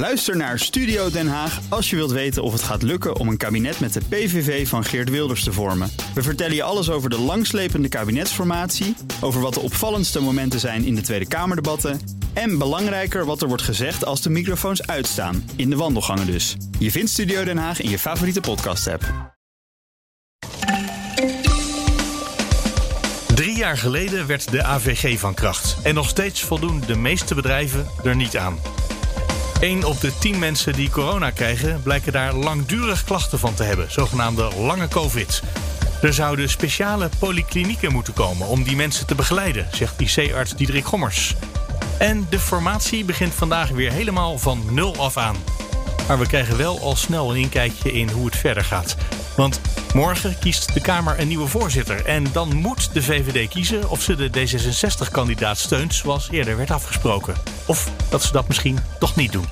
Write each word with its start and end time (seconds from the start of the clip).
Luister 0.00 0.36
naar 0.36 0.58
Studio 0.58 1.10
Den 1.10 1.28
Haag 1.28 1.60
als 1.68 1.90
je 1.90 1.96
wilt 1.96 2.10
weten 2.10 2.42
of 2.42 2.52
het 2.52 2.62
gaat 2.62 2.82
lukken 2.82 3.16
om 3.16 3.28
een 3.28 3.36
kabinet 3.36 3.80
met 3.80 3.92
de 3.92 4.00
PVV 4.08 4.68
van 4.68 4.84
Geert 4.84 5.10
Wilders 5.10 5.44
te 5.44 5.52
vormen. 5.52 5.90
We 6.14 6.22
vertellen 6.22 6.54
je 6.54 6.62
alles 6.62 6.90
over 6.90 7.10
de 7.10 7.18
langslepende 7.18 7.88
kabinetsformatie, 7.88 8.96
over 9.20 9.40
wat 9.40 9.54
de 9.54 9.60
opvallendste 9.60 10.20
momenten 10.20 10.60
zijn 10.60 10.84
in 10.84 10.94
de 10.94 11.00
Tweede 11.00 11.28
Kamerdebatten 11.28 12.00
en 12.32 12.58
belangrijker 12.58 13.24
wat 13.24 13.42
er 13.42 13.48
wordt 13.48 13.62
gezegd 13.62 14.04
als 14.04 14.22
de 14.22 14.30
microfoons 14.30 14.86
uitstaan, 14.86 15.50
in 15.56 15.70
de 15.70 15.76
wandelgangen 15.76 16.26
dus. 16.26 16.56
Je 16.78 16.90
vindt 16.90 17.10
Studio 17.10 17.44
Den 17.44 17.58
Haag 17.58 17.80
in 17.80 17.90
je 17.90 17.98
favoriete 17.98 18.40
podcast-app. 18.40 19.34
Drie 23.34 23.56
jaar 23.56 23.78
geleden 23.78 24.26
werd 24.26 24.50
de 24.50 24.64
AVG 24.64 25.18
van 25.18 25.34
kracht. 25.34 25.76
En 25.82 25.94
nog 25.94 26.08
steeds 26.08 26.42
voldoen 26.42 26.82
de 26.86 26.96
meeste 26.96 27.34
bedrijven 27.34 27.86
er 28.04 28.16
niet 28.16 28.36
aan. 28.36 28.58
Eén 29.60 29.84
op 29.84 30.00
de 30.00 30.18
tien 30.18 30.38
mensen 30.38 30.72
die 30.72 30.90
corona 30.90 31.30
krijgen, 31.30 31.82
blijken 31.82 32.12
daar 32.12 32.34
langdurig 32.34 33.04
klachten 33.04 33.38
van 33.38 33.54
te 33.54 33.62
hebben, 33.62 33.92
zogenaamde 33.92 34.50
lange 34.58 34.88
COVID. 34.88 35.42
Er 36.02 36.12
zouden 36.12 36.48
speciale 36.48 37.08
polyklinieken 37.18 37.92
moeten 37.92 38.12
komen 38.12 38.46
om 38.46 38.62
die 38.62 38.76
mensen 38.76 39.06
te 39.06 39.14
begeleiden, 39.14 39.68
zegt 39.72 40.00
IC-arts 40.00 40.54
Diederik 40.54 40.84
Gommers. 40.84 41.34
En 41.98 42.26
de 42.30 42.38
formatie 42.38 43.04
begint 43.04 43.34
vandaag 43.34 43.68
weer 43.68 43.92
helemaal 43.92 44.38
van 44.38 44.62
nul 44.70 44.96
af 44.96 45.16
aan. 45.16 45.36
Maar 46.08 46.18
we 46.18 46.26
krijgen 46.26 46.56
wel 46.56 46.80
al 46.80 46.96
snel 46.96 47.30
een 47.30 47.40
inkijkje 47.40 47.92
in 47.92 48.10
hoe 48.10 48.26
het 48.26 48.36
verder 48.36 48.64
gaat. 48.64 48.96
Want 49.40 49.60
morgen 49.94 50.38
kiest 50.38 50.74
de 50.74 50.80
Kamer 50.80 51.20
een 51.20 51.28
nieuwe 51.28 51.46
voorzitter. 51.46 52.06
En 52.06 52.24
dan 52.32 52.56
moet 52.56 52.94
de 52.94 53.02
VVD 53.02 53.48
kiezen 53.48 53.90
of 53.90 54.02
ze 54.02 54.14
de 54.14 54.28
D66-kandidaat 54.28 55.58
steunt 55.58 55.94
zoals 55.94 56.30
eerder 56.30 56.56
werd 56.56 56.70
afgesproken. 56.70 57.34
Of 57.66 57.90
dat 58.10 58.22
ze 58.22 58.32
dat 58.32 58.48
misschien 58.48 58.78
toch 58.98 59.16
niet 59.16 59.32
doen. 59.32 59.44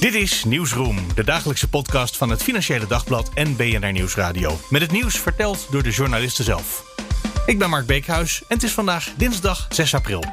Dit 0.00 0.14
is 0.14 0.44
Nieuwsroom, 0.44 0.98
de 1.14 1.24
dagelijkse 1.24 1.68
podcast 1.68 2.16
van 2.16 2.30
het 2.30 2.42
Financiële 2.42 2.86
Dagblad 2.86 3.30
en 3.34 3.56
BNR 3.56 3.92
Nieuwsradio. 3.92 4.58
Met 4.70 4.80
het 4.80 4.92
nieuws 4.92 5.18
verteld 5.18 5.66
door 5.70 5.82
de 5.82 5.90
journalisten 5.90 6.44
zelf. 6.44 6.84
Ik 7.46 7.58
ben 7.58 7.70
Mark 7.70 7.86
Beekhuis 7.86 8.40
en 8.40 8.54
het 8.54 8.62
is 8.62 8.72
vandaag 8.72 9.12
dinsdag 9.16 9.66
6 9.68 9.94
april. 9.94 10.24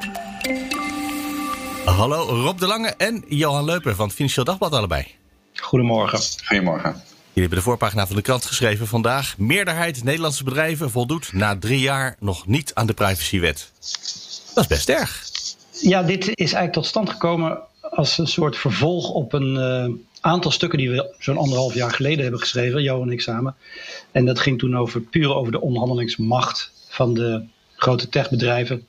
Hallo 1.85 2.23
Rob 2.23 2.59
de 2.59 2.67
Lange 2.67 2.93
en 2.97 3.23
Johan 3.27 3.65
Leuper 3.65 3.95
van 3.95 4.05
het 4.05 4.15
Financieel 4.15 4.45
Dagblad 4.45 4.71
allebei. 4.71 5.16
Goedemorgen. 5.61 6.19
Goedemorgen. 6.45 6.91
Jullie 6.91 7.49
hebben 7.49 7.57
de 7.57 7.63
voorpagina 7.63 8.07
van 8.07 8.15
de 8.15 8.21
krant 8.21 8.45
geschreven 8.45 8.87
vandaag. 8.87 9.37
Meerderheid 9.37 10.03
Nederlandse 10.03 10.43
bedrijven 10.43 10.89
voldoet 10.89 11.33
na 11.33 11.57
drie 11.57 11.79
jaar 11.79 12.15
nog 12.19 12.47
niet 12.47 12.71
aan 12.73 12.87
de 12.87 12.93
privacywet. 12.93 13.71
Dat 14.53 14.63
is 14.63 14.67
best 14.67 14.89
erg. 14.89 15.23
Ja, 15.81 16.03
dit 16.03 16.21
is 16.21 16.35
eigenlijk 16.37 16.73
tot 16.73 16.85
stand 16.85 17.09
gekomen 17.09 17.59
als 17.81 18.17
een 18.17 18.27
soort 18.27 18.57
vervolg 18.57 19.09
op 19.09 19.33
een 19.33 19.55
uh, 19.55 19.95
aantal 20.21 20.51
stukken 20.51 20.79
die 20.79 20.89
we 20.89 21.15
zo'n 21.19 21.37
anderhalf 21.37 21.73
jaar 21.73 21.91
geleden 21.91 22.21
hebben 22.21 22.39
geschreven, 22.39 22.83
jou 22.83 23.01
en 23.01 23.11
ik 23.11 23.21
samen. 23.21 23.55
En 24.11 24.25
dat 24.25 24.39
ging 24.39 24.59
toen 24.59 24.77
over, 24.77 25.01
puur 25.01 25.35
over 25.35 25.51
de 25.51 25.61
onderhandelingsmacht 25.61 26.71
van 26.87 27.13
de 27.13 27.43
grote 27.75 28.09
techbedrijven 28.09 28.85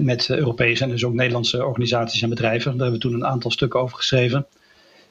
met 0.00 0.30
Europese 0.30 0.84
en 0.84 0.90
dus 0.90 1.04
ook 1.04 1.14
Nederlandse 1.14 1.64
organisaties 1.64 2.22
en 2.22 2.28
bedrijven. 2.28 2.70
Daar 2.70 2.80
hebben 2.80 3.00
we 3.00 3.08
toen 3.08 3.14
een 3.14 3.26
aantal 3.26 3.50
stukken 3.50 3.80
over 3.80 3.96
geschreven. 3.96 4.46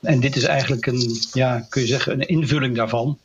En 0.04 0.20
dit 0.20 0.36
is 0.36 0.44
eigenlijk 0.44 0.86
een, 0.86 1.18
ja, 1.34 1.66
kun 1.70 1.82
je 1.82 1.88
zeggen, 1.88 2.14
een 2.14 2.28
invulling 2.28 2.76
daarvan. 2.76 3.18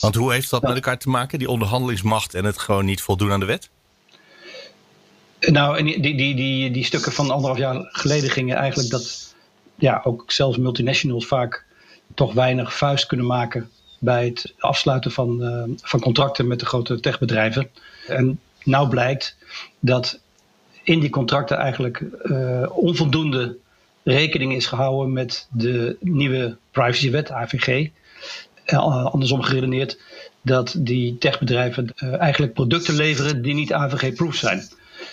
Want 0.00 0.14
hoe 0.14 0.32
heeft 0.32 0.50
dat 0.50 0.62
met 0.62 0.74
elkaar 0.74 0.98
te 0.98 1.08
maken, 1.08 1.38
die 1.38 1.48
onderhandelingsmacht 1.48 2.34
en 2.34 2.44
het 2.44 2.58
gewoon 2.58 2.84
niet 2.84 3.00
voldoen 3.00 3.32
aan 3.32 3.40
de 3.40 3.46
wet? 3.46 3.68
Nou, 5.40 5.82
die, 5.82 6.00
die, 6.00 6.34
die, 6.34 6.70
die 6.70 6.84
stukken 6.84 7.12
van 7.12 7.30
anderhalf 7.30 7.58
jaar 7.58 7.88
geleden 7.90 8.30
gingen 8.30 8.56
eigenlijk 8.56 8.90
dat 8.90 9.34
ja, 9.74 10.00
ook 10.04 10.32
zelfs 10.32 10.56
multinationals 10.56 11.26
vaak 11.26 11.64
toch 12.14 12.32
weinig 12.32 12.76
vuist 12.76 13.06
kunnen 13.06 13.26
maken 13.26 13.70
bij 13.98 14.24
het 14.24 14.54
afsluiten 14.58 15.10
van, 15.10 15.42
uh, 15.42 15.76
van 15.82 16.00
contracten 16.00 16.46
met 16.46 16.60
de 16.60 16.66
grote 16.66 17.00
techbedrijven. 17.00 17.70
En 18.06 18.40
nou 18.64 18.88
blijkt 18.88 19.36
dat 19.80 20.20
in 20.82 21.00
die 21.00 21.10
contracten 21.10 21.56
eigenlijk 21.56 22.02
uh, 22.22 22.66
onvoldoende 22.70 23.56
rekening 24.06 24.54
is 24.54 24.66
gehouden 24.66 25.12
met 25.12 25.48
de 25.50 25.96
nieuwe 26.00 26.56
privacywet, 26.70 27.30
AVG. 27.30 27.88
Uh, 28.66 29.04
andersom 29.04 29.42
geredeneerd 29.42 30.00
dat 30.42 30.74
die 30.78 31.18
techbedrijven 31.18 31.92
uh, 31.96 32.20
eigenlijk 32.20 32.52
producten 32.52 32.94
leveren 32.94 33.42
die 33.42 33.54
niet 33.54 33.72
AVG-proof 33.72 34.34
zijn. 34.34 34.62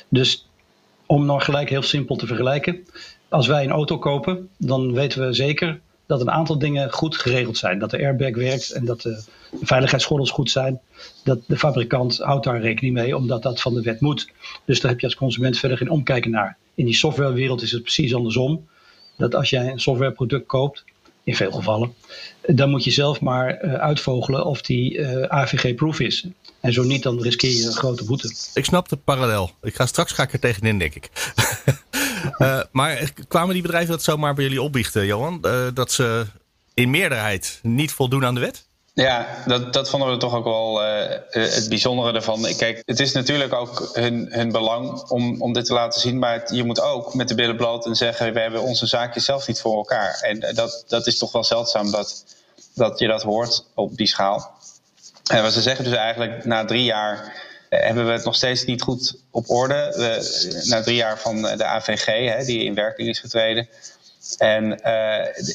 Dus 0.10 0.48
om 1.06 1.26
nou 1.26 1.42
gelijk 1.42 1.70
heel 1.70 1.82
simpel 1.82 2.16
te 2.16 2.28
vergelijken. 2.28 2.86
Als 3.30 3.48
wij 3.48 3.64
een 3.64 3.72
auto 3.72 3.98
kopen, 3.98 4.50
dan 4.58 4.94
weten 4.94 5.28
we 5.28 5.34
zeker 5.34 5.80
dat 6.06 6.22
een 6.22 6.32
aantal 6.32 6.58
dingen 6.60 6.92
goed 6.92 7.18
geregeld 7.18 7.58
zijn. 7.58 7.80
Dat 7.80 7.90
de 7.90 7.98
airbag 7.98 8.36
werkt 8.36 8.72
en 8.72 8.86
dat 8.86 9.02
de 9.02 9.24
veiligheidsgordels 9.62 10.32
goed 10.32 10.52
zijn. 10.52 10.80
Dat 11.24 11.40
de 11.48 11.58
fabrikant 11.58 12.18
houdt 12.18 12.46
daar 12.46 12.62
rekening 12.62 12.94
mee, 12.94 13.18
omdat 13.18 13.44
dat 13.44 13.62
van 13.62 13.74
de 13.74 13.82
wet 13.82 14.02
moet. 14.02 14.30
Dus 14.66 14.82
daar 14.82 14.92
heb 14.92 15.00
je 15.00 15.06
als 15.06 15.16
consument 15.16 15.58
verder 15.60 15.78
geen 15.78 15.90
omkijken 15.90 16.32
naar. 16.32 16.58
In 16.76 16.86
die 16.86 16.96
softwarewereld 16.96 17.62
is 17.62 17.72
het 17.72 17.82
precies 17.82 18.16
andersom. 18.16 18.68
Dat 19.24 19.36
als 19.36 19.50
jij 19.50 19.72
een 19.72 19.80
softwareproduct 19.80 20.46
koopt, 20.46 20.84
in 21.24 21.36
veel 21.36 21.52
gevallen, 21.52 21.94
dan 22.48 22.70
moet 22.70 22.84
je 22.84 22.92
zelf 22.92 23.22
maar 23.22 23.64
uh, 23.64 23.74
uitvogelen 23.74 24.46
of 24.46 24.62
die 24.62 24.98
uh, 24.98 25.24
AVG-proof 25.24 26.00
is. 26.00 26.26
En 26.60 26.74
zo 26.74 26.84
niet, 26.84 27.04
dan 27.04 27.22
riskeer 27.22 27.52
je 27.52 27.66
een 27.66 27.74
grote 27.74 28.06
boete. 28.06 28.34
Ik 28.54 28.66
snap 28.66 28.90
de 28.90 28.96
parallel. 28.96 29.52
Ik 29.62 29.76
ga 29.76 29.86
straks 29.86 30.12
ga 30.12 30.24
ik 30.24 30.34
er 30.34 30.40
tegenin, 30.40 30.80
denk 30.80 30.96
ik. 30.96 31.10
uh, 32.38 32.62
maar 32.72 33.12
kwamen 33.28 33.54
die 33.54 33.62
bedrijven 33.62 33.92
dat 33.92 34.04
zomaar 34.04 34.34
bij 34.34 34.44
jullie 34.44 34.62
opbiechten, 34.62 35.06
Johan? 35.06 35.42
dat 35.74 35.92
ze 35.92 36.26
in 36.74 36.90
meerderheid 36.90 37.60
niet 37.62 37.92
voldoen 37.92 38.26
aan 38.26 38.34
de 38.34 38.40
wet? 38.40 38.68
Ja, 38.96 39.44
dat, 39.46 39.74
dat 39.74 39.90
vonden 39.90 40.10
we 40.10 40.18
toch 40.18 40.34
ook 40.34 40.44
wel 40.44 40.84
uh, 40.84 41.10
het 41.30 41.70
bijzondere 41.70 42.14
ervan. 42.14 42.56
Kijk, 42.58 42.82
het 42.86 43.00
is 43.00 43.12
natuurlijk 43.12 43.54
ook 43.54 43.90
hun, 43.94 44.28
hun 44.30 44.52
belang 44.52 45.10
om, 45.10 45.42
om 45.42 45.54
dit 45.54 45.66
te 45.66 45.74
laten 45.74 46.02
zien. 46.02 46.20
Maar 46.20 46.54
je 46.54 46.64
moet 46.64 46.82
ook 46.82 47.14
met 47.14 47.28
de 47.28 47.36
billen 47.36 47.56
bloot 47.56 47.86
en 47.86 47.96
zeggen: 47.96 48.34
we 48.34 48.40
hebben 48.40 48.62
onze 48.62 48.88
zaakjes 48.88 49.26
zelf 49.26 49.48
niet 49.48 49.62
voor 49.62 49.76
elkaar. 49.76 50.20
En 50.22 50.56
dat, 50.56 50.84
dat 50.88 51.08
is 51.08 51.18
toch 51.18 51.32
wel 51.32 51.44
zeldzaam 51.44 51.92
dat, 51.92 52.26
dat 52.74 53.00
je 53.00 53.08
dat 53.08 53.22
hoort 53.22 53.66
op 53.74 53.98
die 53.98 54.08
schaal. 54.08 54.58
En 55.32 55.42
wat 55.42 55.54
ze 55.54 55.62
zeggen 55.62 55.84
dus 55.84 55.96
eigenlijk, 55.96 56.46
na 56.46 56.66
drie 56.66 56.84
jaar 56.84 57.42
hebben 57.70 58.06
we 58.06 58.12
het 58.12 58.26
nog 58.26 58.36
steeds 58.36 58.66
niet 58.66 58.82
goed 58.82 59.16
op 59.32 59.50
orde. 59.50 59.94
We, 59.96 60.64
na 60.70 60.82
drie 60.82 60.96
jaar 60.96 61.20
van 61.20 61.42
de 61.42 61.66
AVG, 61.66 62.06
hè, 62.06 62.46
die 62.46 62.64
in 62.64 62.76
werking 62.76 63.10
is 63.10 63.20
getreden. 63.20 63.70
En 64.38 64.82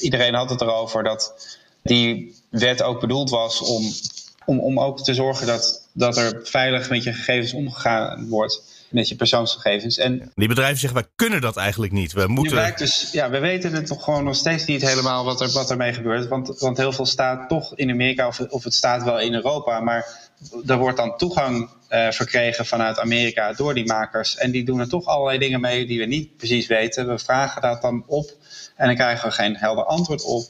iedereen 0.01 0.35
had 0.35 0.51
het 0.51 0.61
erover 0.61 1.03
dat 1.03 1.33
die 1.83 2.37
wet 2.51 2.83
ook 2.83 3.01
bedoeld 3.01 3.31
was 3.31 3.61
om, 3.61 3.93
om, 4.45 4.61
om 4.61 4.81
ook 4.81 5.05
te 5.05 5.15
zorgen 5.15 5.47
dat, 5.47 5.89
dat 5.93 6.17
er 6.17 6.41
veilig 6.43 6.91
met 6.91 7.03
je 7.03 7.13
gegevens 7.13 7.53
omgegaan 7.53 8.29
wordt. 8.29 8.77
Met 8.89 9.09
je 9.09 9.17
persoonsgegevens. 9.17 9.99
En 9.99 10.33
die 10.35 10.49
bedrijven 10.49 10.79
zeggen, 10.79 11.01
wij 11.01 11.09
kunnen 11.17 11.41
dat 11.41 11.57
eigenlijk 11.57 11.93
niet. 11.93 12.13
We 12.13 12.27
moeten. 12.27 12.73
Dus, 12.77 13.09
ja, 13.13 13.31
we 13.31 13.39
weten 13.39 13.73
het 13.73 13.87
toch 13.87 14.05
gewoon 14.05 14.25
nog 14.25 14.37
steeds 14.37 14.65
niet 14.65 14.83
helemaal 14.83 15.25
wat, 15.25 15.41
er, 15.41 15.51
wat 15.51 15.71
ermee 15.71 15.93
gebeurt. 15.93 16.29
Want, 16.29 16.59
want 16.59 16.77
heel 16.77 16.93
veel 16.93 17.07
staat 17.07 17.49
toch 17.49 17.77
in 17.77 17.91
Amerika 17.91 18.27
of, 18.27 18.41
of 18.41 18.65
het 18.65 18.75
staat 18.75 19.03
wel 19.03 19.21
in 19.21 19.35
Europa. 19.35 19.81
Maar 19.81 20.31
er 20.67 20.79
wordt 20.79 20.97
dan 20.97 21.17
toegang 21.17 21.69
uh, 21.91 22.11
verkregen 22.11 22.67
vanuit 22.67 22.99
Amerika 22.99 23.53
door 23.53 23.75
die 23.75 23.87
makers. 23.87 24.37
En 24.37 24.51
die 24.51 24.65
doen 24.65 24.81
er 24.81 24.89
toch 24.89 25.05
allerlei 25.05 25.39
dingen 25.39 25.61
mee 25.61 25.87
die 25.87 25.99
we 25.99 26.05
niet 26.05 26.37
precies 26.37 26.67
weten. 26.67 27.09
We 27.09 27.19
vragen 27.19 27.63
dat 27.63 27.83
dan 27.83 28.05
op 28.07 28.31
en 28.77 28.87
dan 28.87 28.97
krijgen 28.97 29.29
we 29.29 29.35
geen 29.35 29.57
helder 29.57 29.85
antwoord 29.85 30.23
op. 30.23 30.45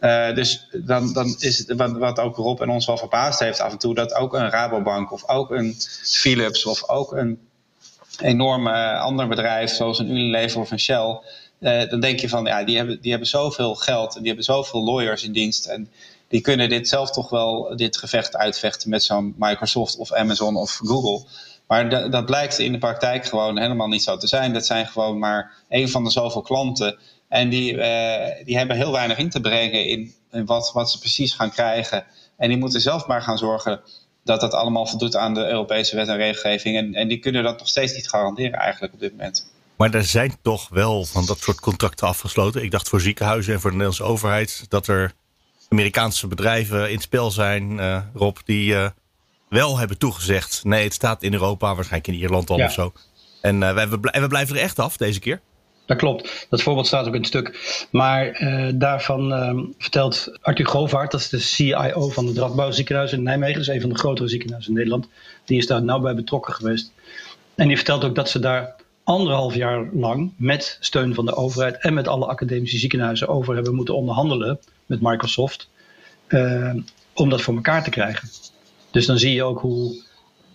Uh, 0.00 0.34
dus 0.34 0.68
dan, 0.72 1.12
dan 1.12 1.36
is 1.38 1.58
het 1.58 1.76
wat, 1.76 1.92
wat 1.92 2.18
ook 2.18 2.36
Rob 2.36 2.60
en 2.60 2.70
ons 2.70 2.86
wel 2.86 2.96
verbaasd 2.96 3.40
heeft 3.40 3.60
af 3.60 3.72
en 3.72 3.78
toe, 3.78 3.94
dat 3.94 4.14
ook 4.14 4.34
een 4.34 4.50
Rabobank 4.50 5.12
of 5.12 5.28
ook 5.28 5.50
een 5.50 5.76
Philips 6.02 6.64
of 6.64 6.88
ook 6.88 7.12
een 7.12 7.38
enorm 8.20 8.66
uh, 8.66 9.00
ander 9.00 9.28
bedrijf 9.28 9.70
zoals 9.70 9.98
een 9.98 10.10
Unilever 10.10 10.60
of 10.60 10.70
een 10.70 10.80
Shell. 10.80 11.20
Uh, 11.60 11.88
dan 11.88 12.00
denk 12.00 12.20
je 12.20 12.28
van 12.28 12.44
ja, 12.44 12.64
die 12.64 12.76
hebben, 12.76 13.00
die 13.00 13.10
hebben 13.10 13.28
zoveel 13.28 13.74
geld 13.74 14.14
en 14.14 14.18
die 14.18 14.26
hebben 14.26 14.44
zoveel 14.44 14.84
lawyers 14.84 15.24
in 15.24 15.32
dienst. 15.32 15.66
En 15.66 15.90
die 16.28 16.40
kunnen 16.40 16.68
dit 16.68 16.88
zelf 16.88 17.10
toch 17.10 17.30
wel, 17.30 17.76
dit 17.76 17.96
gevecht 17.96 18.36
uitvechten 18.36 18.90
met 18.90 19.04
zo'n 19.04 19.34
Microsoft 19.38 19.96
of 19.96 20.12
Amazon 20.12 20.56
of 20.56 20.80
Google. 20.84 21.26
Maar 21.66 22.10
dat 22.10 22.26
blijkt 22.26 22.58
in 22.58 22.72
de 22.72 22.78
praktijk 22.78 23.24
gewoon 23.24 23.58
helemaal 23.58 23.88
niet 23.88 24.02
zo 24.02 24.16
te 24.16 24.26
zijn. 24.26 24.52
Dat 24.52 24.66
zijn 24.66 24.86
gewoon 24.86 25.18
maar 25.18 25.52
een 25.68 25.88
van 25.88 26.04
de 26.04 26.10
zoveel 26.10 26.42
klanten 26.42 26.98
en 27.28 27.48
die, 27.48 27.72
uh, 27.72 28.44
die 28.44 28.56
hebben 28.56 28.76
heel 28.76 28.92
weinig 28.92 29.18
in 29.18 29.30
te 29.30 29.40
brengen 29.40 29.86
in, 29.86 30.14
in, 30.32 30.46
wat, 30.46 30.70
wat 30.72 30.90
ze 30.90 30.98
precies 30.98 31.32
gaan 31.32 31.50
krijgen. 31.50 32.04
En 32.36 32.48
die 32.48 32.58
moeten 32.58 32.80
zelf 32.80 33.06
maar 33.06 33.22
gaan 33.22 33.38
zorgen 33.38 33.80
dat 34.24 34.40
dat 34.40 34.54
allemaal 34.54 34.86
voldoet 34.86 35.16
aan 35.16 35.34
de 35.34 35.46
Europese 35.46 35.96
wet 35.96 36.08
en 36.08 36.16
regelgeving. 36.16 36.76
En, 36.76 36.94
en 36.94 37.08
die 37.08 37.18
kunnen 37.18 37.42
dat 37.42 37.58
nog 37.58 37.68
steeds 37.68 37.94
niet 37.94 38.08
garanderen 38.08 38.52
eigenlijk 38.52 38.92
op 38.92 39.00
dit 39.00 39.10
moment. 39.10 39.50
Maar 39.76 39.94
er 39.94 40.04
zijn 40.04 40.36
toch 40.42 40.68
wel 40.68 41.04
van 41.04 41.26
dat 41.26 41.38
soort 41.38 41.60
contracten 41.60 42.06
afgesloten. 42.06 42.62
Ik 42.62 42.70
dacht 42.70 42.88
voor 42.88 43.00
ziekenhuizen 43.00 43.54
en 43.54 43.60
voor 43.60 43.70
de 43.70 43.76
Nederlandse 43.76 44.12
overheid 44.12 44.64
dat 44.68 44.86
er 44.86 45.12
Amerikaanse 45.68 46.26
bedrijven 46.26 46.88
in 46.88 46.94
het 46.94 47.02
spel 47.02 47.30
zijn, 47.30 47.72
uh, 47.72 48.00
Rob, 48.14 48.36
die 48.44 48.72
uh, 48.72 48.88
wel 49.48 49.78
hebben 49.78 49.98
toegezegd. 49.98 50.64
Nee, 50.64 50.84
het 50.84 50.94
staat 50.94 51.22
in 51.22 51.32
Europa, 51.32 51.74
waarschijnlijk 51.74 52.12
in 52.12 52.18
Ierland 52.20 52.46
dan 52.46 52.56
ja. 52.56 52.66
of 52.66 52.72
zo. 52.72 52.92
En, 53.40 53.60
uh, 53.60 53.74
we, 53.74 53.98
we 54.00 54.28
blijven 54.28 54.56
er 54.56 54.62
echt 54.62 54.78
af 54.78 54.96
deze 54.96 55.20
keer. 55.20 55.40
Dat 55.88 55.96
klopt. 55.96 56.46
Dat 56.50 56.62
voorbeeld 56.62 56.86
staat 56.86 57.06
ook 57.06 57.14
in 57.14 57.20
het 57.20 57.28
stuk. 57.28 57.86
Maar 57.90 58.42
uh, 58.42 58.68
daarvan 58.74 59.32
uh, 59.32 59.64
vertelt 59.78 60.38
Arthur 60.40 60.66
Govaert, 60.66 61.10
dat 61.10 61.20
is 61.20 61.28
de 61.28 61.38
CIO 61.38 62.08
van 62.08 62.26
het 62.26 62.38
Radbouw 62.38 62.70
ziekenhuis 62.70 63.12
in 63.12 63.22
Nijmegen. 63.22 63.54
Dat 63.54 63.62
is 63.62 63.74
een 63.74 63.80
van 63.80 63.90
de 63.90 63.98
grotere 63.98 64.28
ziekenhuizen 64.28 64.70
in 64.70 64.76
Nederland. 64.76 65.08
Die 65.44 65.58
is 65.58 65.66
daar 65.66 65.82
nauw 65.82 66.00
bij 66.00 66.14
betrokken 66.14 66.54
geweest. 66.54 66.92
En 67.54 67.66
die 67.68 67.76
vertelt 67.76 68.04
ook 68.04 68.14
dat 68.14 68.30
ze 68.30 68.38
daar 68.38 68.74
anderhalf 69.04 69.54
jaar 69.54 69.88
lang 69.92 70.32
met 70.36 70.76
steun 70.80 71.14
van 71.14 71.26
de 71.26 71.34
overheid 71.34 71.76
en 71.78 71.94
met 71.94 72.08
alle 72.08 72.26
academische 72.26 72.78
ziekenhuizen 72.78 73.28
over 73.28 73.54
hebben 73.54 73.74
moeten 73.74 73.94
onderhandelen 73.94 74.58
met 74.86 75.00
Microsoft. 75.00 75.68
Uh, 76.28 76.74
om 77.12 77.30
dat 77.30 77.42
voor 77.42 77.54
elkaar 77.54 77.84
te 77.84 77.90
krijgen. 77.90 78.28
Dus 78.90 79.06
dan 79.06 79.18
zie 79.18 79.34
je 79.34 79.42
ook 79.42 79.60
hoe, 79.60 80.02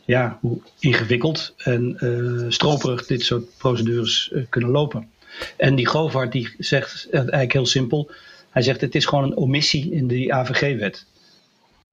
ja, 0.06 0.38
hoe 0.42 0.58
ingewikkeld 0.80 1.54
en 1.58 1.98
uh, 2.00 2.52
stroperig 2.52 3.06
dit 3.06 3.22
soort 3.22 3.58
procedures 3.58 4.34
kunnen 4.50 4.70
lopen. 4.70 5.12
En 5.58 5.76
die 5.76 5.88
Govart 5.88 6.32
die 6.32 6.56
zegt 6.58 7.08
eigenlijk 7.12 7.54
heel 7.54 7.66
simpel. 7.66 8.12
Hij 8.50 8.62
zegt 8.62 8.82
het 8.82 8.96
is 8.96 9.06
gewoon 9.06 9.24
een 9.24 9.38
omissie 9.38 9.92
in 9.92 10.08
die 10.08 10.34
AVG-wet. 10.34 11.06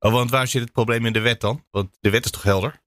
Oh, 0.01 0.13
want 0.13 0.31
waar 0.31 0.47
zit 0.47 0.63
het 0.63 0.73
probleem 0.73 1.07
in 1.07 1.13
de 1.13 1.21
wet 1.21 1.41
dan? 1.41 1.65
Want 1.71 1.89
de 2.01 2.11
wet 2.11 2.25
is 2.25 2.31
toch 2.31 2.43
helder? 2.43 2.81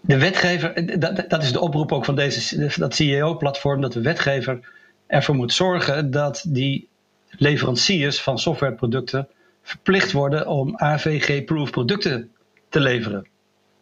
De 0.00 0.18
wetgever, 0.18 0.98
dat, 1.00 1.24
dat 1.28 1.42
is 1.42 1.52
de 1.52 1.60
oproep 1.60 1.92
ook 1.92 2.04
van 2.04 2.14
deze, 2.14 2.72
dat 2.76 2.94
CEO-platform, 2.94 3.80
dat 3.80 3.92
de 3.92 4.00
wetgever 4.00 4.68
ervoor 5.06 5.34
moet 5.34 5.52
zorgen 5.52 6.10
dat 6.10 6.44
die 6.48 6.88
leveranciers 7.28 8.20
van 8.20 8.38
softwareproducten 8.38 9.28
verplicht 9.62 10.12
worden 10.12 10.46
om 10.46 10.76
AVG-proof 10.76 11.70
producten 11.70 12.30
te 12.68 12.80
leveren. 12.80 13.26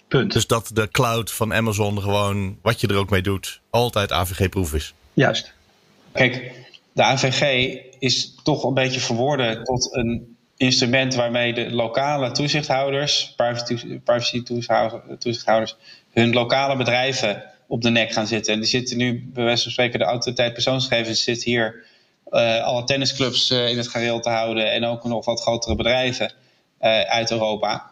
Punt. 0.08 0.32
Dus 0.32 0.46
dat 0.46 0.70
de 0.72 0.88
cloud 0.88 1.32
van 1.32 1.54
Amazon 1.54 2.02
gewoon, 2.02 2.58
wat 2.62 2.80
je 2.80 2.86
er 2.86 2.96
ook 2.96 3.10
mee 3.10 3.22
doet, 3.22 3.60
altijd 3.70 4.12
AVG-proof 4.12 4.74
is. 4.74 4.94
Juist. 5.12 5.54
Kijk, 6.18 6.52
de 6.92 7.02
AVG 7.02 7.74
is 7.98 8.34
toch 8.42 8.64
een 8.64 8.74
beetje 8.74 9.00
verworden 9.00 9.64
tot 9.64 9.94
een 9.96 10.36
instrument 10.56 11.14
waarmee 11.14 11.54
de 11.54 11.70
lokale 11.70 12.30
toezichthouders, 12.30 13.34
privacy, 14.04 14.42
toezichthouders, 15.18 15.76
hun 16.12 16.32
lokale 16.32 16.76
bedrijven 16.76 17.44
op 17.66 17.82
de 17.82 17.90
nek 17.90 18.12
gaan 18.12 18.26
zitten. 18.26 18.52
En 18.52 18.60
die 18.60 18.68
zitten 18.68 18.96
nu, 18.96 19.30
bij 19.32 19.44
wijze 19.44 19.62
van 19.62 19.72
spreken, 19.72 19.98
de 19.98 20.04
autoriteit 20.04 20.52
persoonsgegevens 20.52 21.22
zit 21.22 21.42
hier 21.44 21.84
uh, 22.30 22.64
alle 22.64 22.84
tennisclubs 22.84 23.50
uh, 23.50 23.70
in 23.70 23.76
het 23.76 23.88
gareel 23.88 24.20
te 24.20 24.30
houden 24.30 24.72
en 24.72 24.84
ook 24.84 25.04
nog 25.04 25.24
wat 25.24 25.40
grotere 25.40 25.74
bedrijven 25.74 26.32
uh, 26.80 27.00
uit 27.00 27.30
Europa, 27.30 27.90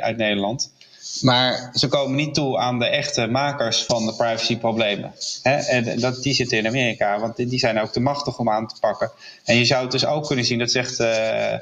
uit 0.00 0.16
Nederland. 0.16 0.72
Maar 1.20 1.70
ze 1.74 1.88
komen 1.88 2.16
niet 2.16 2.34
toe 2.34 2.58
aan 2.58 2.78
de 2.78 2.86
echte 2.86 3.26
makers 3.26 3.82
van 3.82 4.06
de 4.06 4.14
privacyproblemen. 4.14 5.12
En 5.42 6.00
dat, 6.00 6.22
die 6.22 6.34
zitten 6.34 6.58
in 6.58 6.66
Amerika, 6.66 7.20
want 7.20 7.36
die 7.36 7.58
zijn 7.58 7.80
ook 7.80 7.92
te 7.92 8.00
machtig 8.00 8.38
om 8.38 8.50
aan 8.50 8.66
te 8.66 8.74
pakken. 8.80 9.10
En 9.44 9.56
je 9.56 9.64
zou 9.64 9.82
het 9.82 9.92
dus 9.92 10.06
ook 10.06 10.26
kunnen 10.26 10.44
zien, 10.44 10.58
dat 10.58 10.70
zegt 10.70 11.00
uh, 11.00 11.54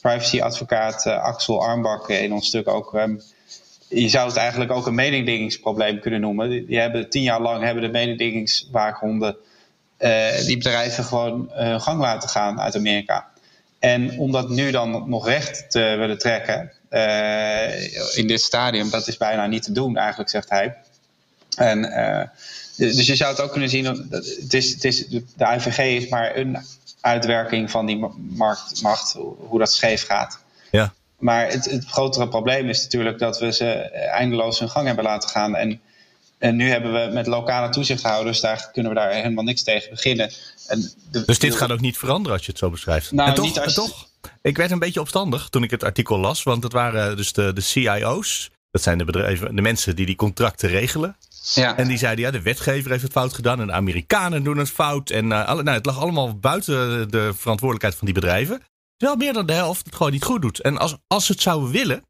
privacyadvocaat 0.00 1.06
uh, 1.06 1.22
Axel 1.22 1.64
Armbak 1.64 2.08
in 2.08 2.32
ons 2.32 2.46
stuk 2.46 2.68
ook. 2.68 2.94
Um, 2.94 3.22
je 3.88 4.08
zou 4.08 4.28
het 4.28 4.36
eigenlijk 4.36 4.72
ook 4.72 4.86
een 4.86 4.94
mededingingsprobleem 4.94 6.00
kunnen 6.00 6.20
noemen. 6.20 6.66
Die, 6.66 6.78
hebben 6.78 7.10
tien 7.10 7.22
jaar 7.22 7.40
lang 7.40 7.64
hebben 7.64 7.82
de 7.82 7.88
mededingingswaakhonden 7.88 9.36
uh, 9.98 10.38
die 10.46 10.56
bedrijven 10.56 11.04
gewoon 11.04 11.50
hun 11.52 11.80
gang 11.80 12.00
laten 12.00 12.28
gaan 12.28 12.60
uit 12.60 12.76
Amerika. 12.76 13.26
En 13.78 14.18
om 14.18 14.32
dat 14.32 14.48
nu 14.48 14.70
dan 14.70 15.08
nog 15.08 15.26
recht 15.26 15.70
te 15.70 15.80
willen 15.98 16.18
trekken, 16.18 16.72
uh, 16.90 18.16
in 18.16 18.26
dit 18.26 18.40
stadium, 18.40 18.90
dat 18.90 19.08
is 19.08 19.16
bijna 19.16 19.46
niet 19.46 19.62
te 19.62 19.72
doen 19.72 19.96
eigenlijk, 19.96 20.30
zegt 20.30 20.50
hij. 20.50 20.76
En, 21.56 21.84
uh, 21.84 22.22
dus 22.76 23.06
je 23.06 23.16
zou 23.16 23.30
het 23.30 23.40
ook 23.40 23.50
kunnen 23.50 23.70
zien, 23.70 23.84
het 24.10 24.54
is, 24.54 24.72
het 24.72 24.84
is, 24.84 25.06
de 25.08 25.54
IVG 25.56 25.78
is 25.78 26.08
maar 26.08 26.36
een 26.36 26.58
uitwerking 27.00 27.70
van 27.70 27.86
die 27.86 28.06
marktmacht, 28.16 29.16
hoe 29.48 29.58
dat 29.58 29.72
scheef 29.72 30.06
gaat. 30.06 30.38
Ja. 30.70 30.92
Maar 31.18 31.50
het, 31.50 31.64
het 31.64 31.84
grotere 31.84 32.28
probleem 32.28 32.68
is 32.68 32.82
natuurlijk 32.82 33.18
dat 33.18 33.38
we 33.38 33.52
ze 33.52 33.66
eindeloos 33.90 34.58
hun 34.58 34.70
gang 34.70 34.86
hebben 34.86 35.04
laten 35.04 35.28
gaan. 35.28 35.54
En, 35.56 35.80
en 36.38 36.56
nu 36.56 36.70
hebben 36.70 36.92
we 36.92 37.12
met 37.12 37.26
lokale 37.26 37.68
toezichthouders, 37.68 38.40
daar 38.40 38.70
kunnen 38.72 38.92
we 38.92 38.98
daar 38.98 39.12
helemaal 39.12 39.44
niks 39.44 39.62
tegen 39.62 39.90
beginnen. 39.90 40.30
En 40.66 40.92
de, 41.10 41.24
dus 41.24 41.38
dit 41.38 41.54
gaat 41.54 41.70
ook 41.70 41.80
niet 41.80 41.98
veranderen 41.98 42.36
als 42.36 42.46
je 42.46 42.50
het 42.50 42.60
zo 42.60 42.70
beschrijft? 42.70 43.12
Nou, 43.12 43.28
en 43.28 43.34
toch, 43.34 43.44
niet 43.44 43.58
als, 43.58 43.74
toch? 43.74 44.05
Ik 44.42 44.56
werd 44.56 44.70
een 44.70 44.78
beetje 44.78 45.00
opstandig 45.00 45.48
toen 45.48 45.62
ik 45.62 45.70
het 45.70 45.84
artikel 45.84 46.18
las, 46.18 46.42
want 46.42 46.62
het 46.62 46.72
waren 46.72 47.16
dus 47.16 47.32
de, 47.32 47.52
de 47.52 47.60
CIO's. 47.60 48.50
Dat 48.70 48.82
zijn 48.82 48.98
de 48.98 49.04
bedrijven, 49.04 49.56
de 49.56 49.62
mensen 49.62 49.96
die 49.96 50.06
die 50.06 50.16
contracten 50.16 50.68
regelen. 50.68 51.16
Ja. 51.54 51.76
En 51.76 51.88
die 51.88 51.98
zeiden, 51.98 52.24
ja, 52.24 52.30
de 52.30 52.42
wetgever 52.42 52.90
heeft 52.90 53.02
het 53.02 53.12
fout 53.12 53.32
gedaan 53.32 53.60
en 53.60 53.66
de 53.66 53.72
Amerikanen 53.72 54.44
doen 54.44 54.56
het 54.56 54.70
fout. 54.70 55.10
En 55.10 55.26
uh, 55.26 55.46
alle, 55.46 55.62
nou, 55.62 55.76
het 55.76 55.86
lag 55.86 55.98
allemaal 55.98 56.38
buiten 56.38 57.10
de 57.10 57.32
verantwoordelijkheid 57.34 57.94
van 57.94 58.06
die 58.06 58.14
bedrijven. 58.14 58.62
Terwijl 58.96 59.18
meer 59.18 59.32
dan 59.32 59.46
de 59.46 59.52
helft 59.52 59.86
het 59.86 59.94
gewoon 59.94 60.12
niet 60.12 60.24
goed 60.24 60.42
doet. 60.42 60.60
En 60.60 60.78
als, 60.78 60.96
als 61.06 61.26
ze 61.26 61.32
het 61.32 61.40
zouden 61.40 61.70
willen, 61.70 62.02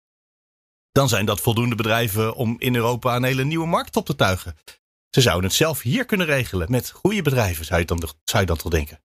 dan 0.93 1.09
zijn 1.09 1.27
dat 1.27 1.41
voldoende 1.41 1.75
bedrijven 1.75 2.35
om 2.35 2.57
in 2.59 2.75
Europa 2.75 3.17
een 3.17 3.23
hele 3.23 3.45
nieuwe 3.45 3.67
markt 3.67 3.97
op 3.97 4.07
te 4.07 4.17
tuigen. 4.17 4.57
Ze 5.11 5.21
zouden 5.21 5.45
het 5.45 5.59
zelf 5.59 5.81
hier 5.81 6.05
kunnen 6.05 6.27
regelen 6.27 6.71
met 6.71 6.91
goede 6.91 7.23
bedrijven, 7.23 7.65
zou 7.65 7.81
je 7.81 7.87
dan, 7.87 7.99
zou 8.25 8.41
je 8.41 8.47
dan 8.47 8.57
toch 8.57 8.73
denken? 8.73 9.01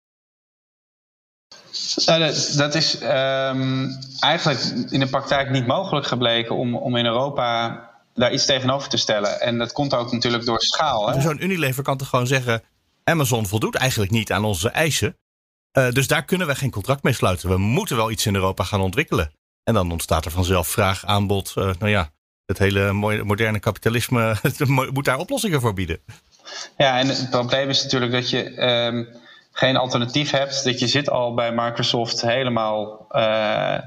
Uh, 2.08 2.18
dat, 2.18 2.52
dat, 2.56 2.74
is 2.74 3.02
um, 3.02 3.98
eigenlijk 4.20 4.60
in 4.90 5.00
de 5.00 5.06
praktijk 5.06 5.50
niet 5.50 5.66
mogelijk 5.66 6.06
gebleken 6.06 6.56
om, 6.56 6.76
om 6.76 6.96
in 6.96 7.06
Europa 7.06 7.80
daar 8.14 8.32
iets 8.32 8.46
tegenover 8.46 8.88
te 8.88 8.96
stellen. 8.96 9.40
En 9.40 9.58
dat 9.58 9.72
komt 9.72 9.94
ook 9.94 10.12
natuurlijk 10.12 10.44
door 10.44 10.60
schaal. 10.60 11.20
Zo'n 11.20 11.42
Unilever 11.42 11.82
kan 11.82 11.96
toch 11.96 12.08
gewoon 12.08 12.26
zeggen: 12.26 12.62
Amazon 13.04 13.46
voldoet 13.46 13.74
eigenlijk 13.74 14.10
niet 14.10 14.32
aan 14.32 14.44
onze 14.44 14.68
eisen. 14.68 15.16
Uh, 15.78 15.90
dus 15.90 16.06
daar 16.06 16.24
kunnen 16.24 16.46
we 16.46 16.54
geen 16.54 16.70
contract 16.70 17.02
mee 17.02 17.12
sluiten. 17.12 17.48
We 17.48 17.56
moeten 17.58 17.96
wel 17.96 18.10
iets 18.10 18.26
in 18.26 18.34
Europa 18.34 18.64
gaan 18.64 18.80
ontwikkelen. 18.80 19.32
En 19.64 19.74
dan 19.74 19.92
ontstaat 19.92 20.24
er 20.24 20.30
vanzelf 20.30 20.68
vraag, 20.68 21.06
aanbod. 21.06 21.52
Uh, 21.58 21.70
nou 21.78 21.90
ja, 21.90 22.10
het 22.46 22.58
hele 22.58 22.92
moderne 23.22 23.58
kapitalisme 23.58 24.36
moet 24.92 25.04
daar 25.04 25.18
oplossingen 25.18 25.60
voor 25.60 25.74
bieden. 25.74 26.00
Ja, 26.76 26.98
en 26.98 27.08
het 27.08 27.30
probleem 27.30 27.68
is 27.68 27.82
natuurlijk 27.82 28.12
dat 28.12 28.30
je. 28.30 28.62
Um, 28.62 29.20
geen 29.52 29.76
alternatief 29.76 30.30
hebt. 30.30 30.64
Dat 30.64 30.78
je 30.78 30.86
zit 30.86 31.10
al 31.10 31.34
bij 31.34 31.52
Microsoft 31.52 32.20
helemaal 32.20 33.06
uh, 33.10 33.78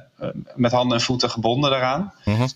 met 0.55 0.71
handen 0.71 0.97
en 0.97 1.03
voeten 1.03 1.29
gebonden 1.29 1.69
daaraan. 1.69 2.13
Mhm. 2.25 2.41
Uh, 2.41 2.47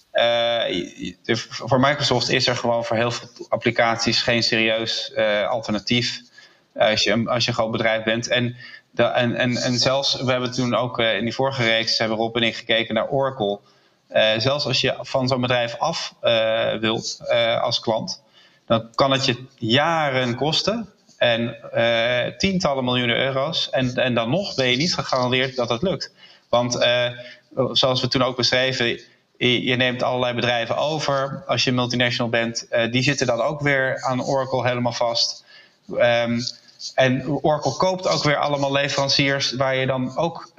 de, 1.23 1.35
voor 1.49 1.79
Microsoft 1.79 2.29
is 2.29 2.47
er 2.47 2.55
gewoon 2.55 2.85
voor 2.85 2.95
heel 2.95 3.11
veel 3.11 3.27
applicaties 3.49 4.21
geen 4.21 4.43
serieus 4.43 5.11
uh, 5.15 5.47
alternatief. 5.47 6.21
als, 6.75 7.03
je, 7.03 7.23
als 7.25 7.43
je 7.43 7.49
een 7.49 7.57
groot 7.57 7.71
bedrijf 7.71 8.03
bent. 8.03 8.27
En, 8.27 8.55
de, 8.91 9.03
en, 9.03 9.35
en, 9.35 9.57
en 9.57 9.77
zelfs, 9.77 10.21
we 10.21 10.31
hebben 10.31 10.51
toen 10.51 10.75
ook 10.75 10.99
in 10.99 11.23
die 11.23 11.33
vorige 11.33 11.63
reeks, 11.63 11.97
hebben 11.97 12.17
Rob 12.17 12.35
en 12.35 12.43
ik 12.43 12.55
gekeken 12.55 12.93
naar 12.93 13.09
Oracle. 13.09 13.59
zelfs 14.37 14.65
als 14.65 14.81
je 14.81 14.97
van 15.01 15.27
zo'n 15.27 15.41
bedrijf 15.41 15.75
af 15.77 16.15
wilt 16.79 17.19
als 17.61 17.79
klant, 17.79 18.23
dan 18.65 18.89
kan 18.95 19.11
het 19.11 19.25
je 19.25 19.45
jaren 19.57 20.35
kosten 20.35 20.89
en 21.19 21.57
uh, 21.75 22.37
tientallen 22.37 22.83
miljoenen 22.83 23.17
euro's. 23.17 23.69
En, 23.69 23.95
en 23.95 24.13
dan 24.13 24.29
nog 24.29 24.55
ben 24.55 24.67
je 24.67 24.77
niet 24.77 24.93
gegarandeerd 24.93 25.55
dat 25.55 25.69
het 25.69 25.81
lukt. 25.81 26.11
Want 26.49 26.75
uh, 26.75 27.09
zoals 27.71 28.01
we 28.01 28.07
toen 28.07 28.23
ook 28.23 28.35
beschreven, 28.35 28.99
je, 29.37 29.75
neemt 29.75 30.03
allerlei 30.03 30.33
bedrijven 30.33 30.77
over. 30.77 31.43
Als 31.47 31.63
je 31.63 31.71
multinational 31.71 32.31
bent, 32.31 32.65
uh, 32.71 32.91
die 32.91 33.03
zitten 33.03 33.27
dan 33.27 33.41
ook 33.41 33.61
weer 33.61 34.01
aan 34.01 34.23
Oracle 34.23 34.67
helemaal 34.67 34.93
vast. 34.93 35.43
Um, 35.91 36.41
en 36.95 37.27
Oracle 37.27 37.77
koopt 37.77 38.07
ook 38.07 38.23
weer 38.23 38.37
allemaal 38.37 38.71
leveranciers 38.71 39.51
waar 39.51 39.75
je 39.75 39.85
dan 39.85 40.17
ook 40.17 40.51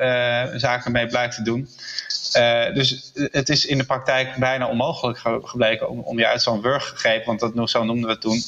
zaken 0.57 0.93
mee 0.93 1.07
blijft 1.07 1.37
te 1.37 1.43
doen. 1.43 1.69
dus 2.75 3.11
het 3.15 3.49
is 3.49 3.67
in 3.67 3.79
de 3.79 3.85
praktijk 3.85 4.37
bijna 4.37 4.69
onmogelijk 4.69 5.19
gebleken 5.43 5.89
om, 5.89 6.01
om 6.01 6.19
je 6.19 6.27
uit 6.27 6.43
zo'n 6.43 6.63
wurggreep, 6.63 7.25
want 7.25 7.41
dat, 7.41 7.71
zo 7.71 7.85
noemden 7.85 8.07
we 8.07 8.13
het 8.13 8.21
toen, 8.21 8.43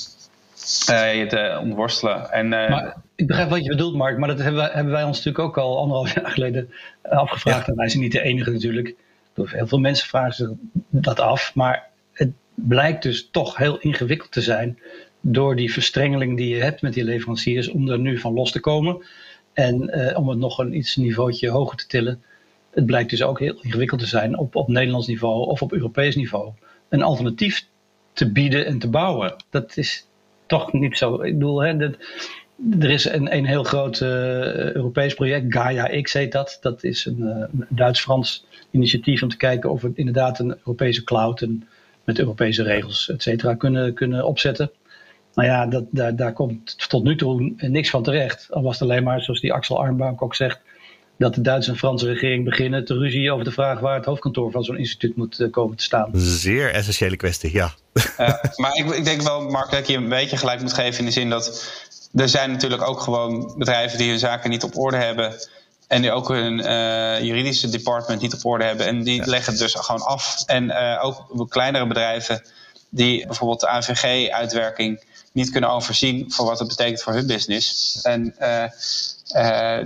uh, 0.90 1.26
te 1.28 1.58
ontworstelen. 1.62 2.30
En, 2.30 2.44
uh, 2.44 2.50
maar, 2.50 2.96
ik 3.14 3.26
begrijp 3.26 3.50
wat 3.50 3.64
je 3.64 3.68
bedoelt, 3.68 3.94
Mark, 3.94 4.18
maar 4.18 4.28
dat 4.28 4.38
hebben 4.38 4.60
wij, 4.62 4.70
hebben 4.72 4.92
wij 4.92 5.04
ons 5.04 5.16
natuurlijk 5.16 5.44
ook 5.44 5.58
al 5.58 5.78
anderhalf 5.78 6.14
jaar 6.20 6.30
geleden 6.30 6.70
afgevraagd. 7.02 7.66
Ja. 7.66 7.72
En 7.72 7.76
wij 7.76 7.88
zijn 7.88 8.02
niet 8.02 8.12
de 8.12 8.22
enige 8.22 8.50
natuurlijk. 8.50 8.94
Heel 9.34 9.66
veel 9.66 9.78
mensen 9.78 10.08
vragen 10.08 10.34
zich 10.34 10.50
dat 10.88 11.20
af. 11.20 11.54
Maar 11.54 11.88
het 12.12 12.30
blijkt 12.54 13.02
dus 13.02 13.28
toch 13.30 13.56
heel 13.56 13.78
ingewikkeld 13.78 14.32
te 14.32 14.40
zijn 14.40 14.78
door 15.20 15.56
die 15.56 15.72
verstrengeling 15.72 16.36
die 16.36 16.54
je 16.54 16.62
hebt 16.62 16.82
met 16.82 16.92
die 16.92 17.04
leveranciers 17.04 17.68
om 17.68 17.88
er 17.88 17.98
nu 17.98 18.18
van 18.18 18.32
los 18.32 18.52
te 18.52 18.60
komen. 18.60 19.04
En 19.52 19.96
om 20.16 20.28
het 20.28 20.38
nog 20.38 20.58
een 20.58 20.76
iets 20.76 20.96
niveautje 20.96 21.50
hoger 21.50 21.76
te 21.76 21.86
tillen. 21.86 22.22
Het 22.70 22.86
blijkt 22.86 23.10
dus 23.10 23.22
ook 23.22 23.38
heel 23.38 23.58
ingewikkeld 23.60 24.00
te 24.00 24.06
zijn 24.06 24.38
op, 24.38 24.56
op 24.56 24.68
Nederlands 24.68 25.06
niveau 25.06 25.46
of 25.46 25.62
op 25.62 25.72
Europees 25.72 26.16
niveau. 26.16 26.52
Een 26.88 27.02
alternatief 27.02 27.66
te 28.12 28.32
bieden 28.32 28.66
en 28.66 28.78
te 28.78 28.88
bouwen. 28.88 29.34
Dat 29.50 29.76
is, 29.76 30.06
toch 30.52 30.72
niet 30.72 30.98
zo. 30.98 31.22
Ik 31.22 31.32
bedoel, 31.38 31.62
hè, 31.62 31.76
dat, 31.76 31.94
er 32.80 32.90
is 32.90 33.04
een, 33.04 33.36
een 33.36 33.46
heel 33.46 33.64
groot 33.64 34.00
uh, 34.00 34.08
Europees 34.72 35.14
project, 35.14 35.54
Gaia 35.54 36.00
X 36.02 36.12
heet 36.12 36.32
dat. 36.32 36.58
Dat 36.60 36.84
is 36.84 37.04
een, 37.06 37.18
uh, 37.18 37.26
een 37.26 37.66
Duits-Frans 37.68 38.46
initiatief 38.70 39.22
om 39.22 39.28
te 39.28 39.36
kijken 39.36 39.70
of 39.70 39.82
we 39.82 39.90
inderdaad 39.94 40.38
een 40.38 40.56
Europese 40.58 41.04
cloud 41.04 41.42
en 41.42 41.68
met 42.04 42.18
Europese 42.18 42.62
regels, 42.62 43.10
et 43.10 43.22
cetera, 43.22 43.54
kunnen, 43.54 43.94
kunnen 43.94 44.24
opzetten. 44.24 44.70
Nou 45.34 45.48
ja, 45.48 45.66
dat, 45.66 45.84
daar, 45.90 46.16
daar 46.16 46.32
komt 46.32 46.88
tot 46.88 47.04
nu 47.04 47.16
toe 47.16 47.54
niks 47.56 47.90
van 47.90 48.02
terecht. 48.02 48.46
Al 48.50 48.62
was 48.62 48.78
het 48.78 48.88
alleen 48.88 49.04
maar, 49.04 49.22
zoals 49.22 49.40
die 49.40 49.52
Axel 49.52 49.78
Arnbank 49.78 50.22
ook 50.22 50.34
zegt, 50.34 50.60
dat 51.22 51.34
de 51.34 51.40
Duitse 51.40 51.70
en 51.70 51.76
Franse 51.76 52.06
regering 52.06 52.44
beginnen 52.44 52.84
te 52.84 52.94
ruzie 52.94 53.32
over 53.32 53.44
de 53.44 53.50
vraag 53.50 53.80
waar 53.80 53.96
het 53.96 54.04
hoofdkantoor 54.04 54.50
van 54.50 54.64
zo'n 54.64 54.78
instituut 54.78 55.16
moet 55.16 55.40
eh, 55.40 55.50
komen 55.50 55.76
te 55.76 55.82
staan. 55.82 56.10
Zeer 56.14 56.72
essentiële 56.72 57.16
kwestie, 57.16 57.52
ja. 57.52 57.74
Uh, 57.94 58.34
maar 58.56 58.74
ik, 58.74 58.90
ik, 58.90 59.04
denk 59.04 59.22
wel, 59.22 59.40
Mark, 59.40 59.70
dat 59.70 59.88
je 59.88 59.96
een 59.96 60.08
beetje 60.08 60.36
gelijk 60.36 60.60
moet 60.60 60.72
geven 60.72 60.98
in 60.98 61.04
de 61.04 61.10
zin 61.10 61.30
dat 61.30 61.72
er 62.14 62.28
zijn 62.28 62.50
natuurlijk 62.50 62.88
ook 62.88 63.00
gewoon 63.00 63.54
bedrijven 63.58 63.98
die 63.98 64.10
hun 64.10 64.18
zaken 64.18 64.50
niet 64.50 64.62
op 64.62 64.78
orde 64.78 64.96
hebben. 64.96 65.34
En 65.88 66.02
die 66.02 66.12
ook 66.12 66.28
hun 66.28 66.58
uh, 66.58 67.22
juridische 67.22 67.68
department 67.68 68.20
niet 68.20 68.34
op 68.34 68.44
orde 68.44 68.64
hebben. 68.64 68.86
En 68.86 69.02
die 69.02 69.16
ja. 69.16 69.26
leggen 69.26 69.52
het 69.52 69.62
dus 69.62 69.74
gewoon 69.74 70.02
af. 70.02 70.42
En 70.46 70.64
uh, 70.64 70.98
ook 71.02 71.50
kleinere 71.50 71.86
bedrijven 71.86 72.42
die 72.88 73.26
bijvoorbeeld 73.26 73.60
de 73.60 73.68
AVG-uitwerking 73.68 75.04
niet 75.32 75.50
kunnen 75.50 75.70
overzien 75.70 76.32
voor 76.32 76.46
wat 76.46 76.58
het 76.58 76.68
betekent 76.68 77.02
voor 77.02 77.12
hun 77.12 77.26
business. 77.26 77.98
En 78.02 78.34
uh, 78.40 78.64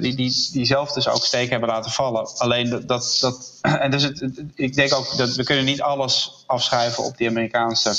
die, 0.01 0.15
die, 0.15 0.49
die 0.53 0.65
zelf 0.65 0.93
dus 0.93 1.09
ook 1.09 1.25
steek 1.25 1.51
hebben 1.51 1.69
laten 1.69 1.91
vallen. 1.91 2.29
Alleen 2.37 2.71
dat. 2.87 3.19
dat, 3.21 3.53
en 3.85 3.91
dus 3.91 4.03
het, 4.03 4.43
ik 4.55 4.75
denk 4.75 4.95
ook 4.95 5.17
dat 5.17 5.35
we 5.35 5.45
kunnen 5.45 5.65
niet 5.65 5.83
alles 5.83 6.45
afschuiven 6.47 7.05
op 7.05 7.17
die 7.17 7.29
Amerikaanse 7.29 7.95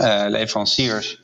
uh, 0.00 0.24
leveranciers. 0.28 1.20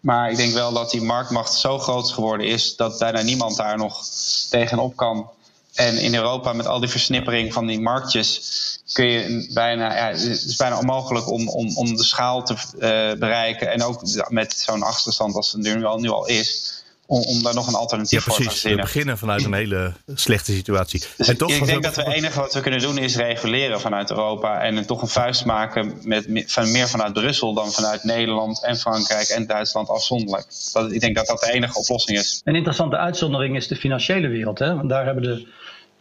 Maar 0.00 0.30
ik 0.30 0.36
denk 0.36 0.52
wel 0.52 0.72
dat 0.72 0.90
die 0.90 1.02
marktmacht 1.02 1.54
zo 1.54 1.78
groot 1.78 2.10
geworden 2.10 2.46
is 2.46 2.76
dat 2.76 2.98
bijna 2.98 3.22
niemand 3.22 3.56
daar 3.56 3.76
nog 3.76 4.04
tegenop 4.50 4.96
kan. 4.96 5.30
En 5.74 5.98
in 5.98 6.14
Europa 6.14 6.52
met 6.52 6.66
al 6.66 6.80
die 6.80 6.88
versnippering 6.88 7.52
van 7.52 7.66
die 7.66 7.80
marktjes 7.80 8.60
kun 8.92 9.06
je 9.06 9.50
bijna, 9.54 9.96
ja, 9.96 10.06
het 10.06 10.20
is 10.20 10.56
bijna 10.56 10.78
onmogelijk 10.78 11.30
om, 11.30 11.48
om, 11.48 11.76
om 11.76 11.96
de 11.96 12.04
schaal 12.04 12.42
te 12.42 12.52
uh, 12.52 13.18
bereiken. 13.18 13.70
En 13.70 13.82
ook 13.82 14.00
met 14.28 14.52
zo'n 14.52 14.82
achterstand 14.82 15.34
als 15.34 15.52
het 15.52 15.62
nu 15.62 15.84
al, 15.84 15.98
nu 15.98 16.08
al 16.08 16.26
is 16.26 16.81
om, 17.06 17.22
om 17.22 17.42
daar 17.42 17.54
nog 17.54 17.68
een 17.68 17.74
alternatief 17.74 18.24
ja, 18.26 18.32
voor 18.32 18.44
te 18.44 18.50
verzinnen. 18.50 18.78
We 18.78 18.84
beginnen 18.84 19.18
vanuit 19.18 19.44
een 19.44 19.52
hele 19.52 19.92
slechte 20.14 20.52
situatie. 20.52 21.02
Dus 21.16 21.28
en 21.28 21.36
toch 21.36 21.50
ik 21.50 21.66
denk 21.66 21.82
dat 21.82 21.96
we 21.96 22.02
het 22.02 22.12
enige 22.12 22.40
wat 22.40 22.54
we 22.54 22.60
kunnen 22.60 22.80
doen 22.80 22.98
is 22.98 23.16
reguleren 23.16 23.80
vanuit 23.80 24.10
Europa 24.10 24.60
en 24.60 24.86
toch 24.86 25.02
een 25.02 25.08
vuist 25.08 25.44
maken 25.44 25.98
met, 26.02 26.26
van, 26.46 26.70
meer 26.70 26.88
vanuit 26.88 27.12
Brussel 27.12 27.54
dan 27.54 27.72
vanuit 27.72 28.04
Nederland 28.04 28.64
en 28.64 28.76
Frankrijk 28.76 29.28
en 29.28 29.46
Duitsland 29.46 29.88
afzonderlijk. 29.88 30.46
Dat, 30.72 30.92
ik 30.92 31.00
denk 31.00 31.16
dat 31.16 31.26
dat 31.26 31.40
de 31.40 31.52
enige 31.52 31.78
oplossing 31.78 32.18
is. 32.18 32.40
Een 32.44 32.54
interessante 32.54 32.96
uitzondering 32.96 33.56
is 33.56 33.68
de 33.68 33.76
financiële 33.76 34.28
wereld. 34.28 34.58
Hè? 34.58 34.74
Want 34.76 34.88
daar 34.88 35.04
hebben 35.04 35.22
de, 35.22 35.46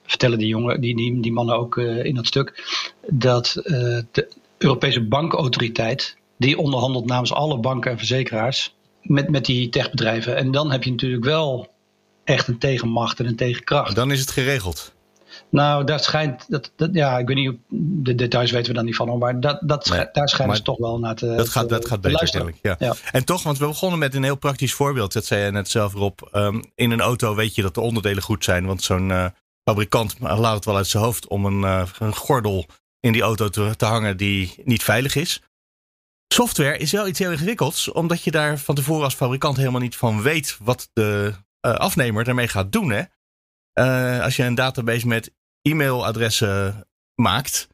vertellen 0.05 0.37
die, 0.37 0.47
jongen, 0.47 0.81
die, 0.81 0.95
die, 0.95 1.21
die 1.21 1.31
mannen 1.31 1.55
ook 1.55 1.75
uh, 1.75 2.03
in 2.03 2.15
dat 2.15 2.27
stuk, 2.27 2.63
dat 3.07 3.55
uh, 3.63 3.73
de 4.11 4.27
Europese 4.57 5.01
bankautoriteit, 5.01 6.17
die 6.37 6.57
onderhandelt 6.57 7.05
namens 7.05 7.33
alle 7.33 7.57
banken 7.57 7.91
en 7.91 7.97
verzekeraars, 7.97 8.73
met, 9.01 9.29
met 9.29 9.45
die 9.45 9.69
techbedrijven. 9.69 10.35
En 10.35 10.51
dan 10.51 10.71
heb 10.71 10.83
je 10.83 10.91
natuurlijk 10.91 11.23
wel 11.23 11.73
echt 12.23 12.47
een 12.47 12.57
tegenmacht 12.57 13.19
en 13.19 13.25
een 13.25 13.35
tegenkracht. 13.35 13.95
Dan 13.95 14.11
is 14.11 14.19
het 14.19 14.31
geregeld. 14.31 14.93
Nou, 15.49 15.83
dat 15.83 16.03
schijnt. 16.03 16.45
Dat, 16.47 16.71
dat, 16.75 16.89
ja, 16.93 17.17
ik 17.17 17.27
weet 17.27 17.35
niet. 17.35 17.57
De 18.03 18.15
details 18.15 18.51
weten 18.51 18.67
we 18.67 18.73
dan 18.73 18.85
niet 18.85 18.95
van, 18.95 19.17
maar 19.17 19.39
dat, 19.39 19.59
dat, 19.61 19.89
nee, 19.89 20.05
daar 20.11 20.29
schijnen 20.29 20.55
ze 20.55 20.61
toch 20.61 20.77
wel 20.77 20.99
naar 20.99 21.15
te. 21.15 21.35
Dat 21.35 21.49
gaat, 21.49 21.69
dat 21.69 21.87
gaat 21.87 22.01
beter, 22.01 22.17
luisteren. 22.17 22.55
Ja. 22.61 22.75
ja. 22.79 22.95
En 23.11 23.25
toch, 23.25 23.43
want 23.43 23.57
we 23.57 23.65
begonnen 23.65 23.99
met 23.99 24.15
een 24.15 24.23
heel 24.23 24.37
praktisch 24.37 24.73
voorbeeld. 24.73 25.13
Dat 25.13 25.25
zei 25.25 25.45
je 25.45 25.51
net 25.51 25.69
zelf 25.69 25.93
erop. 25.93 26.29
Um, 26.33 26.63
in 26.75 26.91
een 26.91 27.01
auto 27.01 27.35
weet 27.35 27.55
je 27.55 27.61
dat 27.61 27.73
de 27.73 27.81
onderdelen 27.81 28.23
goed 28.23 28.43
zijn. 28.43 28.65
Want 28.65 28.83
zo'n 28.83 29.09
uh, 29.09 29.25
fabrikant 29.63 30.15
laat 30.19 30.55
het 30.55 30.65
wel 30.65 30.75
uit 30.75 30.87
zijn 30.87 31.03
hoofd 31.03 31.27
om 31.27 31.45
een, 31.45 31.61
uh, 31.61 31.83
een 31.99 32.15
gordel 32.15 32.65
in 32.99 33.11
die 33.11 33.21
auto 33.21 33.49
te, 33.49 33.73
te 33.77 33.85
hangen 33.85 34.17
die 34.17 34.53
niet 34.63 34.83
veilig 34.83 35.15
is. 35.15 35.41
Software 36.33 36.77
is 36.77 36.91
wel 36.91 37.07
iets 37.07 37.19
heel 37.19 37.31
ingewikkelds, 37.31 37.91
omdat 37.91 38.23
je 38.23 38.31
daar 38.31 38.59
van 38.59 38.75
tevoren 38.75 39.03
als 39.03 39.13
fabrikant 39.13 39.57
helemaal 39.57 39.81
niet 39.81 39.95
van 39.95 40.21
weet 40.21 40.57
wat 40.61 40.89
de 40.93 41.33
uh, 41.61 41.73
afnemer 41.73 42.23
daarmee 42.23 42.47
gaat 42.47 42.71
doen. 42.71 42.91
Hè? 42.91 43.03
Uh, 43.73 44.23
als 44.23 44.35
je 44.35 44.43
een 44.43 44.55
database 44.55 45.07
met 45.07 45.33
e-mailadressen 45.61 46.87
maakt, 47.15 47.67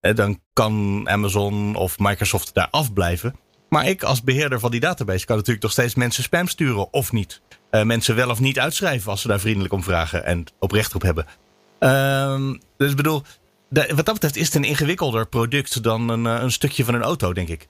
dan 0.00 0.40
kan 0.52 1.02
Amazon 1.08 1.74
of 1.74 1.98
Microsoft 1.98 2.54
daar 2.54 2.68
afblijven. 2.70 3.36
Maar 3.68 3.88
ik 3.88 4.02
als 4.02 4.22
beheerder 4.22 4.60
van 4.60 4.70
die 4.70 4.80
database 4.80 5.26
kan 5.26 5.36
natuurlijk 5.36 5.62
nog 5.62 5.72
steeds 5.72 5.94
mensen 5.94 6.22
spam 6.22 6.48
sturen 6.48 6.92
of 6.92 7.12
niet. 7.12 7.42
mensen 7.70 8.16
wel 8.16 8.30
of 8.30 8.40
niet 8.40 8.58
uitschrijven 8.58 9.10
als 9.10 9.20
ze 9.20 9.28
daar 9.28 9.40
vriendelijk 9.40 9.72
om 9.72 9.82
vragen 9.82 10.24
en 10.24 10.44
op 10.58 10.72
recht 10.72 10.94
op 10.94 11.02
hebben. 11.02 11.26
Ehm, 11.78 12.56
dus 12.76 12.90
ik 12.90 12.96
bedoel, 12.96 13.22
de, 13.72 13.92
wat 13.94 14.04
dat 14.04 14.14
betreft 14.14 14.36
is 14.36 14.46
het 14.46 14.54
een 14.54 14.64
ingewikkelder 14.64 15.26
product 15.26 15.82
dan 15.82 16.08
een, 16.08 16.24
een, 16.24 16.52
stukje 16.52 16.84
van 16.84 16.94
een 16.94 17.02
auto, 17.02 17.32
denk 17.32 17.48
ik. 17.48 17.68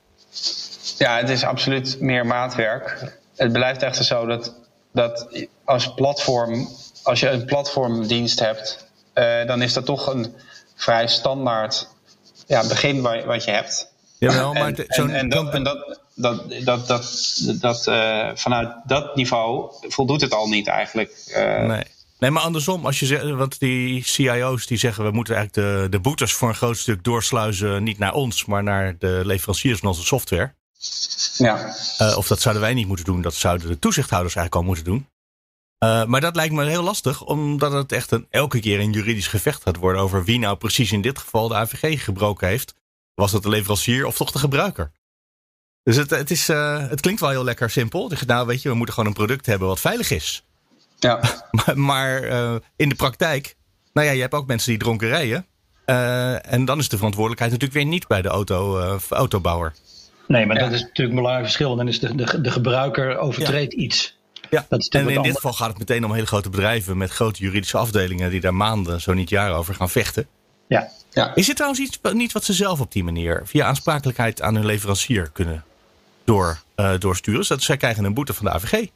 Ja, 0.99 1.17
het 1.17 1.29
is 1.29 1.45
absoluut 1.45 2.01
meer 2.01 2.27
maatwerk. 2.27 3.17
Het 3.37 3.53
blijft 3.53 3.83
echter 3.83 4.05
zo 4.05 4.27
dat, 4.27 4.55
dat 4.93 5.47
als 5.65 5.95
platform, 5.95 6.69
als 7.03 7.21
je 7.21 7.29
een 7.29 7.45
platformdienst 7.45 8.39
hebt, 8.39 8.87
uh, 9.15 9.47
dan 9.47 9.63
is 9.63 9.73
dat 9.73 9.85
toch 9.85 10.07
een 10.07 10.35
vrij 10.75 11.07
standaard 11.07 11.89
ja, 12.47 12.67
begin 12.67 13.01
wat, 13.01 13.25
wat 13.25 13.45
je 13.45 13.51
hebt. 13.51 13.93
Jawel, 14.19 14.53
maar 14.53 14.63
en, 14.63 14.87
en, 14.87 15.11
en, 15.11 15.29
dat, 15.29 15.55
en 15.55 15.63
dat, 15.63 16.01
dat, 16.15 16.65
dat, 16.65 16.87
dat, 16.87 17.43
dat 17.61 17.87
uh, 17.87 18.31
vanuit 18.35 18.75
dat 18.85 19.17
niveau 19.17 19.73
voldoet 19.81 20.21
het 20.21 20.35
al 20.35 20.49
niet 20.49 20.69
eigenlijk. 20.69 21.13
Uh, 21.29 21.67
nee. 21.67 21.85
Nee, 22.23 22.31
maar 22.31 22.43
andersom, 22.43 22.87
als 22.87 23.01
je 23.01 23.07
zegt, 23.07 23.31
want 23.31 23.59
die 23.59 24.05
CIO's 24.05 24.67
die 24.67 24.79
zeggen 24.79 25.05
we 25.05 25.11
moeten 25.11 25.35
eigenlijk 25.35 25.69
de, 25.69 25.89
de 25.89 26.01
boetes 26.01 26.33
voor 26.33 26.49
een 26.49 26.55
groot 26.55 26.77
stuk 26.77 27.05
doorsluizen, 27.05 27.83
niet 27.83 27.99
naar 27.99 28.13
ons, 28.13 28.45
maar 28.45 28.63
naar 28.63 28.99
de 28.99 29.23
leveranciers 29.25 29.79
van 29.79 29.89
onze 29.89 30.05
software. 30.05 30.55
Ja. 31.37 31.75
Uh, 32.01 32.17
of 32.17 32.27
dat 32.27 32.41
zouden 32.41 32.63
wij 32.63 32.75
niet 32.75 32.87
moeten 32.87 33.05
doen, 33.05 33.23
dat 33.23 33.35
zouden 33.35 33.69
de 33.69 33.79
toezichthouders 33.79 34.35
eigenlijk 34.35 34.65
al 34.65 34.75
moeten 34.75 34.93
doen. 34.93 35.09
Uh, 35.85 36.05
maar 36.05 36.21
dat 36.21 36.37
lijkt 36.37 36.55
me 36.55 36.65
heel 36.65 36.83
lastig, 36.83 37.25
omdat 37.25 37.73
het 37.73 37.93
echt 37.93 38.11
een, 38.11 38.27
elke 38.31 38.61
keer 38.61 38.81
een 38.81 38.93
juridisch 38.93 39.29
gevecht 39.29 39.63
gaat 39.63 39.77
worden 39.77 40.03
over 40.03 40.25
wie 40.25 40.39
nou 40.39 40.57
precies 40.57 40.93
in 40.93 41.03
dit 41.03 41.19
geval 41.19 41.49
de 41.49 41.55
AVG 41.55 42.05
gebroken 42.05 42.49
heeft. 42.49 42.75
Was 43.15 43.33
dat 43.33 43.43
de 43.43 43.49
leverancier 43.49 44.07
of 44.07 44.17
toch 44.17 44.31
de 44.31 44.39
gebruiker? 44.39 44.93
Dus 45.83 45.97
het, 45.97 46.11
het, 46.11 46.31
is, 46.31 46.49
uh, 46.49 46.89
het 46.89 47.01
klinkt 47.01 47.21
wel 47.21 47.31
heel 47.31 47.45
lekker 47.45 47.71
simpel. 47.71 48.11
Nou, 48.27 48.47
weet 48.47 48.63
je, 48.63 48.69
we 48.69 48.75
moeten 48.75 48.95
gewoon 48.95 49.09
een 49.09 49.17
product 49.17 49.47
hebben 49.47 49.69
wat 49.69 49.81
veilig 49.81 50.11
is. 50.11 50.45
Ja. 51.03 51.21
maar, 51.51 51.79
maar 51.79 52.25
uh, 52.25 52.55
in 52.77 52.89
de 52.89 52.95
praktijk, 52.95 53.57
nou 53.93 54.07
ja, 54.07 54.13
je 54.13 54.21
hebt 54.21 54.35
ook 54.35 54.47
mensen 54.47 54.71
die 54.71 54.79
dronken 54.79 55.09
rijden. 55.09 55.47
Uh, 55.87 56.53
en 56.53 56.65
dan 56.65 56.79
is 56.79 56.89
de 56.89 56.97
verantwoordelijkheid 56.97 57.53
natuurlijk 57.53 57.81
weer 57.81 57.91
niet 57.93 58.07
bij 58.07 58.23
de 58.23 58.29
auto, 58.29 58.79
uh, 58.79 58.95
autobouwer. 59.09 59.75
Nee, 60.27 60.47
maar 60.47 60.57
ja. 60.57 60.63
dat 60.63 60.73
is 60.73 60.81
natuurlijk 60.81 61.09
een 61.09 61.15
belangrijk 61.15 61.45
verschil. 61.45 61.77
Dan 61.77 61.89
is 61.89 62.01
de, 62.01 62.15
de, 62.15 62.41
de 62.41 62.51
gebruiker 62.51 63.19
overtreedt 63.19 63.73
ja. 63.73 63.79
iets. 63.79 64.21
Ja, 64.51 64.67
dat 64.69 64.81
is 64.81 64.89
en 64.89 65.09
in 65.09 65.23
dit 65.23 65.35
geval 65.35 65.53
gaat 65.53 65.69
het 65.69 65.79
meteen 65.79 66.05
om 66.05 66.13
hele 66.13 66.27
grote 66.27 66.51
bedrijven 66.51 66.97
met 66.97 67.11
grote 67.11 67.43
juridische 67.43 67.79
afdelingen 67.79 68.31
die 68.31 68.41
daar 68.41 68.55
maanden, 68.55 69.01
zo 69.01 69.13
niet 69.13 69.29
jaren 69.29 69.57
over 69.57 69.75
gaan 69.75 69.91
vechten. 69.91 70.27
Ja. 70.69 70.89
ja. 71.11 71.35
Is 71.35 71.47
het 71.47 71.57
trouwens 71.57 71.83
iets 71.83 71.99
niet 72.13 72.33
wat 72.33 72.45
ze 72.45 72.53
zelf 72.53 72.81
op 72.81 72.93
die 72.93 73.05
manier 73.05 73.43
via 73.45 73.67
aansprakelijkheid 73.67 74.43
aan 74.43 74.55
hun 74.55 74.67
leverancier 74.67 75.31
kunnen 75.31 75.65
door, 76.25 76.63
uh, 76.77 76.93
doorsturen? 76.99 77.45
Zodat 77.45 77.63
zij 77.63 77.77
krijgen 77.77 78.05
een 78.05 78.15
boete 78.15 78.35
van 78.35 78.45
de 78.45 78.51
AVG. 78.53 78.87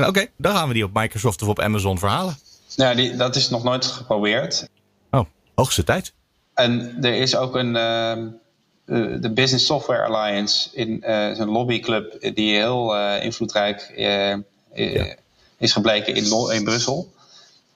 Oké, 0.00 0.08
okay, 0.08 0.30
dan 0.36 0.56
gaan 0.56 0.68
we 0.68 0.74
die 0.74 0.84
op 0.84 0.90
Microsoft 0.92 1.42
of 1.42 1.48
op 1.48 1.60
Amazon 1.60 1.98
verhalen. 1.98 2.36
Nou, 2.76 2.96
die, 2.96 3.16
dat 3.16 3.36
is 3.36 3.48
nog 3.48 3.62
nooit 3.62 3.84
geprobeerd. 3.84 4.68
Oh, 5.10 5.24
hoogste 5.54 5.84
tijd. 5.84 6.12
En 6.54 6.96
er 7.02 7.14
is 7.14 7.36
ook 7.36 7.54
een, 7.54 7.74
uh, 8.86 9.20
de 9.20 9.30
Business 9.34 9.66
Software 9.66 10.02
Alliance, 10.02 10.68
in 10.72 11.02
uh, 11.06 11.38
een 11.38 11.48
lobbyclub 11.48 12.34
die 12.34 12.56
heel 12.56 12.96
uh, 12.96 13.24
invloedrijk 13.24 13.92
ja. 13.96 14.42
is 15.58 15.72
gebleken 15.72 16.14
in, 16.14 16.50
in 16.52 16.64
Brussel. 16.64 17.12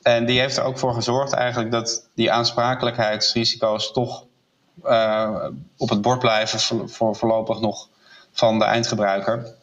En 0.03 0.27
die 0.27 0.41
heeft 0.41 0.57
er 0.57 0.65
ook 0.65 0.79
voor 0.79 0.95
gezorgd 0.95 1.33
eigenlijk 1.33 1.71
dat 1.71 2.09
die 2.15 2.33
aansprakelijkheidsrisico's 2.33 3.93
toch 3.93 4.25
op 5.77 5.89
het 5.89 6.03
bord 6.03 6.19
blijven 6.19 6.61
voor, 6.61 6.89
voor 6.89 7.17
voorlopig 7.17 7.61
nog 7.61 7.89
van 8.33 8.59
de 8.59 8.65
eindgebruiker. 8.65 9.57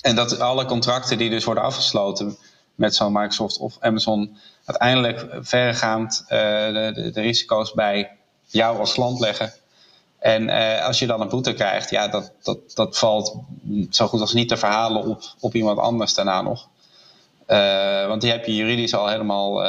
En 0.00 0.16
dat 0.16 0.40
alle 0.40 0.64
contracten 0.64 1.18
die 1.18 1.30
dus 1.30 1.44
worden 1.44 1.64
afgesloten 1.64 2.36
met 2.74 2.94
zo'n 2.94 3.12
Microsoft 3.12 3.58
of 3.58 3.76
Amazon 3.80 4.36
uiteindelijk 4.64 5.26
verregaand 5.40 6.22
uh, 6.24 6.28
de, 6.30 7.10
de, 7.14 7.20
risico's 7.20 7.72
bij 7.72 8.10
jou 8.46 8.78
als 8.78 8.92
klant 8.92 9.20
leggen. 9.20 9.52
En 10.18 10.42
uh, 10.48 10.84
als 10.84 10.98
je 10.98 11.06
dan 11.06 11.20
een 11.20 11.28
boete 11.28 11.52
krijgt, 11.52 11.90
ja, 11.90 12.08
dat, 12.08 12.32
dat, 12.42 12.58
dat 12.74 12.98
valt 12.98 13.36
zo 13.90 14.06
goed 14.06 14.20
als 14.20 14.32
niet 14.32 14.48
te 14.48 14.56
verhalen 14.56 15.04
op, 15.04 15.22
op 15.40 15.54
iemand 15.54 15.78
anders 15.78 16.14
daarna 16.14 16.42
nog. 16.42 16.68
Uh, 17.48 18.06
want 18.06 18.20
die 18.20 18.30
heb 18.30 18.46
je 18.46 18.54
juridisch 18.54 18.94
al 18.94 19.08
helemaal 19.08 19.64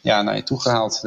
ja, 0.00 0.22
naar 0.22 0.36
je 0.36 0.42
toe 0.42 0.60
gehaald. 0.60 1.00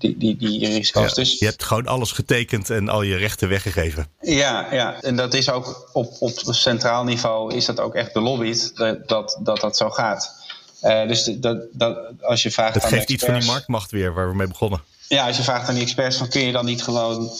Die, 0.00 0.16
die, 0.16 0.36
die. 0.36 0.60
Ja, 0.92 1.08
dus, 1.08 1.38
je 1.38 1.44
hebt 1.44 1.64
gewoon 1.64 1.86
alles 1.86 2.12
getekend 2.12 2.70
en 2.70 2.88
al 2.88 3.02
je 3.02 3.16
rechten 3.16 3.48
weggegeven. 3.48 4.06
Ja, 4.20 4.66
ja. 4.72 5.02
en 5.02 5.16
dat 5.16 5.34
is 5.34 5.50
ook 5.50 5.90
op, 5.92 6.16
op 6.18 6.32
centraal 6.44 7.04
niveau 7.04 7.54
is 7.54 7.64
dat 7.64 7.80
ook 7.80 7.94
echt 7.94 8.12
belobbyd 8.12 8.76
dat 8.76 9.08
dat, 9.08 9.38
dat, 9.42 9.60
dat 9.60 9.76
zo 9.76 9.90
gaat. 9.90 10.38
Uh, 10.82 11.08
dus 11.08 11.24
dat, 11.24 11.58
dat, 11.72 11.98
als 12.20 12.42
je 12.42 12.50
vraagt 12.50 12.74
het 12.74 12.82
aan 12.82 12.88
geeft 12.88 13.02
experts, 13.02 13.22
iets 13.22 13.32
van 13.32 13.40
die 13.40 13.50
marktmacht 13.50 13.90
weer 13.90 14.14
waar 14.14 14.28
we 14.28 14.36
mee 14.36 14.46
begonnen. 14.46 14.82
Ja, 15.08 15.26
als 15.26 15.36
je 15.36 15.42
vraagt 15.42 15.68
aan 15.68 15.74
die 15.74 15.82
experts 15.82 16.16
van 16.16 16.28
kun 16.28 16.40
je 16.40 16.52
dan 16.52 16.64
niet 16.64 16.82
gewoon 16.82 17.30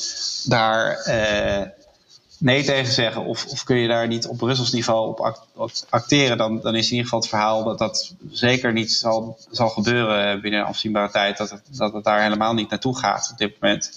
daar 0.45 1.07
uh, 1.09 1.67
nee 2.41 2.65
tegen 2.65 2.93
zeggen? 2.93 3.25
Of, 3.25 3.47
of 3.47 3.65
kun 3.65 3.77
je 3.77 3.89
daar 3.89 4.07
niet 4.07 4.27
op 4.27 4.37
Brussels 4.37 4.73
niveau 4.73 5.09
op, 5.09 5.35
acteren? 5.89 6.39
Dan, 6.39 6.61
dan 6.61 6.75
is 6.75 6.85
in 6.85 6.91
ieder 6.91 7.05
geval 7.05 7.21
het 7.21 7.29
verhaal 7.29 7.65
dat 7.65 7.79
dat 7.79 8.15
zeker 8.31 8.73
niet 8.73 8.93
zal, 8.93 9.39
zal 9.51 9.69
gebeuren 9.69 10.41
binnen 10.41 10.65
afzienbare 10.65 11.11
tijd. 11.11 11.37
Dat 11.37 11.51
het, 11.51 11.63
dat 11.71 11.93
het 11.93 12.05
daar 12.05 12.23
helemaal 12.23 12.55
niet 12.55 12.71
naartoe 12.71 12.99
gaat 12.99 13.29
op 13.33 13.39
dit 13.39 13.61
moment. 13.61 13.91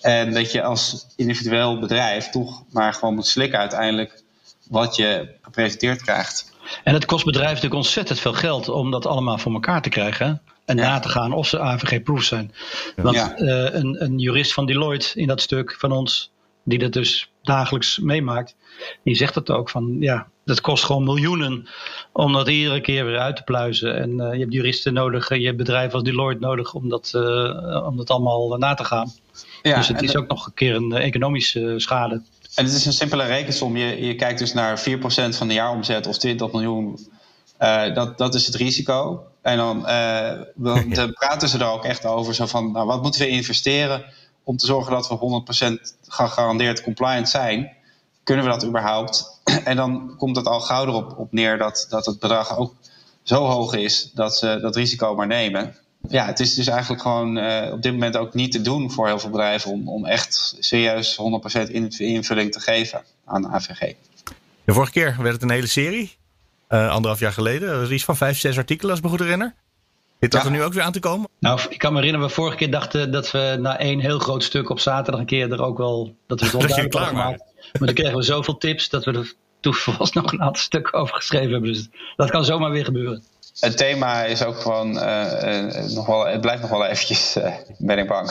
En 0.00 0.32
dat 0.32 0.52
je 0.52 0.62
als 0.62 1.06
individueel 1.16 1.78
bedrijf 1.78 2.30
toch 2.30 2.62
maar 2.70 2.94
gewoon 2.94 3.14
moet 3.14 3.26
slikken 3.26 3.58
uiteindelijk 3.58 4.22
wat 4.68 4.96
je 4.96 5.34
gepresenteerd 5.42 6.02
krijgt. 6.02 6.52
En 6.84 6.94
het 6.94 7.04
kost 7.04 7.24
bedrijven 7.24 7.54
natuurlijk 7.54 7.82
ontzettend 7.82 8.20
veel 8.20 8.32
geld 8.32 8.68
om 8.68 8.90
dat 8.90 9.06
allemaal 9.06 9.38
voor 9.38 9.52
elkaar 9.52 9.82
te 9.82 9.88
krijgen. 9.88 10.42
En 10.64 10.76
na 10.76 10.98
te 10.98 11.08
gaan 11.08 11.32
of 11.32 11.46
ze 11.46 11.60
AVG-proof 11.60 12.22
zijn. 12.22 12.54
Want 12.96 13.16
uh, 13.16 13.74
een, 13.74 14.04
een 14.04 14.18
jurist 14.18 14.52
van 14.52 14.66
Deloitte 14.66 15.20
in 15.20 15.26
dat 15.26 15.40
stuk 15.40 15.76
van 15.78 15.92
ons, 15.92 16.30
die 16.64 16.78
dat 16.78 16.92
dus 16.92 17.29
dagelijks 17.42 17.98
meemaakt, 17.98 18.56
die 19.04 19.14
zegt 19.14 19.34
het 19.34 19.50
ook 19.50 19.70
van 19.70 19.96
ja, 20.00 20.26
dat 20.44 20.60
kost 20.60 20.84
gewoon 20.84 21.04
miljoenen 21.04 21.68
om 22.12 22.32
dat 22.32 22.48
iedere 22.48 22.80
keer 22.80 23.04
weer 23.04 23.18
uit 23.18 23.36
te 23.36 23.42
pluizen. 23.42 23.96
En 23.96 24.10
uh, 24.10 24.32
je 24.32 24.38
hebt 24.38 24.52
juristen 24.52 24.92
nodig, 24.92 25.28
je 25.28 25.44
hebt 25.44 25.56
bedrijven 25.56 25.94
als 25.94 26.02
Deloitte 26.02 26.46
nodig 26.46 26.74
om 26.74 26.88
dat, 26.88 27.12
uh, 27.16 27.86
om 27.86 27.96
dat 27.96 28.10
allemaal 28.10 28.56
na 28.58 28.74
te 28.74 28.84
gaan. 28.84 29.12
Ja, 29.62 29.76
dus 29.76 29.88
het 29.88 30.02
is 30.02 30.16
ook 30.16 30.28
nog 30.28 30.46
een 30.46 30.54
keer 30.54 30.74
een 30.74 30.92
economische 30.92 31.74
schade. 31.76 32.22
En 32.54 32.64
het 32.64 32.74
is 32.74 32.86
een 32.86 32.92
simpele 32.92 33.24
rekensom. 33.24 33.76
Je, 33.76 34.06
je 34.06 34.14
kijkt 34.14 34.38
dus 34.38 34.52
naar 34.52 34.80
4% 34.80 34.82
van 35.28 35.48
de 35.48 35.54
jaaromzet 35.54 36.06
of 36.06 36.18
20 36.18 36.52
miljoen. 36.52 37.08
Uh, 37.60 37.94
dat, 37.94 38.18
dat 38.18 38.34
is 38.34 38.46
het 38.46 38.54
risico. 38.54 39.24
En 39.42 39.56
dan, 39.56 39.84
uh, 39.86 40.32
dan 40.54 41.12
praten 41.18 41.48
ze 41.48 41.58
er 41.58 41.70
ook 41.70 41.84
echt 41.84 42.06
over. 42.06 42.34
Zo 42.34 42.46
van, 42.46 42.72
nou, 42.72 42.86
wat 42.86 43.02
moeten 43.02 43.20
we 43.20 43.28
investeren 43.28 44.04
om 44.44 44.56
te 44.56 44.66
zorgen 44.66 44.92
dat 44.92 45.08
we 45.08 45.42
100% 45.78 45.96
gegarandeerd 46.08 46.82
compliant 46.82 47.28
zijn? 47.28 47.72
Kunnen 48.24 48.44
we 48.44 48.50
dat 48.50 48.64
überhaupt? 48.64 49.40
En 49.64 49.76
dan 49.76 50.14
komt 50.16 50.36
het 50.36 50.46
al 50.46 50.60
gauw 50.60 50.86
erop 50.86 51.18
op 51.18 51.32
neer 51.32 51.58
dat, 51.58 51.86
dat 51.88 52.06
het 52.06 52.18
bedrag 52.18 52.56
ook 52.56 52.74
zo 53.22 53.44
hoog 53.44 53.74
is 53.74 54.10
dat 54.14 54.36
ze 54.36 54.58
dat 54.60 54.76
risico 54.76 55.14
maar 55.14 55.26
nemen 55.26 55.76
ja, 56.08 56.26
het 56.26 56.40
is 56.40 56.54
dus 56.54 56.66
eigenlijk 56.66 57.02
gewoon 57.02 57.36
uh, 57.36 57.72
op 57.72 57.82
dit 57.82 57.92
moment 57.92 58.16
ook 58.16 58.34
niet 58.34 58.52
te 58.52 58.60
doen 58.60 58.90
voor 58.90 59.06
heel 59.06 59.18
veel 59.18 59.30
bedrijven 59.30 59.70
om, 59.70 59.88
om 59.88 60.06
echt 60.06 60.56
serieus 60.58 61.18
100% 61.58 61.70
invulling 61.96 62.52
te 62.52 62.60
geven 62.60 63.02
aan 63.24 63.52
AVG. 63.52 63.94
De 64.64 64.72
vorige 64.72 64.92
keer 64.92 65.16
werd 65.18 65.34
het 65.34 65.42
een 65.42 65.50
hele 65.50 65.66
serie, 65.66 66.16
uh, 66.68 66.90
anderhalf 66.90 67.20
jaar 67.20 67.32
geleden. 67.32 67.68
Er 67.68 67.82
is 67.82 67.90
iets 67.90 68.04
van 68.04 68.16
vijf, 68.16 68.38
zes 68.38 68.58
artikelen 68.58 68.90
als 68.90 68.98
ik 68.98 69.04
me 69.04 69.10
goed 69.10 69.20
herinner. 69.20 69.54
Zit 70.20 70.32
dat 70.32 70.44
er 70.44 70.50
nu 70.50 70.62
ook 70.62 70.72
weer 70.72 70.82
aan 70.82 70.92
te 70.92 71.00
komen? 71.00 71.28
Nou, 71.38 71.60
ik 71.68 71.78
kan 71.78 71.92
me 71.92 71.98
herinneren, 71.98 72.28
we 72.28 72.34
vorige 72.34 72.56
keer 72.56 72.70
dachten 72.70 73.12
dat 73.12 73.30
we 73.30 73.56
na 73.60 73.78
één 73.78 74.00
heel 74.00 74.18
groot 74.18 74.44
stuk 74.44 74.70
op 74.70 74.80
zaterdag 74.80 75.20
een 75.20 75.26
keer 75.26 75.52
er 75.52 75.62
ook 75.62 75.78
wel, 75.78 76.16
dat 76.26 76.40
we 76.40 76.46
het 76.46 76.54
onduidelijk 76.60 76.94
hadden 76.94 77.10
gemaakt. 77.10 77.42
Maar 77.78 77.88
toen 77.88 77.94
kregen 77.94 78.16
we 78.16 78.22
zoveel 78.22 78.56
tips 78.56 78.88
dat 78.88 79.04
we 79.04 79.12
er 79.12 79.34
toen 79.60 79.74
nog 80.12 80.32
een 80.32 80.42
aantal 80.42 80.62
stukken 80.62 80.92
over 80.92 81.14
geschreven 81.14 81.50
hebben. 81.50 81.72
Dus 81.72 81.88
dat 82.16 82.30
kan 82.30 82.44
zomaar 82.44 82.70
weer 82.70 82.84
gebeuren 82.84 83.22
het 83.60 83.76
thema 83.76 84.24
is 84.24 84.44
ook 84.44 84.60
gewoon 84.60 84.96
uh, 84.96 85.84
nog 85.94 86.06
wel, 86.06 86.26
het 86.26 86.40
blijft 86.40 86.60
nog 86.60 86.70
wel 86.70 86.84
eventjes, 86.84 87.36
uh, 87.36 87.54
ben 87.78 87.98
ik 87.98 88.06
bang. 88.06 88.30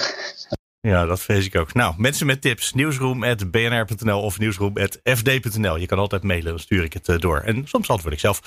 Ja, 0.81 1.05
dat 1.05 1.19
vrees 1.19 1.45
ik 1.45 1.55
ook. 1.55 1.73
Nou, 1.73 1.93
mensen 1.97 2.25
met 2.25 2.41
tips, 2.41 2.73
nieuwsroom.bnr.nl 2.73 4.21
of 4.21 4.39
nieuwsroom.fd.nl. 4.39 5.75
Je 5.75 5.85
kan 5.85 5.99
altijd 5.99 6.23
mailen, 6.23 6.49
dan 6.49 6.59
stuur 6.59 6.83
ik 6.83 6.93
het 6.93 7.21
door. 7.21 7.39
En 7.39 7.67
soms 7.67 7.89
antwoord 7.89 8.13
ik 8.13 8.19
zelf. 8.19 8.41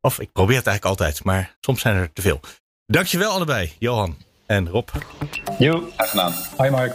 Of 0.00 0.20
ik 0.20 0.32
probeer 0.32 0.56
het 0.56 0.66
eigenlijk 0.66 0.98
altijd, 0.98 1.24
maar 1.24 1.56
soms 1.60 1.80
zijn 1.80 1.96
er 1.96 2.12
te 2.12 2.22
veel. 2.22 2.40
Dankjewel 2.90 3.30
allebei, 3.30 3.72
Johan 3.78 4.16
en 4.46 4.68
Rob. 4.68 4.88
Jo, 5.58 5.90
graag 5.96 6.10
gedaan. 6.10 6.32
Hoi 6.56 6.70
Mark. 6.70 6.94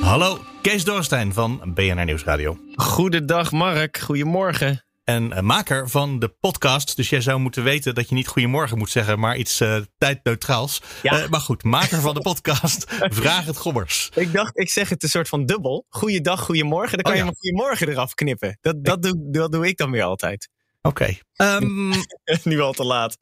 Hallo, 0.00 0.38
Kees 0.62 0.84
Dorstein 0.84 1.32
van 1.32 1.72
BNR 1.74 2.04
Nieuwsradio. 2.04 2.58
Goedendag 2.74 3.52
Mark, 3.52 3.98
goedemorgen 3.98 4.84
en 5.04 5.44
maker 5.44 5.88
van 5.88 6.18
de 6.18 6.28
podcast. 6.28 6.96
Dus 6.96 7.08
jij 7.08 7.20
zou 7.20 7.40
moeten 7.40 7.62
weten 7.64 7.94
dat 7.94 8.08
je 8.08 8.14
niet 8.14 8.26
goedemorgen 8.26 8.78
moet 8.78 8.90
zeggen, 8.90 9.18
maar 9.18 9.36
iets 9.36 9.60
uh, 9.60 9.76
tijdneutraals. 9.98 10.82
Ja. 11.02 11.22
Uh, 11.22 11.28
maar 11.28 11.40
goed, 11.40 11.62
maker 11.62 12.00
van 12.00 12.14
de 12.14 12.20
podcast 12.20 12.84
Vraag 13.20 13.44
het 13.44 13.56
Gommers. 13.56 14.10
Ik 14.14 14.32
dacht, 14.32 14.58
ik 14.58 14.70
zeg 14.70 14.88
het 14.88 15.02
een 15.02 15.08
soort 15.08 15.28
van 15.28 15.46
dubbel. 15.46 15.86
Goeiedag, 15.88 16.40
goedemorgen. 16.40 16.92
Dan 16.92 17.02
kan 17.02 17.12
oh, 17.12 17.18
je 17.18 17.24
maar 17.24 17.34
goedemorgen 17.38 17.88
eraf 17.88 18.14
knippen. 18.14 18.58
Dat, 18.60 18.84
dat, 18.84 19.02
doe, 19.02 19.30
dat 19.30 19.52
doe 19.52 19.66
ik 19.66 19.76
dan 19.76 19.90
weer 19.90 20.02
altijd. 20.02 20.48
Oké. 20.82 21.16
Okay. 21.36 21.56
Um, 21.56 21.92
nu 22.44 22.60
al 22.60 22.72
te 22.72 22.84
laat. 22.84 23.16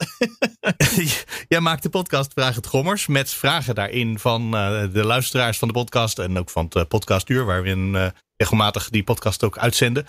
jij 1.49 1.61
maakt 1.61 1.83
de 1.83 1.89
podcast 1.89 2.33
Vraag 2.33 2.55
het 2.55 2.67
Gommers 2.67 3.07
met 3.07 3.31
vragen 3.31 3.75
daarin 3.75 4.19
van 4.19 4.43
uh, 4.43 4.93
de 4.93 5.05
luisteraars 5.05 5.59
van 5.59 5.69
de 5.69 5.75
podcast 5.75 6.19
en 6.19 6.39
ook 6.39 6.51
van 6.51 6.67
het 6.69 6.89
podcastuur, 6.89 7.45
waar 7.45 7.63
we 7.63 7.69
in, 7.69 8.13
regelmatig 8.37 8.91
die 8.91 9.05
podcast 9.05 9.45
ook 9.45 9.59
uitzenden. 9.59 10.07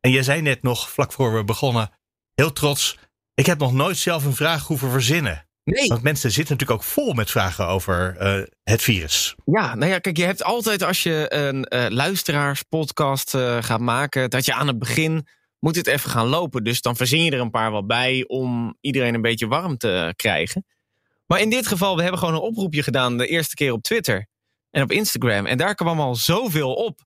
En 0.00 0.10
jij 0.10 0.22
zei 0.22 0.42
net 0.42 0.62
nog, 0.62 0.90
vlak 0.90 1.12
voor 1.12 1.34
we 1.34 1.44
begonnen, 1.44 1.90
heel 2.34 2.52
trots. 2.52 2.98
Ik 3.34 3.46
heb 3.46 3.58
nog 3.58 3.72
nooit 3.72 3.96
zelf 3.96 4.24
een 4.24 4.34
vraag 4.34 4.66
hoeven 4.66 4.90
verzinnen. 4.90 5.46
Nee. 5.64 5.88
Want 5.88 6.02
mensen 6.02 6.30
zitten 6.30 6.56
natuurlijk 6.56 6.80
ook 6.80 6.88
vol 6.88 7.12
met 7.12 7.30
vragen 7.30 7.66
over 7.66 8.16
uh, 8.20 8.46
het 8.62 8.82
virus. 8.82 9.34
Ja, 9.44 9.74
nou 9.74 9.90
ja, 9.90 9.98
kijk, 9.98 10.16
je 10.16 10.24
hebt 10.24 10.42
altijd 10.42 10.82
als 10.82 11.02
je 11.02 11.26
een 11.28 11.66
uh, 11.68 11.86
luisteraarspodcast 11.88 13.34
uh, 13.34 13.56
gaat 13.60 13.80
maken, 13.80 14.30
dat 14.30 14.44
je 14.44 14.54
aan 14.54 14.66
het 14.66 14.78
begin 14.78 15.26
moet 15.58 15.76
het 15.76 15.86
even 15.86 16.10
gaan 16.10 16.26
lopen. 16.26 16.64
Dus 16.64 16.80
dan 16.80 16.96
verzin 16.96 17.24
je 17.24 17.30
er 17.30 17.40
een 17.40 17.50
paar 17.50 17.70
wat 17.70 17.86
bij 17.86 18.24
om 18.26 18.76
iedereen 18.80 19.14
een 19.14 19.22
beetje 19.22 19.46
warm 19.46 19.76
te 19.76 20.12
krijgen. 20.16 20.66
Maar 21.26 21.40
in 21.40 21.50
dit 21.50 21.66
geval, 21.66 21.96
we 21.96 22.02
hebben 22.02 22.18
gewoon 22.20 22.34
een 22.34 22.40
oproepje 22.40 22.82
gedaan 22.82 23.18
de 23.18 23.26
eerste 23.26 23.54
keer 23.54 23.72
op 23.72 23.82
Twitter 23.82 24.26
en 24.70 24.82
op 24.82 24.92
Instagram. 24.92 25.46
En 25.46 25.58
daar 25.58 25.74
kwam 25.74 26.00
al 26.00 26.14
zoveel 26.14 26.74
op. 26.74 27.00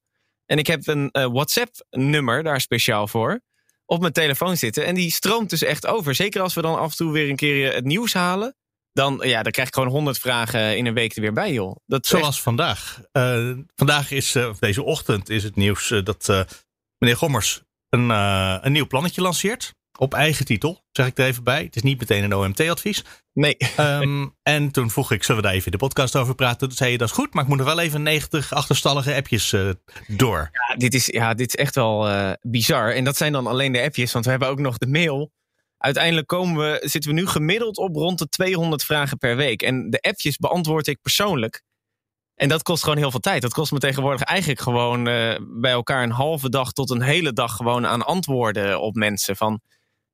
En 0.47 0.59
ik 0.59 0.67
heb 0.67 0.87
een 0.87 1.09
uh, 1.13 1.27
WhatsApp-nummer 1.27 2.43
daar 2.43 2.61
speciaal 2.61 3.09
voor 3.09 3.41
op 3.87 4.01
mijn 4.01 4.13
telefoon 4.13 4.57
zitten. 4.57 4.85
En 4.85 4.95
die 4.95 5.11
stroomt 5.11 5.51
dus 5.51 5.63
echt 5.63 5.87
over. 5.87 6.15
Zeker 6.15 6.41
als 6.41 6.55
we 6.55 6.63
dan 6.63 6.79
af 6.79 6.91
en 6.91 6.97
toe 6.97 7.13
weer 7.13 7.29
een 7.29 7.37
keer 7.37 7.75
het 7.75 7.85
nieuws 7.85 8.13
halen. 8.13 8.57
Dan, 8.93 9.21
ja, 9.23 9.43
dan 9.43 9.53
krijg 9.53 9.69
ik 9.69 9.75
gewoon 9.75 9.89
honderd 9.89 10.19
vragen 10.19 10.77
in 10.77 10.87
een 10.87 10.95
week 10.95 11.17
er 11.17 11.21
weer 11.21 11.33
bij, 11.33 11.53
joh. 11.53 11.77
Dat 11.87 12.07
Zoals 12.07 12.27
echt... 12.27 12.41
vandaag. 12.41 13.01
Uh, 13.13 13.57
vandaag 13.75 14.11
is, 14.11 14.37
uh, 14.37 14.49
of 14.49 14.59
deze 14.59 14.83
ochtend 14.83 15.29
is 15.29 15.43
het 15.43 15.57
nieuws 15.57 15.89
dat 16.05 16.47
meneer 16.99 17.17
Gommers 17.17 17.63
een, 17.93 18.11
een 18.65 18.73
nieuw 18.73 18.87
plannetje 18.87 19.21
lanceert. 19.21 19.75
Op 19.99 20.15
eigen 20.15 20.45
titel, 20.45 20.85
zeg 20.93 21.07
ik 21.07 21.19
er 21.19 21.27
even 21.27 21.45
bij. 21.45 21.63
Het 21.63 21.77
is 21.77 21.83
niet 21.83 22.01
meteen 22.01 22.25
een 22.25 22.35
OMT-advies. 22.35 23.05
Nee. 23.33 23.57
Um, 23.81 24.35
en 24.43 24.71
toen 24.71 24.91
vroeg 24.91 25.13
ik, 25.13 25.23
zullen 25.23 25.41
we 25.41 25.47
daar 25.47 25.57
even 25.57 25.73
in 25.73 25.79
de 25.79 25.85
podcast 25.85 26.17
over 26.17 26.35
praten? 26.35 26.69
Toen 26.69 26.77
zei 26.77 26.91
je, 26.91 26.99
dat 26.99 27.09
is 27.09 27.15
goed, 27.15 27.35
maar 27.35 27.43
ik 27.43 27.49
moet 27.49 27.59
er 27.59 27.65
wel 27.65 27.81
even 27.81 28.03
90 28.03 28.53
achterstallige 28.53 29.15
appjes 29.15 29.53
uh, 29.53 29.71
door. 30.07 30.51
Ja 30.53 30.77
dit, 30.77 30.95
is, 30.95 31.07
ja, 31.07 31.35
dit 31.35 31.47
is 31.47 31.55
echt 31.55 31.75
wel 31.75 32.09
uh, 32.09 32.33
bizar. 32.41 32.95
En 32.95 33.05
dat 33.05 33.17
zijn 33.17 33.33
dan 33.33 33.47
alleen 33.47 33.73
de 33.73 33.83
appjes, 33.83 34.13
want 34.13 34.25
we 34.25 34.31
hebben 34.31 34.49
ook 34.49 34.59
nog 34.59 34.79
de 34.79 34.87
mail. 34.87 35.33
Uiteindelijk 35.79 36.27
komen 36.27 36.57
we, 36.57 36.89
zitten 36.89 37.15
we 37.15 37.21
nu 37.21 37.27
gemiddeld 37.27 37.77
op 37.77 37.95
rond 37.95 38.19
de 38.19 38.29
200 38.29 38.85
vragen 38.85 39.19
per 39.19 39.37
week. 39.37 39.63
En 39.63 39.91
de 39.91 40.01
appjes 40.01 40.37
beantwoord 40.37 40.87
ik 40.87 41.01
persoonlijk. 41.03 41.63
En 42.35 42.49
dat 42.49 42.63
kost 42.63 42.83
gewoon 42.83 42.99
heel 42.99 43.11
veel 43.11 43.21
tijd. 43.21 43.43
Dat 43.43 43.53
kost 43.53 43.73
me 43.73 43.79
tegenwoordig 43.79 44.23
eigenlijk 44.23 44.61
gewoon 44.61 45.09
uh, 45.09 45.37
bij 45.61 45.73
elkaar 45.73 46.03
een 46.03 46.11
halve 46.11 46.49
dag 46.49 46.73
tot 46.73 46.91
een 46.91 47.03
hele 47.03 47.33
dag 47.33 47.57
gewoon 47.57 47.87
aan 47.87 48.07
antwoorden 48.07 48.81
op 48.81 48.95
mensen. 48.95 49.37
Van 49.37 49.61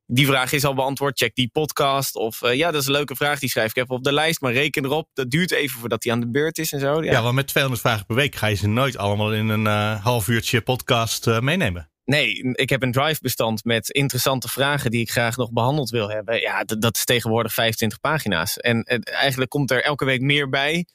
die 0.07 0.26
vraag 0.26 0.52
is 0.52 0.64
al 0.64 0.74
beantwoord. 0.74 1.18
Check 1.18 1.35
die 1.35 1.48
podcast. 1.52 2.14
Of 2.14 2.42
uh, 2.42 2.54
ja, 2.54 2.70
dat 2.70 2.81
is 2.81 2.87
een 2.87 2.92
leuke 2.92 3.16
vraag. 3.16 3.38
Die 3.38 3.48
schrijf 3.48 3.70
ik 3.70 3.76
even 3.76 3.94
op 3.94 4.04
de 4.04 4.12
lijst. 4.12 4.40
Maar 4.40 4.52
reken 4.52 4.85
erop. 4.85 5.09
Dat 5.12 5.31
duurt 5.31 5.50
even 5.50 5.81
voordat 5.81 6.02
die 6.02 6.12
aan 6.12 6.20
de 6.20 6.31
beurt 6.31 6.59
is 6.59 6.72
en 6.72 6.81
zo. 6.81 7.02
Ja, 7.02 7.11
ja 7.11 7.20
maar 7.20 7.35
met 7.35 7.46
200 7.46 7.83
vragen 7.83 8.07
per 8.07 8.16
week 8.16 8.35
ga 8.35 8.46
je 8.46 8.54
ze 8.54 8.68
nooit 8.68 8.96
allemaal 8.96 9.35
in 9.35 9.48
een 9.48 9.64
uh, 9.64 10.04
half 10.04 10.28
uurtje 10.28 10.61
podcast 10.61 11.26
meenemen. 11.40 11.90
Nee, 12.04 12.52
ik 12.52 12.68
heb 12.68 12.83
een 12.83 12.92
drive-bestand 12.92 13.64
met 13.64 13.90
interessante 13.90 14.48
vragen 14.48 14.90
die 14.90 15.00
ik 15.00 15.11
graag 15.11 15.37
nog 15.37 15.52
behandeld 15.52 15.90
wil 15.90 16.11
hebben. 16.11 16.40
Ja, 16.40 16.64
dat 16.64 16.96
is 16.96 17.04
tegenwoordig 17.04 17.52
25 17.52 18.00
pagina's. 18.00 18.57
En 18.57 18.83
eigenlijk 19.02 19.50
komt 19.50 19.70
er 19.70 19.85
elke 19.85 20.04
week 20.04 20.20
meer 20.20 20.48
bij 20.48 20.87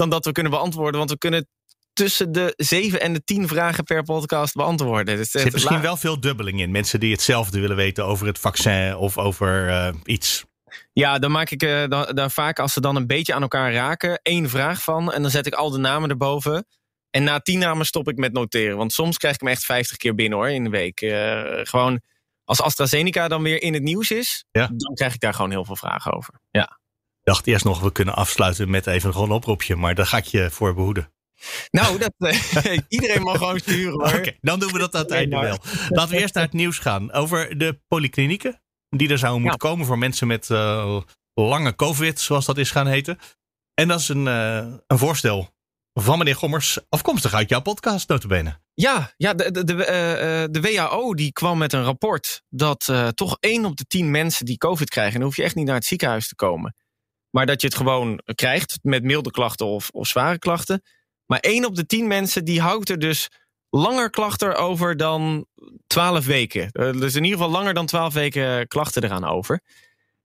dan 0.00 0.10
dat 0.10 0.24
we 0.24 0.32
kunnen 0.32 0.52
beantwoorden. 0.52 0.98
Want 0.98 1.10
we 1.10 1.18
kunnen 1.18 1.48
tussen 1.92 2.32
de 2.32 2.52
7 2.56 3.00
en 3.00 3.12
de 3.12 3.24
10 3.24 3.48
vragen 3.48 3.84
per 3.84 4.02
podcast 4.02 4.54
beantwoorden. 4.54 5.16
Dus 5.16 5.34
er 5.34 5.40
zit 5.40 5.52
misschien 5.52 5.80
wel 5.80 5.96
veel 5.96 6.20
dubbeling 6.20 6.60
in. 6.60 6.70
Mensen 6.70 7.00
die 7.00 7.12
hetzelfde 7.12 7.60
willen 7.60 7.76
weten 7.76 8.04
over 8.04 8.26
het 8.26 8.38
vaccin 8.38 8.96
of 8.96 9.18
over 9.18 9.68
uh, 9.68 9.88
iets. 10.04 10.44
Ja, 10.92 11.18
dan 11.18 11.30
maak 11.30 11.50
ik 11.50 11.62
uh, 11.62 11.88
dan, 11.88 12.14
dan, 12.14 12.30
vaak 12.30 12.58
als 12.58 12.72
ze 12.72 12.80
dan 12.80 12.96
een 12.96 13.06
beetje 13.06 13.34
aan 13.34 13.42
elkaar 13.42 13.72
raken, 13.72 14.20
één 14.22 14.48
vraag 14.48 14.82
van. 14.82 15.12
En 15.12 15.22
dan 15.22 15.30
zet 15.30 15.46
ik 15.46 15.54
al 15.54 15.70
de 15.70 15.78
namen 15.78 16.10
erboven. 16.10 16.66
En 17.10 17.24
na 17.24 17.40
tien 17.40 17.58
namen 17.58 17.86
stop 17.86 18.08
ik 18.08 18.16
met 18.16 18.32
noteren. 18.32 18.76
Want 18.76 18.92
soms 18.92 19.16
krijg 19.16 19.34
ik 19.34 19.40
hem 19.40 19.50
echt 19.50 19.64
50 19.64 19.96
keer 19.96 20.14
binnen 20.14 20.38
hoor 20.38 20.48
in 20.48 20.64
de 20.64 20.70
week. 20.70 21.00
Uh, 21.00 21.42
gewoon 21.62 22.00
als 22.44 22.62
AstraZeneca 22.62 23.28
dan 23.28 23.42
weer 23.42 23.62
in 23.62 23.74
het 23.74 23.82
nieuws 23.82 24.10
is, 24.10 24.44
ja. 24.50 24.66
dan 24.66 24.94
krijg 24.94 25.14
ik 25.14 25.20
daar 25.20 25.34
gewoon 25.34 25.50
heel 25.50 25.64
veel 25.64 25.76
vragen 25.76 26.12
over. 26.12 26.40
Ja. 26.50 26.79
Ik 27.30 27.36
dacht 27.36 27.48
eerst 27.48 27.64
nog, 27.64 27.80
we 27.80 27.92
kunnen 27.92 28.14
afsluiten 28.14 28.70
met 28.70 28.86
even 28.86 29.12
gewoon 29.12 29.28
een 29.28 29.34
oproepje. 29.34 29.76
Maar 29.76 29.94
daar 29.94 30.06
ga 30.06 30.16
ik 30.16 30.24
je 30.24 30.50
voor 30.50 30.74
behoeden. 30.74 31.12
Nou, 31.70 31.98
dat, 31.98 32.12
uh, 32.18 32.78
iedereen 32.88 33.22
mag 33.22 33.38
gewoon 33.38 33.58
sturen 33.58 33.92
hoor. 33.92 34.18
Oké, 34.18 34.36
dan 34.40 34.60
doen 34.60 34.72
we 34.72 34.78
dat 34.78 34.94
aan 34.94 35.02
het 35.02 35.10
einde 35.10 35.38
wel. 35.38 35.58
Laten 35.88 36.14
we 36.14 36.20
eerst 36.20 36.34
naar 36.34 36.44
het 36.44 36.52
nieuws 36.52 36.78
gaan. 36.78 37.12
Over 37.12 37.58
de 37.58 37.80
polyklinieken. 37.88 38.62
Die 38.88 39.08
er 39.08 39.18
zouden 39.18 39.40
moeten 39.40 39.58
komen 39.58 39.86
voor 39.86 39.98
mensen 39.98 40.26
met 40.26 40.48
uh, 40.48 41.00
lange 41.34 41.76
COVID, 41.76 42.20
zoals 42.20 42.46
dat 42.46 42.58
is 42.58 42.70
gaan 42.70 42.86
heten. 42.86 43.18
En 43.74 43.88
dat 43.88 44.00
is 44.00 44.08
een, 44.08 44.26
uh, 44.26 44.74
een 44.86 44.98
voorstel 44.98 45.48
van 45.92 46.18
meneer 46.18 46.36
Gommers, 46.36 46.78
afkomstig 46.88 47.34
uit 47.34 47.48
jouw 47.48 47.60
podcast, 47.60 48.08
notabene. 48.08 48.58
Ja, 48.74 49.12
ja 49.16 49.34
de, 49.34 49.50
de, 49.50 49.64
de, 49.64 49.72
uh, 49.72 50.44
de 50.50 50.60
WHO 50.60 51.14
die 51.14 51.32
kwam 51.32 51.58
met 51.58 51.72
een 51.72 51.82
rapport 51.82 52.42
dat 52.48 52.92
toch 53.14 53.36
één 53.40 53.64
op 53.64 53.76
de 53.76 53.84
tien 53.84 54.10
mensen 54.10 54.44
die 54.44 54.58
COVID 54.58 54.88
krijgen, 54.88 55.12
en 55.12 55.18
dan 55.18 55.28
hoef 55.28 55.36
je 55.36 55.42
echt 55.42 55.54
niet 55.54 55.66
naar 55.66 55.74
het 55.74 55.84
ziekenhuis 55.84 56.28
te 56.28 56.34
komen, 56.34 56.74
maar 57.30 57.46
dat 57.46 57.60
je 57.60 57.66
het 57.66 57.76
gewoon 57.76 58.20
krijgt 58.34 58.78
met 58.82 59.02
milde 59.02 59.30
klachten 59.30 59.66
of, 59.66 59.88
of 59.90 60.06
zware 60.06 60.38
klachten. 60.38 60.82
Maar 61.26 61.40
één 61.40 61.64
op 61.64 61.74
de 61.74 61.86
tien 61.86 62.06
mensen 62.06 62.44
die 62.44 62.60
houdt 62.60 62.88
er 62.88 62.98
dus 62.98 63.28
langer 63.70 64.10
klachten 64.10 64.56
over 64.56 64.96
dan 64.96 65.46
twaalf 65.86 66.26
weken. 66.26 66.68
Uh, 66.72 66.92
dus 66.92 67.14
in 67.14 67.24
ieder 67.24 67.38
geval 67.38 67.52
langer 67.52 67.74
dan 67.74 67.86
twaalf 67.86 68.14
weken 68.14 68.68
klachten 68.68 69.04
eraan 69.04 69.24
over. 69.24 69.60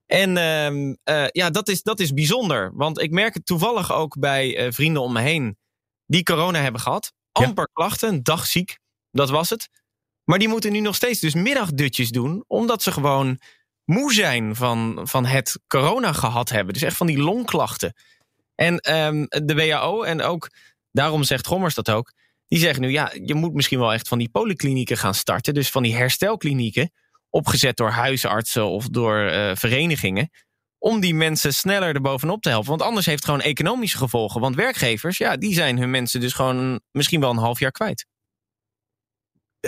En 0.06 0.38
uh, 0.38 1.28
ja, 1.28 1.50
dat 1.50 1.68
is, 1.68 1.82
dat 1.82 2.00
is 2.00 2.14
bijzonder. 2.14 2.72
Want 2.76 3.02
ik 3.02 3.12
merk 3.12 3.34
het 3.34 3.46
toevallig 3.46 3.94
ook 3.94 4.20
bij 4.20 4.66
uh, 4.66 4.72
vrienden 4.72 5.02
om 5.02 5.14
me 5.14 5.22
heen 5.22 5.58
die 6.06 6.24
corona 6.24 6.60
hebben 6.60 6.82
gehad. 6.82 7.14
Amper 7.32 7.68
ja. 7.68 7.74
klachten, 7.74 8.10
een 8.10 8.24
dag 8.24 8.46
ziek, 8.46 8.80
dat 9.12 9.30
was 9.30 9.50
het. 9.50 9.70
Maar 10.24 10.40
die 10.40 10.48
moeten 10.48 10.72
nu 10.72 10.80
nog 10.80 10.96
steeds 10.96 11.20
dus 11.20 11.34
middagdutjes 11.34 12.10
doen, 12.10 12.44
omdat 12.48 12.84
ze 12.84 12.92
gewoon 12.92 13.40
moe 13.86 14.14
zijn 14.14 14.56
van, 14.56 15.00
van 15.04 15.26
het 15.26 15.60
corona 15.68 16.14
gehad 16.14 16.50
hebben. 16.50 16.74
Dus 16.74 16.84
echt 16.84 16.98
van 16.98 17.08
die 17.08 17.18
longklachten. 17.18 17.94
En 18.56 18.96
um, 18.96 19.26
de 19.28 19.56
WHO, 19.56 20.04
en 20.04 20.22
ook 20.22 20.50
daarom 20.92 21.24
zegt 21.24 21.48
Gommers 21.48 21.76
dat 21.76 21.90
ook, 21.90 22.14
die 22.48 22.60
zeggen 22.60 22.82
nu, 22.82 22.90
ja, 22.90 23.12
je 23.24 23.34
moet 23.34 23.54
misschien 23.54 23.80
wel 23.80 23.94
echt 23.94 24.08
van 24.08 24.18
die 24.18 24.30
polyklinieken 24.30 24.98
gaan 24.98 25.14
starten. 25.14 25.54
Dus 25.54 25.70
van 25.70 25.84
die 25.84 25.96
herstelklinieken, 25.96 26.92
opgezet 27.30 27.78
door 27.78 27.90
huisartsen 27.90 28.66
of 28.66 28.88
door 28.88 29.32
uh, 29.32 29.52
verenigingen. 29.54 30.30
Om 30.78 31.00
die 31.00 31.14
mensen 31.14 31.54
sneller 31.54 31.96
erbovenop 31.96 32.42
te 32.42 32.50
helpen. 32.50 32.70
Want 32.70 32.82
anders 32.82 33.06
heeft 33.06 33.18
het 33.18 33.26
gewoon 33.26 33.42
economische 33.42 33.98
gevolgen. 33.98 34.42
Want 34.42 34.56
werkgevers, 34.56 35.18
ja, 35.18 35.38
die 35.38 35.54
zijn 35.54 35.78
hun 35.78 35.90
mensen 35.90 36.20
dus 36.20 36.34
gewoon 36.34 36.80
misschien 36.92 37.20
wel 37.20 37.30
een 37.30 37.38
half 37.38 37.60
jaar 37.60 37.72
kwijt. 37.72 38.06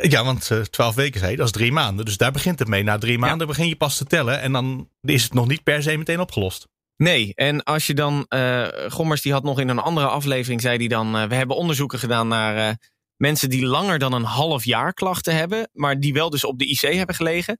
Ja, 0.02 0.24
want 0.24 0.50
uh, 0.50 0.62
twaalf 0.62 0.96
weken 0.96 1.20
zei 1.20 1.32
je, 1.32 1.38
dat 1.38 1.46
is 1.46 1.52
drie 1.52 1.72
maanden. 1.72 2.06
Dus 2.06 2.18
daar 2.18 2.32
begint 2.32 2.60
het 2.60 2.68
mee. 2.68 2.84
Na 2.84 2.98
drie 2.98 3.18
maanden 3.18 3.48
ja. 3.48 3.54
begin 3.54 3.68
je 3.68 3.76
pas 3.76 3.98
te 3.98 4.06
tellen. 4.06 4.42
En 4.42 4.52
dan 4.52 4.90
is 5.02 5.24
het 5.24 5.34
nog 5.34 5.48
niet 5.48 5.64
per 5.64 5.84
se 5.84 5.98
meteen 5.98 6.20
opgelost. 6.20 6.68
Nee, 6.98 7.34
en 7.36 7.64
als 7.64 7.88
je 7.88 7.94
dan, 7.94 8.26
uh, 8.30 8.68
Gommers 8.88 9.22
die 9.22 9.32
had 9.32 9.44
nog 9.44 9.60
in 9.60 9.70
een 9.70 9.80
andere 9.80 10.08
aflevering, 10.08 10.62
zei 10.62 10.78
hij 10.78 10.88
dan, 10.88 11.16
uh, 11.16 11.24
we 11.24 11.36
hebben 11.36 11.56
onderzoeken 11.56 12.00
gedaan 12.00 12.28
naar 12.28 12.70
uh, 12.70 12.76
mensen 13.16 13.50
die 13.50 13.66
langer 13.66 14.00
dan 14.00 14.14
een 14.14 14.24
half 14.24 14.66
jaar 14.66 14.94
klachten 14.94 15.36
hebben, 15.36 15.70
maar 15.74 16.00
die 16.00 16.14
wel 16.14 16.30
dus 16.30 16.44
op 16.44 16.60
de 16.60 16.66
IC 16.66 16.82
hebben 16.94 17.16
gelegen. 17.16 17.58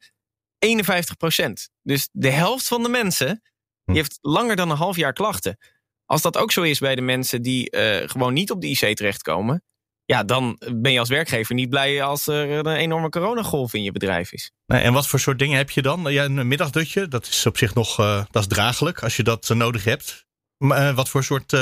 51 0.60 1.18
procent. 1.18 1.70
Dus 1.82 2.10
de 2.12 2.30
helft 2.30 2.68
van 2.68 2.84
de 2.84 2.90
mensen, 2.90 3.28
die 3.28 3.42
hm. 3.84 3.94
heeft 3.94 4.18
langer 4.22 4.56
dan 4.56 4.70
een 4.70 4.78
half 4.78 4.96
jaar 4.96 5.14
klachten. 5.14 5.58
Als 6.06 6.22
dat 6.22 6.38
ook 6.38 6.52
zo 6.52 6.62
is 6.62 6.80
bij 6.80 6.96
de 6.96 7.02
mensen 7.02 7.42
die 7.42 7.78
gewoon 8.06 8.34
niet 8.34 8.52
op 8.52 8.62
de 8.62 8.68
IC 8.68 8.96
terechtkomen, 8.96 9.64
ja, 10.08 10.24
dan 10.24 10.60
ben 10.76 10.92
je 10.92 11.00
als 11.00 11.10
werkgever 11.10 11.56
niet 11.56 11.70
blij 11.70 12.04
als 12.04 12.28
er 12.28 12.50
een 12.50 12.76
enorme 12.76 13.10
coronagolf 13.10 13.74
in 13.74 13.84
je 13.84 13.92
bedrijf 13.92 14.32
is. 14.32 14.52
Nee, 14.66 14.82
en 14.82 14.94
wat 14.94 15.08
voor 15.08 15.20
soort 15.20 15.40
dingen 15.40 15.58
heb 15.58 15.70
je 15.70 15.82
dan? 15.82 16.12
Ja, 16.12 16.24
een 16.24 16.48
middagdutje, 16.48 17.08
dat 17.08 17.28
is 17.28 17.46
op 17.46 17.58
zich 17.58 17.74
nog 17.74 18.00
uh, 18.00 18.24
dat 18.32 18.42
is 18.42 18.48
draaglijk 18.48 19.04
als 19.04 19.16
je 19.16 19.24
dat 19.24 19.50
uh, 19.50 19.58
nodig 19.58 19.84
hebt. 19.84 20.26
Maar 20.58 20.90
uh, 20.90 20.96
wat 20.96 21.10
voor 21.10 21.24
soort 21.24 21.56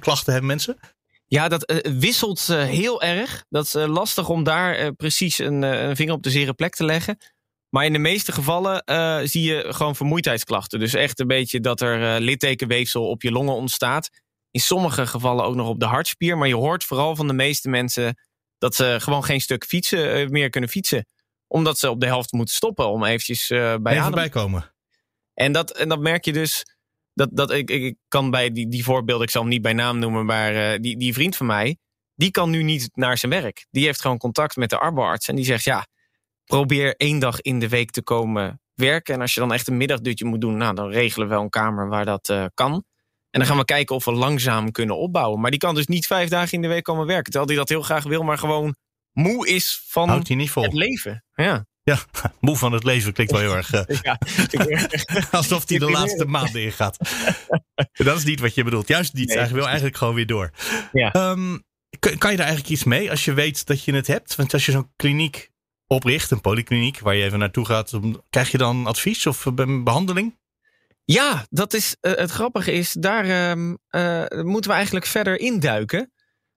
klachten 0.00 0.32
hebben 0.32 0.46
mensen? 0.46 0.78
Ja, 1.26 1.48
dat 1.48 1.82
wisselt 1.98 2.46
heel 2.46 3.02
erg. 3.02 3.44
Dat 3.48 3.64
is 3.64 3.72
lastig 3.72 4.28
om 4.28 4.44
daar 4.44 4.92
precies 4.92 5.38
een, 5.38 5.62
een, 5.62 5.96
vinger 5.96 6.14
op 6.14 6.22
de 6.22 6.30
zere 6.30 6.52
plek 6.52 6.74
te 6.74 6.84
leggen. 6.84 7.18
Maar 7.68 7.84
in 7.84 7.92
de 7.92 7.98
meeste 7.98 8.32
gevallen 8.32 8.82
zie 9.28 9.42
je 9.42 9.66
gewoon 9.68 9.96
vermoeidheidsklachten. 9.96 10.78
Dus 10.78 10.94
echt 10.94 11.20
een 11.20 11.26
beetje 11.26 11.60
dat 11.60 11.80
er 11.80 12.20
littekenweefsel 12.20 13.08
op 13.08 13.22
je 13.22 13.30
longen 13.30 13.54
ontstaat 13.54 14.10
in 14.58 14.64
sommige 14.64 15.06
gevallen 15.06 15.44
ook 15.44 15.54
nog 15.54 15.68
op 15.68 15.80
de 15.80 15.86
hartspier. 15.86 16.38
Maar 16.38 16.48
je 16.48 16.54
hoort 16.54 16.84
vooral 16.84 17.16
van 17.16 17.26
de 17.26 17.32
meeste 17.32 17.68
mensen 17.68 18.18
dat 18.58 18.74
ze 18.74 18.96
gewoon 18.98 19.24
geen 19.24 19.40
stuk 19.40 19.64
fietsen 19.64 20.30
meer 20.30 20.50
kunnen 20.50 20.70
fietsen. 20.70 21.06
Omdat 21.46 21.78
ze 21.78 21.90
op 21.90 22.00
de 22.00 22.06
helft 22.06 22.32
moeten 22.32 22.54
stoppen 22.54 22.88
om 22.88 23.04
eventjes 23.04 23.50
uh, 23.50 23.74
bij 23.80 23.98
Even 23.98 24.10
bijkomen. 24.10 24.74
En 25.34 25.52
dat, 25.52 25.70
en 25.70 25.88
dat 25.88 26.00
merk 26.00 26.24
je 26.24 26.32
dus. 26.32 26.76
Dat, 27.14 27.28
dat 27.32 27.50
ik, 27.50 27.70
ik 27.70 27.96
kan 28.08 28.30
bij 28.30 28.52
die, 28.52 28.68
die 28.68 28.84
voorbeelden, 28.84 29.24
ik 29.26 29.30
zal 29.30 29.40
hem 29.40 29.50
niet 29.50 29.62
bij 29.62 29.72
naam 29.72 29.98
noemen, 29.98 30.24
maar 30.24 30.54
uh, 30.54 30.78
die, 30.80 30.96
die 30.96 31.12
vriend 31.12 31.36
van 31.36 31.46
mij, 31.46 31.78
die 32.14 32.30
kan 32.30 32.50
nu 32.50 32.62
niet 32.62 32.90
naar 32.92 33.18
zijn 33.18 33.32
werk. 33.32 33.66
Die 33.70 33.84
heeft 33.84 34.00
gewoon 34.00 34.18
contact 34.18 34.56
met 34.56 34.70
de 34.70 34.78
arbeidsarts 34.78 35.28
en 35.28 35.36
die 35.36 35.44
zegt 35.44 35.64
ja, 35.64 35.86
probeer 36.44 36.96
één 36.96 37.18
dag 37.18 37.40
in 37.40 37.58
de 37.58 37.68
week 37.68 37.90
te 37.90 38.02
komen 38.02 38.60
werken. 38.74 39.14
En 39.14 39.20
als 39.20 39.34
je 39.34 39.40
dan 39.40 39.52
echt 39.52 39.68
een 39.68 39.76
middagdutje 39.76 40.24
moet 40.24 40.40
doen, 40.40 40.56
nou, 40.56 40.74
dan 40.74 40.90
regelen 40.90 41.28
we 41.28 41.34
wel 41.34 41.42
een 41.42 41.50
kamer 41.50 41.88
waar 41.88 42.04
dat 42.04 42.28
uh, 42.28 42.44
kan. 42.54 42.84
En 43.38 43.44
dan 43.44 43.54
gaan 43.56 43.66
we 43.66 43.72
kijken 43.72 43.96
of 43.96 44.04
we 44.04 44.12
langzaam 44.12 44.70
kunnen 44.70 44.96
opbouwen. 44.96 45.40
Maar 45.40 45.50
die 45.50 45.60
kan 45.60 45.74
dus 45.74 45.86
niet 45.86 46.06
vijf 46.06 46.28
dagen 46.28 46.52
in 46.52 46.62
de 46.62 46.68
week 46.68 46.84
komen 46.84 47.06
werken. 47.06 47.32
Terwijl 47.32 47.46
hij 47.46 47.56
dat 47.56 47.68
heel 47.68 47.82
graag 47.82 48.04
wil, 48.04 48.22
maar 48.22 48.38
gewoon 48.38 48.76
moe 49.12 49.48
is 49.48 49.82
van 49.86 50.08
Houdt 50.08 50.28
hij 50.28 50.36
niet 50.36 50.50
vol. 50.50 50.62
het 50.62 50.72
leven. 50.72 51.24
Ja. 51.34 51.66
Ja, 51.82 51.98
moe 52.40 52.56
van 52.56 52.72
het 52.72 52.84
leven 52.84 53.12
klinkt 53.12 53.32
wel 53.32 53.40
heel 53.40 53.56
erg. 53.56 53.72
Uh, 53.72 53.82
ja, 54.02 54.18
alsof 55.30 55.68
hij 55.68 55.78
de 55.78 55.90
laatste 55.90 56.24
maanden 56.24 56.62
ingaat. 56.62 56.96
dat 57.92 58.16
is 58.16 58.24
niet 58.24 58.40
wat 58.40 58.54
je 58.54 58.64
bedoelt. 58.64 58.88
Juist 58.88 59.14
niet. 59.14 59.28
Nee, 59.28 59.38
hij 59.38 59.48
wil 59.48 59.66
eigenlijk 59.66 59.96
gewoon 59.96 60.14
weer 60.14 60.26
door. 60.26 60.50
Ja. 60.92 61.30
Um, 61.30 61.64
kan, 61.98 62.18
kan 62.18 62.30
je 62.30 62.36
daar 62.36 62.46
eigenlijk 62.46 62.68
iets 62.68 62.84
mee 62.84 63.10
als 63.10 63.24
je 63.24 63.32
weet 63.32 63.66
dat 63.66 63.84
je 63.84 63.94
het 63.94 64.06
hebt? 64.06 64.34
Want 64.34 64.52
als 64.52 64.66
je 64.66 64.72
zo'n 64.72 64.92
kliniek 64.96 65.50
opricht, 65.86 66.30
een 66.30 66.40
polykliniek, 66.40 66.98
waar 66.98 67.14
je 67.14 67.24
even 67.24 67.38
naartoe 67.38 67.64
gaat, 67.64 67.98
krijg 68.30 68.50
je 68.50 68.58
dan 68.58 68.86
advies 68.86 69.26
of 69.26 69.46
behandeling? 69.54 70.36
Ja, 71.12 71.46
dat 71.50 71.74
is 71.74 71.96
uh, 72.00 72.12
het 72.14 72.30
grappige 72.30 72.72
is, 72.72 72.92
daar 72.92 73.50
um, 73.50 73.78
uh, 73.90 74.24
moeten 74.28 74.70
we 74.70 74.76
eigenlijk 74.76 75.06
verder 75.06 75.40
induiken. 75.40 76.12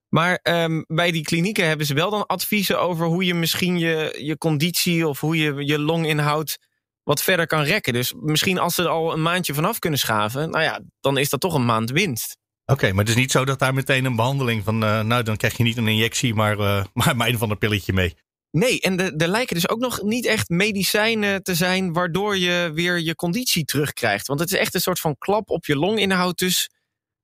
Maar 0.09 0.39
um, 0.43 0.83
bij 0.87 1.11
die 1.11 1.21
klinieken 1.21 1.67
hebben 1.67 1.85
ze 1.85 1.93
wel 1.93 2.09
dan 2.09 2.25
adviezen 2.25 2.79
over 2.79 3.05
hoe 3.05 3.25
je 3.25 3.33
misschien 3.33 3.79
je, 3.79 4.17
je 4.21 4.37
conditie 4.37 5.07
of 5.07 5.19
hoe 5.19 5.37
je 5.37 5.65
je 5.65 5.79
longinhoud 5.79 6.57
wat 7.03 7.21
verder 7.21 7.47
kan 7.47 7.63
rekken. 7.63 7.93
Dus 7.93 8.13
misschien 8.19 8.59
als 8.59 8.75
ze 8.75 8.83
er 8.83 8.89
al 8.89 9.13
een 9.13 9.21
maandje 9.21 9.53
vanaf 9.53 9.79
kunnen 9.79 9.99
schaven, 9.99 10.49
nou 10.49 10.63
ja, 10.63 10.81
dan 10.99 11.17
is 11.17 11.29
dat 11.29 11.39
toch 11.39 11.53
een 11.53 11.65
maand 11.65 11.89
winst. 11.89 12.37
Oké, 12.65 12.89
maar 12.89 12.99
het 13.05 13.09
is 13.09 13.19
niet 13.19 13.31
zo 13.31 13.45
dat 13.45 13.59
daar 13.59 13.73
meteen 13.73 14.05
een 14.05 14.15
behandeling 14.15 14.63
van, 14.63 14.83
uh, 14.83 15.01
nou 15.01 15.23
dan 15.23 15.37
krijg 15.37 15.57
je 15.57 15.63
niet 15.63 15.77
een 15.77 15.87
injectie, 15.87 16.33
maar, 16.33 16.57
maar, 16.93 17.15
maar 17.15 17.27
een 17.27 17.37
van 17.37 17.49
een 17.49 17.57
pilletje 17.57 17.93
mee. 17.93 18.15
Nee, 18.51 18.81
en 18.81 19.17
er 19.17 19.27
lijken 19.27 19.55
dus 19.55 19.69
ook 19.69 19.79
nog 19.79 20.01
niet 20.01 20.25
echt 20.25 20.49
medicijnen 20.49 21.43
te 21.43 21.55
zijn 21.55 21.93
waardoor 21.93 22.37
je 22.37 22.71
weer 22.73 22.99
je 22.99 23.15
conditie 23.15 23.65
terugkrijgt. 23.65 24.27
Want 24.27 24.39
het 24.39 24.51
is 24.51 24.57
echt 24.57 24.73
een 24.73 24.81
soort 24.81 24.99
van 24.99 25.17
klap 25.17 25.49
op 25.49 25.65
je 25.65 25.75
longinhoud, 25.75 26.37
dus 26.37 26.69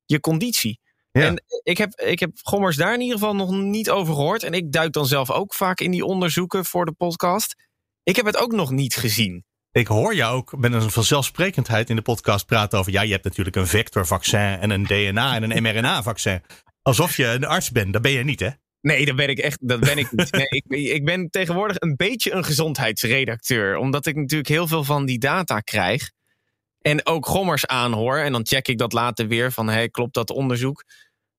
je 0.05 0.19
conditie. 0.19 0.79
Ja. 1.11 1.25
En 1.25 1.43
ik 1.63 1.77
heb, 1.77 1.99
ik 1.99 2.19
heb 2.19 2.31
Gommers 2.41 2.75
daar 2.75 2.93
in 2.93 3.01
ieder 3.01 3.17
geval 3.17 3.35
nog 3.35 3.51
niet 3.51 3.89
over 3.89 4.13
gehoord. 4.13 4.43
En 4.43 4.53
ik 4.53 4.71
duik 4.71 4.93
dan 4.93 5.05
zelf 5.05 5.31
ook 5.31 5.53
vaak 5.53 5.79
in 5.79 5.91
die 5.91 6.05
onderzoeken 6.05 6.65
voor 6.65 6.85
de 6.85 6.91
podcast. 6.91 7.55
Ik 8.03 8.15
heb 8.15 8.25
het 8.25 8.37
ook 8.37 8.51
nog 8.51 8.71
niet 8.71 8.95
gezien. 8.95 9.45
Ik 9.71 9.87
hoor 9.87 10.15
jou 10.15 10.35
ook 10.35 10.57
met 10.57 10.73
een 10.73 10.91
vanzelfsprekendheid 10.91 11.89
in 11.89 11.95
de 11.95 12.01
podcast 12.01 12.45
praten 12.45 12.79
over. 12.79 12.91
Ja, 12.91 13.01
je 13.01 13.11
hebt 13.11 13.23
natuurlijk 13.23 13.55
een 13.55 13.67
vectorvaccin 13.67 14.59
en 14.59 14.69
een 14.69 14.83
DNA 14.83 15.35
en 15.35 15.51
een 15.51 15.63
mRNA-vaccin. 15.63 16.41
Alsof 16.81 17.17
je 17.17 17.25
een 17.25 17.45
arts 17.45 17.71
bent. 17.71 17.93
Dat 17.93 18.01
ben 18.01 18.11
je 18.11 18.23
niet, 18.23 18.39
hè? 18.39 18.49
Nee, 18.81 19.05
dat 19.05 19.15
ben 19.15 19.29
ik 19.29 19.39
echt. 19.39 19.67
Dat 19.67 19.79
ben 19.79 19.97
ik 19.97 20.11
niet. 20.11 20.31
Nee, 20.31 20.47
ik, 20.49 20.65
ik 20.95 21.05
ben 21.05 21.29
tegenwoordig 21.29 21.75
een 21.79 21.95
beetje 21.95 22.31
een 22.31 22.43
gezondheidsredacteur. 22.43 23.77
Omdat 23.77 24.05
ik 24.05 24.15
natuurlijk 24.15 24.49
heel 24.49 24.67
veel 24.67 24.83
van 24.83 25.05
die 25.05 25.19
data 25.19 25.59
krijg. 25.59 26.11
En 26.81 27.05
ook 27.05 27.25
gommers 27.25 27.65
aanhoor. 27.65 28.17
En 28.17 28.31
dan 28.31 28.45
check 28.45 28.67
ik 28.67 28.77
dat 28.77 28.93
later 28.93 29.27
weer 29.27 29.51
van 29.51 29.69
hey, 29.69 29.89
klopt 29.89 30.13
dat 30.13 30.29
onderzoek? 30.29 30.83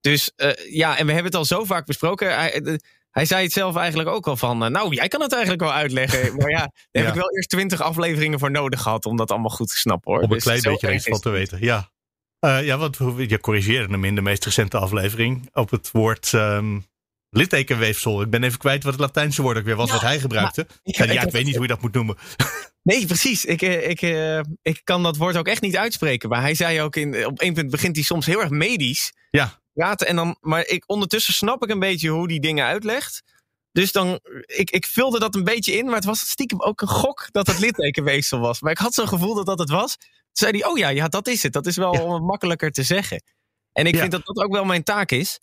Dus 0.00 0.32
uh, 0.36 0.50
ja, 0.70 0.98
en 0.98 1.06
we 1.06 1.12
hebben 1.12 1.30
het 1.30 1.34
al 1.34 1.44
zo 1.44 1.64
vaak 1.64 1.86
besproken. 1.86 2.34
Hij, 2.34 2.60
uh, 2.60 2.76
hij 3.10 3.24
zei 3.24 3.42
het 3.42 3.52
zelf 3.52 3.76
eigenlijk 3.76 4.08
ook 4.08 4.26
al 4.26 4.36
van. 4.36 4.64
Uh, 4.64 4.68
nou, 4.68 4.94
jij 4.94 5.08
kan 5.08 5.20
het 5.20 5.32
eigenlijk 5.32 5.62
wel 5.62 5.72
uitleggen. 5.72 6.36
Maar 6.36 6.50
ja, 6.50 6.58
daar 6.58 6.70
ja. 6.90 7.00
heb 7.00 7.08
ik 7.08 7.20
wel 7.20 7.34
eerst 7.34 7.48
twintig 7.48 7.80
afleveringen 7.80 8.38
voor 8.38 8.50
nodig 8.50 8.82
gehad 8.82 9.06
om 9.06 9.16
dat 9.16 9.30
allemaal 9.30 9.50
goed 9.50 9.68
te 9.68 9.78
snappen 9.78 10.12
hoor. 10.12 10.22
Om 10.22 10.28
een 10.28 10.34
dus 10.34 10.42
klein 10.42 10.62
beetje 10.62 10.94
iets 10.94 11.08
van 11.08 11.20
te 11.20 11.30
weten. 11.30 11.58
Ja. 11.60 11.90
ja, 12.40 12.76
want 12.76 12.96
je 13.16 13.40
corrigeerde 13.40 13.92
hem 13.92 14.04
in 14.04 14.14
de 14.14 14.22
meest 14.22 14.44
recente 14.44 14.78
aflevering 14.78 15.48
op 15.52 15.70
het 15.70 15.90
woord. 15.90 16.32
Um, 16.32 16.86
littekenweefsel. 17.30 18.22
Ik 18.22 18.30
ben 18.30 18.42
even 18.42 18.58
kwijt 18.58 18.82
wat 18.82 18.92
het 18.92 19.02
Latijnse 19.02 19.42
woord 19.42 19.56
ook 19.56 19.64
weer 19.64 19.76
was, 19.76 19.86
ja, 19.86 19.92
wat 19.92 20.02
hij 20.02 20.20
gebruikte. 20.20 20.66
Ik, 20.82 20.96
ja, 20.96 21.04
ik, 21.04 21.22
ik 21.22 21.32
weet 21.32 21.44
niet 21.44 21.54
hoe 21.54 21.62
je 21.62 21.68
dat 21.68 21.82
moet 21.82 21.94
noemen. 21.94 22.16
Nee, 22.82 23.06
precies. 23.06 23.44
Ik, 23.44 23.62
ik, 23.62 24.00
ik 24.62 24.80
kan 24.84 25.02
dat 25.02 25.16
woord 25.16 25.36
ook 25.36 25.46
echt 25.46 25.62
niet 25.62 25.76
uitspreken. 25.76 26.28
Maar 26.28 26.40
hij 26.40 26.54
zei 26.54 26.82
ook, 26.82 26.96
in, 26.96 27.26
op 27.26 27.40
één 27.40 27.54
punt 27.54 27.70
begint 27.70 27.96
hij 27.96 28.04
soms 28.04 28.26
heel 28.26 28.40
erg 28.40 28.50
medisch. 28.50 29.12
Ja. 29.30 29.60
Praten 29.72 30.06
en 30.06 30.16
dan, 30.16 30.36
maar 30.40 30.66
ik, 30.66 30.84
ondertussen 30.86 31.34
snap 31.34 31.62
ik 31.62 31.70
een 31.70 31.78
beetje 31.78 32.08
hoe 32.08 32.28
die 32.28 32.40
dingen 32.40 32.66
uitlegt. 32.66 33.22
Dus 33.72 33.92
dan, 33.92 34.20
ik, 34.46 34.70
ik 34.70 34.86
vulde 34.86 35.18
dat 35.18 35.34
een 35.34 35.44
beetje 35.44 35.72
in, 35.72 35.84
maar 35.84 35.94
het 35.94 36.04
was 36.04 36.30
stiekem 36.30 36.62
ook 36.62 36.80
een 36.80 36.88
gok 36.88 37.28
dat 37.30 37.46
het 37.46 37.58
littekenweefsel 37.58 38.38
was. 38.38 38.60
Maar 38.60 38.72
ik 38.72 38.78
had 38.78 38.94
zo'n 38.94 39.08
gevoel 39.08 39.34
dat 39.34 39.46
dat 39.46 39.58
het 39.58 39.70
was. 39.70 39.96
Toen 39.96 40.06
zei 40.32 40.58
hij, 40.58 40.68
oh 40.68 40.78
ja, 40.78 40.88
ja, 40.88 41.08
dat 41.08 41.28
is 41.28 41.42
het. 41.42 41.52
Dat 41.52 41.66
is 41.66 41.76
wel 41.76 41.94
ja. 41.94 42.18
makkelijker 42.18 42.70
te 42.70 42.82
zeggen. 42.82 43.22
En 43.72 43.86
ik 43.86 43.94
ja. 43.94 44.00
vind 44.00 44.12
dat 44.12 44.24
dat 44.24 44.44
ook 44.44 44.52
wel 44.52 44.64
mijn 44.64 44.82
taak 44.82 45.10
is. 45.10 45.40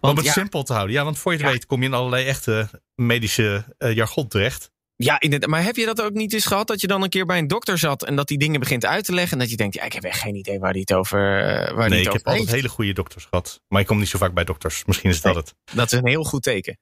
Om 0.00 0.16
het 0.16 0.24
ja, 0.24 0.32
simpel 0.32 0.62
te 0.62 0.72
houden. 0.72 0.94
Ja, 0.94 1.04
want 1.04 1.18
voor 1.18 1.32
je 1.32 1.38
het 1.38 1.46
ja. 1.46 1.52
weet 1.52 1.66
kom 1.66 1.80
je 1.80 1.88
in 1.88 1.94
allerlei 1.94 2.26
echte 2.26 2.68
medische 2.94 3.64
uh, 3.78 3.94
jargon 3.94 4.28
terecht. 4.28 4.70
Ja, 4.96 5.20
inderdaad. 5.20 5.50
maar 5.50 5.62
heb 5.64 5.76
je 5.76 5.84
dat 5.84 6.02
ook 6.02 6.12
niet 6.12 6.32
eens 6.32 6.46
gehad 6.46 6.66
dat 6.66 6.80
je 6.80 6.86
dan 6.86 7.02
een 7.02 7.08
keer 7.08 7.26
bij 7.26 7.38
een 7.38 7.46
dokter 7.46 7.78
zat 7.78 8.04
en 8.04 8.16
dat 8.16 8.28
die 8.28 8.38
dingen 8.38 8.60
begint 8.60 8.84
uit 8.84 9.04
te 9.04 9.12
leggen 9.12 9.32
en 9.32 9.38
dat 9.38 9.50
je 9.50 9.56
denkt, 9.56 9.74
ja, 9.74 9.82
ik 9.82 9.92
heb 9.92 10.02
echt 10.02 10.20
geen 10.20 10.34
idee 10.34 10.58
waar 10.58 10.72
die 10.72 10.80
het 10.80 10.92
over 10.92 11.18
uh, 11.18 11.76
waar 11.76 11.88
Nee, 11.88 12.00
ik 12.00 12.12
heb 12.12 12.26
altijd 12.26 12.50
hele 12.50 12.68
goede 12.68 12.92
dokters 12.92 13.24
gehad. 13.24 13.62
Maar 13.68 13.80
ik 13.80 13.86
kom 13.86 13.98
niet 13.98 14.08
zo 14.08 14.18
vaak 14.18 14.34
bij 14.34 14.44
dokters. 14.44 14.84
Misschien 14.84 15.10
is 15.10 15.20
dat 15.20 15.34
Nee. 15.34 15.42
het. 15.42 15.54
Dat 15.74 15.92
is 15.92 15.98
een 15.98 16.08
heel 16.08 16.24
goed 16.24 16.42
teken. 16.42 16.78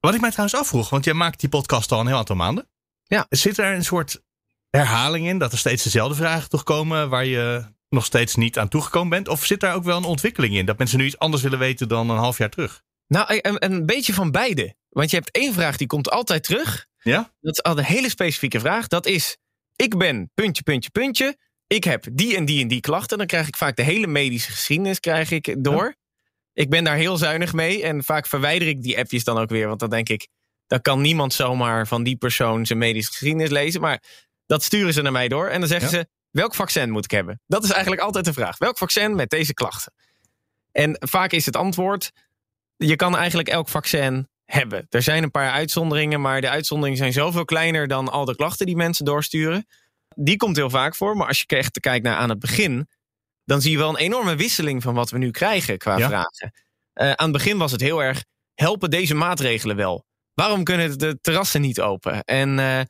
Wat 0.00 0.14
ik 0.14 0.20
mij 0.20 0.30
trouwens 0.30 0.60
afvroeg, 0.60 0.90
want 0.90 1.04
jij 1.04 1.14
maakt 1.14 1.40
die 1.40 1.48
podcast 1.48 1.92
al 1.92 2.00
een 2.00 2.06
heel 2.06 2.16
aantal 2.16 2.36
maanden. 2.36 2.68
Ja. 3.04 3.26
Zit 3.28 3.58
er 3.58 3.74
een 3.74 3.84
soort 3.84 4.22
herhaling 4.70 5.26
in 5.26 5.38
dat 5.38 5.52
er 5.52 5.58
steeds 5.58 5.82
dezelfde 5.82 6.14
vragen 6.14 6.48
toch 6.48 6.62
komen 6.62 7.08
waar 7.08 7.24
je 7.24 7.64
nog 7.90 8.04
steeds 8.04 8.34
niet 8.34 8.58
aan 8.58 8.68
toegekomen 8.68 9.08
bent? 9.08 9.28
Of 9.28 9.44
zit 9.46 9.60
daar 9.60 9.74
ook 9.74 9.84
wel 9.84 9.96
een 9.96 10.04
ontwikkeling 10.04 10.54
in? 10.56 10.66
Dat 10.66 10.78
mensen 10.78 10.98
nu 10.98 11.04
iets 11.04 11.18
anders 11.18 11.42
willen 11.42 11.58
weten 11.58 11.88
dan 11.88 12.10
een 12.10 12.16
half 12.16 12.38
jaar 12.38 12.50
terug? 12.50 12.82
Nou, 13.06 13.38
een, 13.42 13.64
een 13.72 13.86
beetje 13.86 14.12
van 14.12 14.30
beide. 14.30 14.74
Want 14.88 15.10
je 15.10 15.16
hebt 15.16 15.30
één 15.30 15.52
vraag 15.54 15.76
die 15.76 15.86
komt 15.86 16.10
altijd 16.10 16.42
terug. 16.42 16.86
Ja? 17.02 17.32
Dat 17.40 17.52
is 17.52 17.62
al 17.62 17.78
een 17.78 17.84
hele 17.84 18.08
specifieke 18.08 18.60
vraag. 18.60 18.86
Dat 18.86 19.06
is, 19.06 19.36
ik 19.76 19.98
ben 19.98 20.30
puntje, 20.34 20.62
puntje, 20.62 20.90
puntje. 20.90 21.36
Ik 21.66 21.84
heb 21.84 22.06
die 22.12 22.36
en 22.36 22.44
die 22.44 22.62
en 22.62 22.68
die 22.68 22.80
klachten. 22.80 23.18
Dan 23.18 23.26
krijg 23.26 23.48
ik 23.48 23.56
vaak 23.56 23.76
de 23.76 23.82
hele 23.82 24.06
medische 24.06 24.50
geschiedenis 24.50 25.00
krijg 25.00 25.30
ik 25.30 25.64
door. 25.64 25.94
Ik 26.52 26.70
ben 26.70 26.84
daar 26.84 26.96
heel 26.96 27.16
zuinig 27.16 27.52
mee. 27.52 27.82
En 27.82 28.04
vaak 28.04 28.26
verwijder 28.26 28.68
ik 28.68 28.82
die 28.82 28.98
appjes 28.98 29.24
dan 29.24 29.38
ook 29.38 29.50
weer. 29.50 29.66
Want 29.68 29.80
dan 29.80 29.90
denk 29.90 30.08
ik, 30.08 30.28
dan 30.66 30.80
kan 30.80 31.00
niemand 31.00 31.32
zomaar 31.32 31.86
van 31.86 32.02
die 32.02 32.16
persoon 32.16 32.66
zijn 32.66 32.78
medische 32.78 33.10
geschiedenis 33.10 33.50
lezen. 33.50 33.80
Maar 33.80 34.02
dat 34.46 34.62
sturen 34.62 34.92
ze 34.92 35.02
naar 35.02 35.12
mij 35.12 35.28
door. 35.28 35.48
En 35.48 35.60
dan 35.60 35.68
zeggen 35.68 35.90
Ja. 35.90 35.98
ze, 35.98 36.08
welk 36.30 36.54
vaccin 36.54 36.90
moet 36.90 37.04
ik 37.04 37.10
hebben? 37.10 37.40
Dat 37.46 37.64
is 37.64 37.70
eigenlijk 37.70 38.02
altijd 38.02 38.24
de 38.24 38.32
vraag. 38.32 38.58
Welk 38.58 38.78
vaccin 38.78 39.14
met 39.14 39.30
deze 39.30 39.54
klachten? 39.54 39.92
En 40.72 40.96
vaak 41.00 41.32
is 41.32 41.46
het 41.46 41.56
antwoord, 41.56 42.10
je 42.76 42.96
kan 42.96 43.16
eigenlijk 43.16 43.48
elk 43.48 43.68
vaccin 43.68 44.28
hebben. 44.44 44.86
Er 44.88 45.02
zijn 45.02 45.22
een 45.22 45.30
paar 45.30 45.50
uitzonderingen, 45.50 46.20
maar 46.20 46.40
de 46.40 46.48
uitzonderingen 46.48 46.98
zijn 46.98 47.12
zoveel 47.12 47.44
kleiner 47.44 47.88
dan 47.88 48.08
al 48.08 48.24
de 48.24 48.36
klachten 48.36 48.66
die 48.66 48.76
mensen 48.76 49.04
doorsturen. 49.04 49.66
Die 50.16 50.36
komt 50.36 50.56
heel 50.56 50.70
vaak 50.70 50.94
voor, 50.94 51.16
maar 51.16 51.26
als 51.26 51.40
je 51.40 51.56
echt 51.56 51.80
kijkt 51.80 52.04
naar 52.04 52.16
aan 52.16 52.28
het 52.28 52.38
begin, 52.38 52.88
dan 53.44 53.60
zie 53.60 53.70
je 53.70 53.78
wel 53.78 53.88
een 53.88 53.96
enorme 53.96 54.36
wisseling 54.36 54.82
van 54.82 54.94
wat 54.94 55.10
we 55.10 55.18
nu 55.18 55.30
krijgen 55.30 55.78
qua 55.78 55.96
Ja. 55.98 56.08
vragen. 56.08 56.52
Eh, 56.92 57.06
aan 57.12 57.24
het 57.24 57.32
begin 57.32 57.58
was 57.58 57.72
het 57.72 57.80
heel 57.80 58.02
erg, 58.02 58.24
helpen 58.54 58.90
deze 58.90 59.14
maatregelen 59.14 59.76
wel? 59.76 60.04
Waarom 60.34 60.64
kunnen 60.64 60.98
de 60.98 61.18
terrassen 61.20 61.60
niet 61.60 61.80
open? 61.80 62.24
En, 62.24 62.58
eh, 62.58 62.80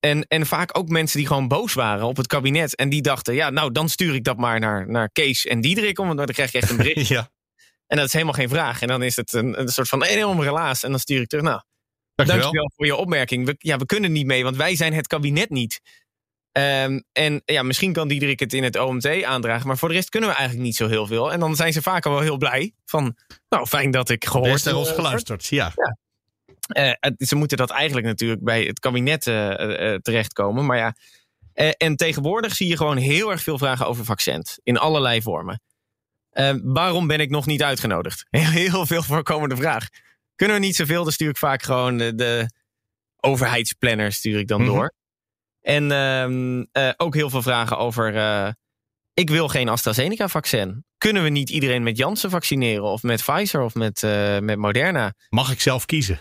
en, 0.00 0.26
en 0.28 0.46
vaak 0.46 0.78
ook 0.78 0.88
mensen 0.88 1.18
die 1.18 1.26
gewoon 1.26 1.48
boos 1.48 1.74
waren 1.74 2.06
op 2.06 2.16
het 2.16 2.26
kabinet. 2.26 2.76
En 2.76 2.88
die 2.88 3.02
dachten, 3.02 3.34
ja, 3.34 3.50
nou 3.50 3.72
dan 3.72 3.88
stuur 3.88 4.14
ik 4.14 4.24
dat 4.24 4.36
maar 4.36 4.60
naar, 4.60 4.90
naar 4.90 5.10
Kees 5.10 5.46
en 5.46 5.60
Diederik. 5.60 5.96
Want 5.96 6.16
dan 6.16 6.26
krijg 6.26 6.52
je 6.52 6.58
echt 6.58 6.70
een 6.70 6.76
bericht. 6.84 7.06
ja. 7.08 7.30
En 7.86 7.96
dat 7.96 8.06
is 8.06 8.12
helemaal 8.12 8.34
geen 8.34 8.48
vraag. 8.48 8.82
En 8.82 8.88
dan 8.88 9.02
is 9.02 9.16
het 9.16 9.32
een, 9.32 9.60
een 9.60 9.68
soort 9.68 9.88
van 9.88 10.04
enorm 10.04 10.40
relaas. 10.40 10.82
En 10.82 10.90
dan 10.90 11.00
stuur 11.00 11.20
ik 11.20 11.28
terug. 11.28 11.44
Nou, 11.44 11.60
Dankjewel. 12.14 12.42
dankjewel 12.42 12.70
voor 12.76 12.86
je 12.86 12.96
opmerking. 12.96 13.46
We, 13.46 13.54
ja, 13.58 13.76
we 13.76 13.86
kunnen 13.86 14.12
niet 14.12 14.26
mee, 14.26 14.44
want 14.44 14.56
wij 14.56 14.76
zijn 14.76 14.92
het 14.92 15.06
kabinet 15.06 15.50
niet. 15.50 15.80
Ehm, 16.52 17.00
en 17.12 17.42
ja, 17.44 17.62
misschien 17.62 17.92
kan 17.92 18.08
Diederik 18.08 18.40
het 18.40 18.52
in 18.52 18.62
het 18.62 18.78
OMT 18.78 19.22
aandragen. 19.22 19.66
Maar 19.66 19.78
voor 19.78 19.88
de 19.88 19.94
rest 19.94 20.08
kunnen 20.08 20.28
we 20.28 20.34
eigenlijk 20.34 20.66
niet 20.66 20.76
zo 20.76 20.88
heel 20.88 21.06
veel. 21.06 21.32
En 21.32 21.40
dan 21.40 21.56
zijn 21.56 21.72
ze 21.72 21.82
vaak 21.82 22.06
al 22.06 22.12
wel 22.12 22.20
heel 22.20 22.36
blij. 22.36 22.72
Van, 22.84 23.16
nou, 23.48 23.66
fijn 23.66 23.90
dat 23.90 24.08
ik 24.08 24.24
gehoord 24.24 24.52
Best 24.52 24.64
naar 24.64 24.74
ons 24.74 24.90
geluisterd. 24.90 25.46
Ja. 25.46 25.72
Ze 27.18 27.34
moeten 27.36 27.56
dat 27.56 27.70
eigenlijk 27.70 28.06
natuurlijk 28.06 28.44
bij 28.44 28.62
het 28.64 28.78
kabinet 28.78 29.26
eh, 29.26 29.50
eh, 29.50 29.92
eh, 29.92 30.00
terechtkomen. 30.00 30.66
Maar 30.66 30.76
ja, 30.76 30.94
eh, 31.52 31.70
en 31.76 31.96
tegenwoordig 31.96 32.54
zie 32.54 32.68
je 32.68 32.76
gewoon 32.76 32.96
heel 32.96 33.30
erg 33.30 33.42
veel 33.42 33.58
vragen 33.58 33.86
over 33.86 34.04
vaccins. 34.04 34.58
In 34.62 34.78
allerlei 34.78 35.22
vormen. 35.22 35.62
Eh, 36.30 36.54
waarom 36.62 37.06
ben 37.06 37.20
ik 37.20 37.30
nog 37.30 37.46
niet 37.46 37.62
uitgenodigd? 37.62 38.26
Heel, 38.30 38.86
veel 38.86 39.02
voorkomende 39.02 39.56
vraag. 39.56 39.88
Kunnen 40.36 40.56
we 40.60 40.62
niet 40.66 40.76
zoveel, 40.76 41.02
dan 41.02 41.12
stuur 41.12 41.28
ik 41.30 41.36
vaak 41.36 41.62
gewoon 41.62 41.96
de, 41.98 42.14
de 42.14 42.50
overheidsplanner 43.20 44.12
stuur 44.12 44.38
ik 44.38 44.48
dan 44.48 44.60
Mhm. 44.62 44.70
door. 44.70 44.94
En 45.60 45.92
ehm, 45.92 46.64
eh, 46.72 46.92
ook 46.96 47.14
heel 47.14 47.30
veel 47.30 47.42
vragen 47.42 47.78
over... 47.78 48.16
eh, 48.16 48.48
ik 49.14 49.30
wil 49.30 49.48
geen 49.48 49.68
AstraZeneca-vaccin. 49.68 50.84
Kunnen 50.98 51.22
we 51.22 51.28
niet 51.28 51.50
iedereen 51.50 51.82
met 51.82 51.96
Janssen 51.96 52.30
vaccineren? 52.30 52.84
Of 52.84 53.02
met 53.02 53.22
Pfizer 53.24 53.60
of 53.60 53.74
met, 53.74 54.02
eh, 54.02 54.38
met 54.38 54.58
Moderna? 54.58 55.12
Mag 55.28 55.50
ik 55.52 55.60
zelf 55.60 55.86
kiezen? 55.86 56.20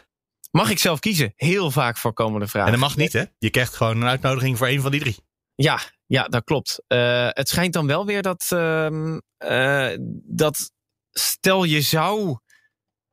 Mag 0.52 0.70
ik 0.70 0.80
zelf 0.80 1.00
kiezen? 1.00 1.34
Heel 1.36 1.72
vaak 1.72 1.98
voorkomende 1.98 2.48
vraag. 2.48 2.66
En 2.66 2.72
dat 2.72 2.80
mag 2.80 2.98
niet, 2.98 3.14
hè? 3.14 3.24
Je 3.38 3.50
krijgt 3.50 3.76
gewoon 3.76 4.02
een 4.02 4.08
uitnodiging 4.08 4.58
voor 4.58 4.68
een 4.68 4.82
van 4.82 4.92
die 4.92 5.00
drie. 5.00 5.18
Ja, 5.56 5.80
ja 6.06 6.24
dat 6.28 6.44
klopt. 6.44 6.84
Eh, 6.88 7.28
het 7.30 7.50
schijnt 7.50 7.74
dan 7.74 7.88
wel 7.88 8.06
weer 8.06 8.22
dat, 8.22 8.46
ehm, 8.50 9.20
eh, 9.38 9.90
dat 10.24 10.72
stel 11.12 11.64
je 11.64 11.82
zou 11.82 12.38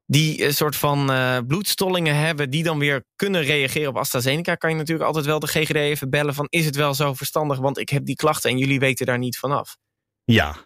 die 0.06 0.44
eh, 0.44 0.52
soort 0.52 0.76
van 0.76 1.06
bloedstollingen 1.46 2.16
hebben 2.16 2.50
die 2.50 2.62
dan 2.62 2.78
weer 2.78 3.04
kunnen 3.16 3.42
reageren 3.42 3.88
op 3.88 3.96
AstraZeneca, 3.96 4.54
kan 4.54 4.70
je 4.70 4.76
natuurlijk 4.76 5.06
altijd 5.06 5.26
wel 5.26 5.38
de 5.38 5.46
GGD 5.46 5.74
even 5.74 6.10
bellen 6.10 6.34
van 6.34 6.46
is 6.48 6.64
het 6.64 6.76
wel 6.76 6.94
zo 6.94 7.14
verstandig, 7.14 7.58
want 7.58 7.78
ik 7.78 7.88
heb 7.88 8.04
die 8.04 8.16
klachten 8.16 8.50
en 8.50 8.58
jullie 8.58 8.78
weten 8.78 9.06
daar 9.06 9.18
niet 9.18 9.38
vanaf. 9.38 9.76
Ja. 10.24 10.56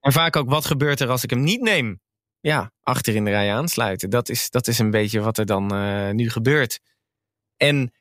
En 0.00 0.12
vaak 0.12 0.36
ook 0.36 0.50
wat 0.50 0.64
gebeurt 0.64 1.00
er 1.00 1.08
als 1.08 1.22
ik 1.22 1.30
hem 1.30 1.42
niet 1.42 1.60
neem? 1.60 2.00
Ja, 2.42 2.72
achter 2.82 3.14
in 3.14 3.24
de 3.24 3.30
rij 3.30 3.54
aansluiten. 3.54 4.10
Dat 4.10 4.28
is, 4.28 4.50
dat 4.50 4.66
is 4.66 4.78
een 4.78 4.90
beetje 4.90 5.20
wat 5.20 5.38
er 5.38 5.46
dan 5.46 5.74
eh, 5.74 6.10
nu 6.10 6.30
gebeurt. 6.30 6.80
En 7.56 7.92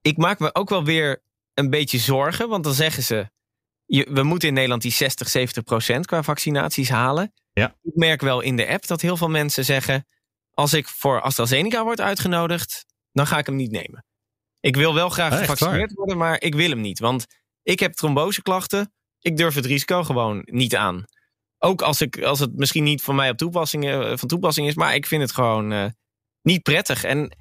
ik 0.00 0.16
maak 0.16 0.38
me 0.38 0.54
ook 0.54 0.68
wel 0.68 0.84
weer 0.84 1.22
een 1.54 1.70
beetje 1.70 1.98
zorgen, 1.98 2.48
want 2.48 2.64
dan 2.64 2.74
zeggen 2.74 3.02
ze: 3.02 3.30
je, 3.84 4.06
we 4.10 4.22
moeten 4.22 4.48
in 4.48 4.54
Nederland 4.54 4.82
die 4.82 4.92
60, 4.92 5.28
70 5.28 5.62
procent 5.62 6.06
qua 6.06 6.22
vaccinaties 6.22 6.88
halen. 6.88 7.32
Ja. 7.52 7.76
Ik 7.82 7.94
merk 7.94 8.20
wel 8.20 8.40
in 8.40 8.56
de 8.56 8.68
app 8.68 8.86
dat 8.86 9.00
heel 9.00 9.16
veel 9.16 9.28
mensen 9.28 9.64
zeggen: 9.64 10.06
als 10.50 10.72
ik 10.72 10.88
voor 10.88 11.20
AstraZeneca 11.20 11.84
word 11.84 12.00
uitgenodigd, 12.00 12.86
dan 13.12 13.26
ga 13.26 13.38
ik 13.38 13.46
hem 13.46 13.56
niet 13.56 13.70
nemen. 13.70 14.04
Ik 14.60 14.76
wil 14.76 14.94
wel 14.94 15.08
graag 15.08 15.32
Ah, 15.32 15.38
gevaccineerd 15.38 15.92
worden, 15.92 16.16
maar 16.16 16.40
ik 16.40 16.54
wil 16.54 16.70
hem 16.70 16.80
niet. 16.80 16.98
Want 16.98 17.26
ik 17.62 17.80
heb 17.80 17.92
tromboseklachten. 17.92 18.92
Ik 19.20 19.36
durf 19.36 19.54
het 19.54 19.66
risico 19.66 20.02
gewoon 20.04 20.42
niet 20.44 20.76
aan. 20.76 21.04
Ook 21.58 21.82
als, 21.82 22.00
ik, 22.00 22.22
als 22.22 22.38
het 22.40 22.56
misschien 22.56 22.84
niet 22.84 23.02
van 23.02 23.14
mij 23.14 23.30
op 23.30 23.36
toepassing, 23.36 23.86
eh, 23.88 24.12
van 24.14 24.28
toepassing 24.28 24.66
is, 24.66 24.74
maar 24.74 24.94
ik 24.94 25.06
vind 25.06 25.22
het 25.22 25.32
gewoon 25.32 25.72
eh, 25.72 25.84
niet 26.42 26.62
prettig. 26.62 27.04
En 27.04 27.36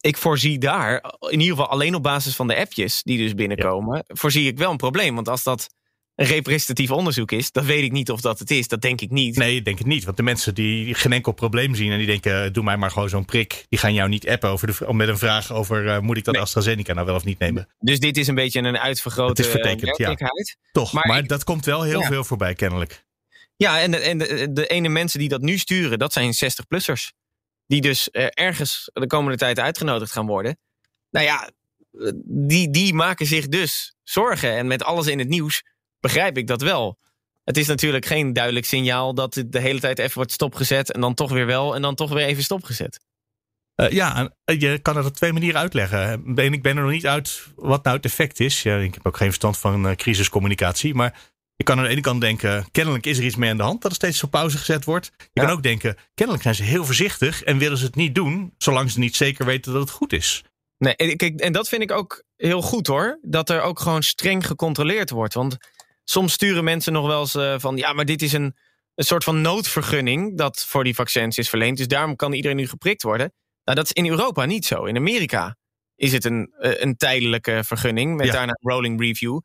ik 0.00 0.16
voorzie 0.16 0.58
daar, 0.58 1.04
in 1.20 1.40
ieder 1.40 1.56
geval 1.56 1.70
alleen 1.70 1.94
op 1.94 2.02
basis 2.02 2.36
van 2.36 2.46
de 2.48 2.56
appjes 2.56 3.02
die 3.02 3.18
dus 3.18 3.34
binnenkomen, 3.34 4.04
voorzie 4.06 4.46
ik 4.48 4.58
wel 4.58 4.70
een 4.70 4.76
probleem. 4.76 5.14
Want 5.14 5.28
als 5.28 5.42
dat 5.42 5.68
een 6.14 6.26
representatief 6.26 6.90
onderzoek 6.90 7.32
is, 7.32 7.52
dan 7.52 7.64
weet 7.64 7.82
ik 7.82 7.92
niet 7.92 8.10
of 8.10 8.20
dat 8.20 8.38
het 8.38 8.50
is. 8.50 8.68
Dat 8.68 8.80
denk 8.80 9.00
ik 9.00 9.10
niet. 9.10 9.36
Nee, 9.36 9.56
ik 9.56 9.64
denk 9.64 9.78
het 9.78 9.86
niet. 9.86 10.04
Want 10.04 10.16
de 10.16 10.22
mensen 10.22 10.54
die 10.54 10.94
geen 10.94 11.12
enkel 11.12 11.32
probleem 11.32 11.74
zien 11.74 11.92
en 11.92 11.98
die 11.98 12.06
denken, 12.06 12.52
doe 12.52 12.64
mij 12.64 12.76
maar 12.76 12.90
gewoon 12.90 13.08
zo'n 13.08 13.24
prik. 13.24 13.66
Die 13.68 13.78
gaan 13.78 13.94
jou 13.94 14.08
niet 14.08 14.28
appen 14.28 14.48
over 14.50 14.66
de, 14.86 14.92
met 14.94 15.08
een 15.08 15.18
vraag 15.18 15.52
over, 15.52 15.88
eh, 15.88 15.98
moet 15.98 16.16
ik 16.16 16.24
dat 16.24 16.34
Nee. 16.34 16.42
AstraZeneca 16.42 16.92
nou 16.92 17.06
wel 17.06 17.14
of 17.14 17.24
niet 17.24 17.38
nemen? 17.38 17.68
Dus 17.78 17.98
dit 18.00 18.16
is 18.16 18.26
een 18.26 18.34
beetje 18.34 18.60
een 18.60 18.78
uitvergrote 18.78 19.30
Het 19.30 19.38
is 19.38 19.46
vertekend, 19.46 19.96
ja. 19.96 20.14
Toch, 20.72 20.92
maar, 20.92 21.06
Maar 21.06 21.18
ik- 21.18 21.28
dat 21.28 21.44
komt 21.44 21.64
wel 21.64 21.82
heel 21.82 22.00
Ja. 22.00 22.06
veel 22.06 22.24
voorbij 22.24 22.54
kennelijk. 22.54 23.06
Ja, 23.58 23.80
en, 23.80 23.90
de, 23.90 23.98
en 23.98 24.18
de, 24.54 24.66
ene 24.66 24.88
mensen 24.88 25.18
die 25.18 25.28
dat 25.28 25.40
nu 25.40 25.58
sturen, 25.58 25.98
dat 25.98 26.12
zijn 26.12 26.34
60-plussers. 26.34 27.12
Die 27.66 27.80
dus 27.80 28.10
eh, 28.10 28.26
ergens 28.30 28.90
de 28.92 29.06
komende 29.06 29.38
tijd 29.38 29.58
uitgenodigd 29.58 30.12
gaan 30.12 30.26
worden. 30.26 30.58
Nou 31.10 31.26
ja, 31.26 31.50
die, 32.24 32.70
die 32.70 32.94
maken 32.94 33.26
zich 33.26 33.48
dus 33.48 33.94
zorgen. 34.02 34.56
En 34.56 34.66
met 34.66 34.82
alles 34.82 35.06
in 35.06 35.18
het 35.18 35.28
nieuws 35.28 35.62
begrijp 36.00 36.36
ik 36.36 36.46
dat 36.46 36.62
wel. 36.62 36.98
Het 37.44 37.56
is 37.56 37.66
natuurlijk 37.66 38.06
geen 38.06 38.32
duidelijk 38.32 38.66
signaal 38.66 39.14
dat 39.14 39.34
het 39.34 39.52
de 39.52 39.60
hele 39.60 39.80
tijd 39.80 39.98
even 39.98 40.14
wordt 40.14 40.32
stopgezet. 40.32 40.92
En 40.92 41.00
dan 41.00 41.14
toch 41.14 41.30
weer 41.30 41.46
wel. 41.46 41.74
En 41.74 41.82
dan 41.82 41.94
toch 41.94 42.12
weer 42.12 42.26
even 42.26 42.42
stopgezet. 42.42 43.00
Eh, 43.74 43.90
ja, 43.90 44.34
eh, 44.44 44.60
je 44.60 44.78
kan 44.78 44.96
het 44.96 45.06
op 45.06 45.16
twee 45.16 45.32
manieren 45.32 45.60
uitleggen. 45.60 46.22
En 46.36 46.52
ik 46.52 46.62
ben 46.62 46.76
er 46.76 46.82
nog 46.82 46.92
niet 46.92 47.06
uit 47.06 47.46
wat 47.56 47.84
nou 47.84 47.96
het 47.96 48.04
effect 48.04 48.40
is. 48.40 48.62
Ja, 48.62 48.76
ik 48.76 48.94
heb 48.94 49.06
ook 49.06 49.16
geen 49.16 49.26
verstand 49.26 49.58
van 49.58 49.96
crisiscommunicatie. 49.96 50.94
Maar 50.94 51.20
je 51.58 51.64
kan 51.64 51.78
aan 51.78 51.84
de 51.84 51.90
ene 51.90 52.00
kant 52.00 52.20
denken, 52.20 52.66
kennelijk 52.70 53.06
is 53.06 53.18
er 53.18 53.24
iets 53.24 53.36
mee 53.36 53.50
aan 53.50 53.56
de 53.56 53.62
hand 53.62 53.82
dat 53.82 53.90
er 53.90 53.96
steeds 53.96 54.22
op 54.22 54.30
pauze 54.30 54.58
gezet 54.58 54.84
wordt. 54.84 55.10
Je 55.16 55.28
Ja. 55.32 55.44
kan 55.44 55.52
ook 55.52 55.62
denken, 55.62 55.96
kennelijk 56.14 56.44
zijn 56.44 56.54
ze 56.54 56.62
heel 56.62 56.84
voorzichtig 56.84 57.42
en 57.42 57.58
willen 57.58 57.78
ze 57.78 57.84
het 57.84 57.94
niet 57.94 58.14
doen, 58.14 58.54
zolang 58.58 58.90
ze 58.90 58.98
niet 58.98 59.16
zeker 59.16 59.44
weten 59.46 59.72
dat 59.72 59.80
het 59.80 59.90
goed 59.90 60.12
is. 60.12 60.44
Nee, 60.78 60.96
en, 60.96 61.16
kijk, 61.16 61.40
en 61.40 61.52
dat 61.52 61.68
vind 61.68 61.82
ik 61.82 61.90
ook 61.92 62.22
heel 62.36 62.62
goed 62.62 62.86
hoor. 62.86 63.18
Dat 63.22 63.50
er 63.50 63.60
ook 63.62 63.80
gewoon 63.80 64.02
streng 64.02 64.46
gecontroleerd 64.46 65.10
wordt. 65.10 65.34
Want 65.34 65.56
soms 66.04 66.32
sturen 66.32 66.64
mensen 66.64 66.92
nog 66.92 67.06
wel 67.06 67.20
eens 67.20 67.34
eh, 67.34 67.54
van... 67.58 67.76
ja, 67.76 67.92
maar 67.92 68.04
dit 68.04 68.22
is 68.22 68.32
een, 68.32 68.56
een 68.94 69.04
soort 69.04 69.24
van 69.24 69.40
noodvergunning... 69.40 70.36
dat 70.38 70.64
voor 70.64 70.84
die 70.84 70.94
vaccins 70.94 71.38
is 71.38 71.48
verleend. 71.48 71.76
Dus 71.76 71.88
daarom 71.88 72.16
kan 72.16 72.32
iedereen 72.32 72.56
nu 72.56 72.66
geprikt 72.68 73.02
worden. 73.02 73.32
Nou, 73.64 73.76
dat 73.76 73.84
is 73.84 73.92
in 73.92 74.06
Europa 74.10 74.44
niet 74.44 74.66
zo. 74.66 74.84
In 74.84 74.96
Amerika 74.96 75.56
is 75.96 76.12
het 76.12 76.24
een, 76.24 76.52
eh, 76.58 76.80
een 76.80 76.96
tijdelijke 76.96 77.60
vergunning... 77.64 78.16
met 78.16 78.26
Ja. 78.26 78.32
daarna 78.32 78.52
een 78.60 78.70
rolling 78.70 79.00
review. 79.00 79.40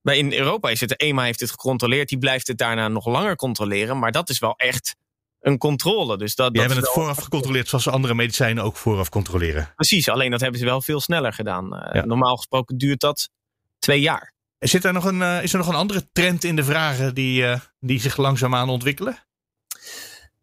Maar 0.00 0.16
in 0.16 0.32
Europa 0.32 0.68
is 0.68 0.80
het... 0.80 0.88
de 0.88 0.96
EMA 0.96 1.22
heeft 1.22 1.40
het 1.40 1.50
gecontroleerd. 1.50 2.08
Die 2.08 2.18
blijft 2.18 2.46
het 2.46 2.58
daarna 2.58 2.88
nog 2.88 3.06
langer 3.06 3.36
controleren. 3.36 3.98
Maar 3.98 4.12
dat 4.12 4.28
is 4.28 4.38
wel 4.38 4.54
echt 4.56 4.96
een 5.40 5.58
controle. 5.58 6.16
Dus 6.16 6.34
dat, 6.34 6.52
Die 6.52 6.60
dat 6.62 6.70
hebben 6.70 6.86
het 6.88 6.94
vooraf 6.94 7.18
gecontroleerd 7.18 7.68
zoals 7.68 7.84
ze 7.84 7.90
andere 7.90 8.14
medicijnen 8.14 8.64
ook 8.64 8.76
vooraf 8.76 9.08
controleren. 9.08 9.72
Precies, 9.74 10.08
alleen 10.08 10.30
dat 10.30 10.40
hebben 10.40 10.58
ze 10.60 10.64
wel 10.66 10.82
veel 10.82 11.00
sneller 11.00 11.32
gedaan. 11.32 11.76
Eh, 11.76 11.94
Ja. 11.94 12.04
Normaal 12.06 12.36
gesproken 12.36 12.78
duurt 12.78 13.00
dat 13.00 13.30
twee 13.78 14.00
jaar. 14.00 14.34
Zit 14.58 14.84
er 14.84 14.92
nog 14.92 15.04
een, 15.04 15.22
eh, 15.22 15.42
is 15.42 15.52
er 15.52 15.58
nog 15.58 15.68
een 15.68 15.74
andere 15.74 16.08
trend 16.12 16.44
in 16.44 16.56
de 16.56 16.64
vragen 16.64 17.14
die, 17.14 17.46
eh, 17.46 17.60
die 17.80 18.00
zich 18.00 18.16
langzaamaan 18.16 18.68
ontwikkelen? 18.68 19.26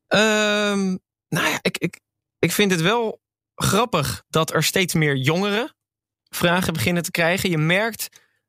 Ehm, 0.08 0.98
nou 1.30 1.48
ja, 1.50 1.60
ik, 1.62 1.78
ik, 1.78 2.00
ik 2.40 2.52
vind 2.52 2.72
het 2.72 2.82
wel 2.82 3.22
grappig 3.56 4.24
dat 4.30 4.54
er 4.54 4.64
steeds 4.64 4.94
meer 4.94 5.16
jongeren 5.16 5.76
vragen 6.30 6.74
beginnen 6.74 7.04
te 7.04 7.12
krijgen. 7.12 7.50
Je 7.50 7.58
merkt 7.58 8.08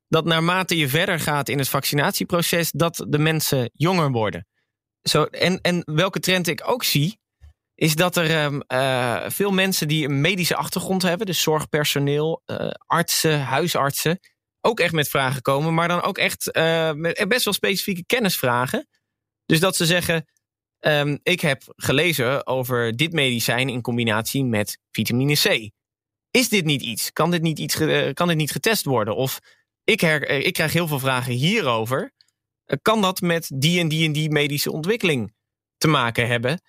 dat 0.09 0.25
naarmate 0.25 0.77
je 0.77 0.89
verder 0.89 1.21
gaat 1.21 1.49
in 1.49 1.59
het 1.59 1.69
vaccinatieproces, 1.69 2.71
dat 2.71 3.05
de 3.09 3.19
mensen 3.19 3.71
jonger 3.73 4.11
worden. 4.11 4.47
Zo, 5.03 5.25
en, 5.25 5.61
en 5.61 5.83
welke 5.85 6.21
trend 6.21 6.47
ik 6.47 6.69
ook 6.69 6.85
zie, 6.85 7.19
is 7.75 7.95
dat 7.95 8.17
er 8.17 8.31
ehm, 8.31 8.61
eh, 8.67 9.31
veel 9.31 9.51
mensen 9.51 9.89
die 9.89 10.09
een 10.09 10.21
medische 10.21 10.57
achtergrond 10.57 11.03
hebben, 11.03 11.27
dus 11.27 11.43
zorgpersoneel, 11.43 12.43
uh, 12.47 12.71
artsen, 12.87 13.41
huisartsen, 13.41 14.19
ook 14.61 14.81
echt 14.81 14.93
met 14.93 15.09
vragen 15.09 15.43
komen, 15.43 15.75
maar 15.75 15.89
dan 15.89 16.03
ook 16.03 16.19
echt 16.19 16.57
uh, 16.57 16.93
met 16.93 17.25
best 17.29 17.45
wel 17.45 17.55
specifieke 17.55 18.05
kennisvragen. 18.07 18.89
Dus 19.45 19.61
dat 19.61 19.77
ze 19.77 19.87
zeggen: 19.87 20.27
um, 20.81 21.19
Ik 21.23 21.41
heb 21.41 21.63
gelezen 21.67 22.47
over 22.47 22.97
dit 22.97 23.13
medicijn 23.13 23.69
in 23.69 23.81
combinatie 23.81 24.45
met 24.45 24.79
vitamine 24.91 25.35
C. 25.35 25.71
Is 26.31 26.49
dit 26.49 26.65
niet 26.65 26.83
iets? 26.83 27.13
Kan 27.13 27.31
dit 27.31 27.43
niet, 27.43 27.59
iets, 27.59 27.75
kan 28.13 28.29
dit 28.29 28.37
niet 28.37 28.51
getest 28.51 28.85
worden? 28.85 29.17
Of 29.17 29.39
ik, 29.87 30.01
her, 30.01 30.29
ik 30.29 30.53
krijg 30.53 30.73
heel 30.73 30.89
veel 30.89 30.99
vragen 30.99 31.33
hierover. 31.33 32.13
Kan 32.83 33.01
dat 33.01 33.21
met 33.21 33.51
die 33.55 33.81
en 33.81 33.89
die 33.89 34.07
en 34.07 34.13
die 34.13 34.31
medische 34.31 34.73
ontwikkeling 34.73 35.35
te 35.79 35.89
maken 35.89 36.27
hebben? 36.27 36.61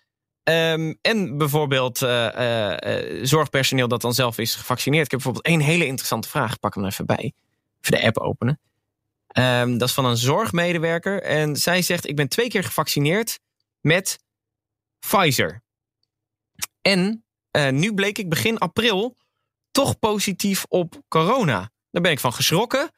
Um, 0.44 0.98
en 1.02 1.38
bijvoorbeeld 1.38 2.02
uh, 2.02 2.76
zorgpersoneel 3.22 3.88
dat 3.88 4.02
dan 4.02 4.14
zelf 4.14 4.38
is 4.38 4.56
gevaccineerd. 4.56 5.06
Ik 5.06 5.12
heb 5.12 5.22
bijvoorbeeld 5.24 5.46
één 5.46 5.70
hele 5.70 5.86
interessante 5.86 6.30
vraag. 6.30 6.60
Pak 6.60 6.76
hem 6.76 6.86
even 6.86 7.06
bij. 7.06 7.34
Even 7.82 8.00
de 8.00 8.06
app 8.06 8.18
openen. 8.18 8.60
Um, 9.38 9.78
dat 9.78 9.88
is 9.88 9.94
van 9.94 10.06
een 10.06 10.18
zorgmedewerker. 10.18 11.22
En 11.22 11.56
zij 11.56 11.82
zegt: 11.82 12.08
Ik 12.08 12.16
ben 12.16 12.28
twee 12.28 12.50
keer 12.50 12.64
gevaccineerd 12.64 13.40
met 13.82 14.20
Pfizer. 15.00 15.62
En 16.82 17.24
nu 17.70 17.94
bleek 17.94 18.18
ik 18.18 18.30
begin 18.30 18.58
april 18.58 19.18
toch 19.72 20.00
positief 20.00 20.66
op 20.68 21.02
corona. 21.08 21.72
Daar 21.92 22.02
ben 22.02 22.12
ik 22.12 22.20
van 22.20 22.34
geschrokken. 22.34 22.92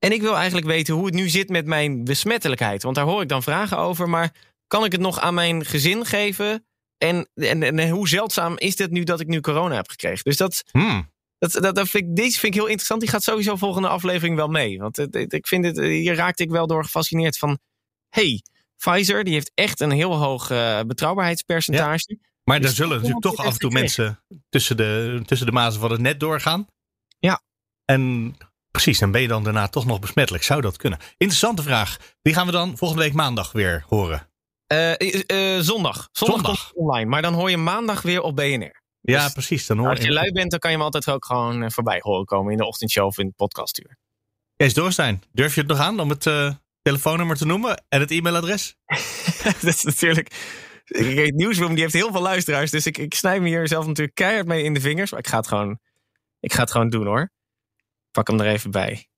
En 0.00 0.12
ik 0.12 0.20
wil 0.20 0.36
eigenlijk 0.36 0.66
weten 0.66 0.94
hoe 0.94 1.06
het 1.06 1.14
nu 1.14 1.28
zit 1.28 1.48
met 1.48 1.66
mijn 1.66 2.04
besmettelijkheid. 2.04 2.82
Want 2.82 2.94
daar 2.94 3.04
hoor 3.04 3.22
ik 3.22 3.28
dan 3.28 3.42
vragen 3.42 3.78
over. 3.78 4.08
Maar 4.08 4.34
kan 4.66 4.84
ik 4.84 4.92
het 4.92 5.00
nog 5.00 5.20
aan 5.20 5.34
mijn 5.34 5.64
gezin 5.64 6.04
geven? 6.06 6.66
En, 6.98 7.28
en, 7.34 7.62
en 7.62 7.88
hoe 7.88 8.08
zeldzaam 8.08 8.58
is 8.58 8.78
het 8.78 8.90
nu 8.90 9.04
dat 9.04 9.20
ik 9.20 9.26
nu 9.26 9.40
corona 9.40 9.74
heb 9.74 9.88
gekregen? 9.88 10.24
Dus 10.24 10.36
dat, 10.36 10.62
hmm. 10.70 11.10
dat, 11.38 11.52
dat, 11.52 11.74
dat 11.74 11.88
vind 11.88 12.08
ik, 12.08 12.16
deze 12.16 12.38
vind 12.38 12.54
ik 12.54 12.60
heel 12.60 12.68
interessant. 12.68 13.00
Die 13.00 13.10
gaat 13.10 13.22
sowieso 13.22 13.56
volgende 13.56 13.88
aflevering 13.88 14.36
wel 14.36 14.48
mee. 14.48 14.78
Want 14.78 14.98
ik 15.32 15.46
vind 15.46 15.64
het, 15.64 15.78
hier 15.78 16.14
raakte 16.14 16.42
ik 16.42 16.50
wel 16.50 16.66
door 16.66 16.84
gefascineerd 16.84 17.38
van... 17.38 17.58
hey, 18.08 18.42
Pfizer 18.76 19.24
die 19.24 19.32
heeft 19.32 19.52
echt 19.54 19.80
een 19.80 19.90
heel 19.90 20.16
hoog 20.16 20.50
uh, 20.50 20.80
betrouwbaarheidspercentage. 20.86 22.04
Ja. 22.06 22.28
Maar 22.44 22.60
dus 22.60 22.70
er 22.70 22.76
zullen 22.76 22.96
natuurlijk 22.96 23.22
toch 23.22 23.36
af 23.36 23.52
en 23.52 23.58
toe 23.58 23.70
mensen 23.70 24.22
tussen 24.48 24.76
de, 24.76 25.20
tussen 25.24 25.46
de 25.46 25.52
mazen 25.52 25.80
van 25.80 25.90
het 25.90 26.00
net 26.00 26.20
doorgaan. 26.20 26.66
Ja. 27.18 27.42
En 27.84 28.34
precies, 28.70 28.98
dan 28.98 29.10
ben 29.10 29.20
je 29.20 29.28
dan 29.28 29.44
daarna 29.44 29.68
toch 29.68 29.86
nog 29.86 29.98
besmettelijk. 29.98 30.44
Zou 30.44 30.60
dat 30.60 30.76
kunnen? 30.76 30.98
Interessante 31.16 31.62
vraag. 31.62 31.96
Die 32.22 32.34
gaan 32.34 32.46
we 32.46 32.52
dan 32.52 32.76
volgende 32.76 33.02
week 33.02 33.12
maandag 33.12 33.52
weer 33.52 33.84
horen. 33.88 34.28
Uh, 34.72 34.92
uh, 35.00 35.60
zondag. 35.60 36.08
Zondag, 36.12 36.36
zondag. 36.36 36.72
online. 36.72 37.10
Maar 37.10 37.22
dan 37.22 37.34
hoor 37.34 37.50
je 37.50 37.56
maandag 37.56 38.02
weer 38.02 38.22
op 38.22 38.36
BNR. 38.36 38.82
Ja, 39.00 39.24
dus 39.24 39.32
precies. 39.32 39.66
Dan 39.66 39.78
hoor 39.78 39.88
als 39.88 40.00
je 40.00 40.12
lui 40.12 40.32
bent, 40.32 40.50
dan 40.50 40.58
kan 40.58 40.70
je 40.70 40.76
hem 40.76 40.84
altijd 40.84 41.08
ook 41.08 41.24
gewoon 41.24 41.62
uh, 41.62 41.68
voorbij 41.68 41.98
horen 42.02 42.24
komen 42.24 42.52
in 42.52 42.58
de 42.58 42.66
ochtendshow 42.66 43.06
of 43.06 43.18
in 43.18 43.26
het 43.26 43.36
podcastuur. 43.36 43.96
Kees 44.56 44.74
Doorstein, 44.74 45.22
durf 45.32 45.54
je 45.54 45.60
het 45.60 45.70
nog 45.70 45.78
aan 45.78 46.00
om 46.00 46.08
het 46.08 46.26
telefoonnummer 46.82 47.36
te 47.36 47.46
noemen 47.46 47.84
en 47.88 48.00
het 48.00 48.10
e-mailadres? 48.10 48.76
dat 49.44 49.62
is 49.62 49.82
natuurlijk. 49.82 50.34
Nieuwsroom 51.34 51.74
die 51.74 51.82
heeft 51.82 51.94
heel 51.94 52.12
veel 52.12 52.22
luisteraars, 52.22 52.70
dus 52.70 52.86
ik, 52.86 52.98
ik 52.98 53.14
snij 53.14 53.40
me 53.40 53.48
hier 53.48 53.68
zelf 53.68 53.86
natuurlijk 53.86 54.16
keihard 54.16 54.46
mee 54.46 54.62
in 54.62 54.74
de 54.74 54.80
vingers. 54.80 55.10
Maar 55.10 55.20
ik 55.20 55.28
ga 55.28 55.36
het 55.36 55.48
gewoon, 55.48 55.78
ik 56.40 56.52
ga 56.52 56.60
het 56.60 56.70
gewoon 56.70 56.88
doen 56.88 57.06
hoor. 57.06 57.30
Pak 58.10 58.26
hem 58.28 58.40
er 58.40 58.46
even 58.46 58.70
bij. 58.70 59.08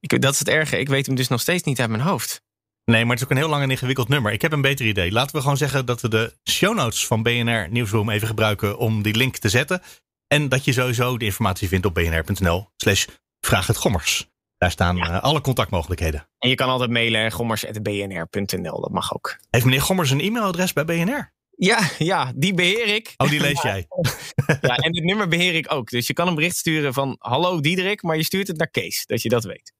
Ik, 0.00 0.20
dat 0.20 0.32
is 0.32 0.38
het 0.38 0.48
erge. 0.48 0.78
Ik 0.78 0.88
weet 0.88 1.06
hem 1.06 1.14
dus 1.14 1.28
nog 1.28 1.40
steeds 1.40 1.62
niet 1.62 1.80
uit 1.80 1.90
mijn 1.90 2.02
hoofd. 2.02 2.42
Nee, 2.84 3.02
maar 3.02 3.10
het 3.10 3.18
is 3.18 3.24
ook 3.24 3.30
een 3.30 3.36
heel 3.36 3.48
lang 3.48 3.62
en 3.62 3.70
ingewikkeld 3.70 4.08
nummer. 4.08 4.32
Ik 4.32 4.42
heb 4.42 4.52
een 4.52 4.60
beter 4.60 4.86
idee. 4.86 5.12
Laten 5.12 5.34
we 5.34 5.42
gewoon 5.42 5.56
zeggen 5.56 5.86
dat 5.86 6.00
we 6.00 6.08
de 6.08 6.36
show 6.50 6.74
notes 6.74 7.06
van 7.06 7.22
BNR 7.22 7.68
Nieuwsroom 7.70 8.10
even 8.10 8.28
gebruiken 8.28 8.78
om 8.78 9.02
die 9.02 9.16
link 9.16 9.36
te 9.36 9.48
zetten. 9.48 9.82
En 10.26 10.48
dat 10.48 10.64
je 10.64 10.72
sowieso 10.72 11.18
de 11.18 11.24
informatie 11.24 11.68
vindt 11.68 11.86
op 11.86 11.94
bnr.nl 11.94 12.68
slash 12.76 13.06
vraag 13.40 13.66
het 13.66 13.76
gommers. 13.76 14.28
Daar 14.56 14.70
staan 14.70 14.96
ja. 14.96 15.10
uh, 15.10 15.22
alle 15.22 15.40
contactmogelijkheden. 15.40 16.28
En 16.38 16.48
je 16.48 16.54
kan 16.54 16.68
altijd 16.68 16.90
mailen 16.90 17.32
gommers.bnr.nl. 17.32 18.80
Dat 18.80 18.90
mag 18.90 19.14
ook. 19.14 19.36
Heeft 19.50 19.64
meneer 19.64 19.82
Gommers 19.82 20.10
een 20.10 20.20
e-mailadres 20.20 20.72
bij 20.72 20.84
BNR? 20.84 21.32
Ja, 21.62 21.90
ja, 21.98 22.32
die 22.36 22.54
beheer 22.54 22.86
ik. 22.94 23.14
Oh, 23.16 23.28
die 23.28 23.40
lees 23.40 23.62
jij. 23.62 23.86
ja, 24.60 24.76
en 24.76 24.94
het 24.94 25.04
nummer 25.04 25.28
beheer 25.28 25.54
ik 25.54 25.72
ook. 25.72 25.90
Dus 25.90 26.06
je 26.06 26.12
kan 26.12 26.28
een 26.28 26.34
bericht 26.34 26.56
sturen 26.56 26.92
van 26.92 27.16
hallo 27.18 27.60
Diederik, 27.60 28.02
maar 28.02 28.16
je 28.16 28.24
stuurt 28.24 28.46
het 28.46 28.56
naar 28.56 28.70
Kees, 28.70 29.06
dat 29.06 29.22
je 29.22 29.28
dat 29.28 29.44
weet. 29.44 29.72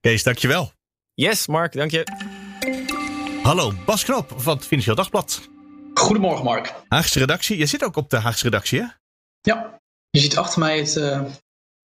Kees, 0.00 0.22
dankjewel. 0.22 0.72
Yes, 1.14 1.46
Mark, 1.46 1.72
dank 1.72 1.90
je. 1.90 2.04
Hallo, 3.42 3.72
Bas 3.86 4.04
Knop 4.04 4.32
van 4.36 4.56
het 4.56 4.66
Financieel 4.66 4.96
Dagblad. 4.96 5.48
Goedemorgen, 5.94 6.44
Mark. 6.44 6.74
Haagse 6.88 7.18
redactie. 7.18 7.58
Je 7.58 7.66
zit 7.66 7.84
ook 7.84 7.96
op 7.96 8.10
de 8.10 8.16
Haagse 8.16 8.44
redactie, 8.44 8.80
hè? 8.80 8.86
Ja, 9.40 9.80
je 10.10 10.20
ziet 10.20 10.36
achter 10.36 10.60
mij 10.60 10.78
het, 10.78 10.96
uh, 10.96 11.22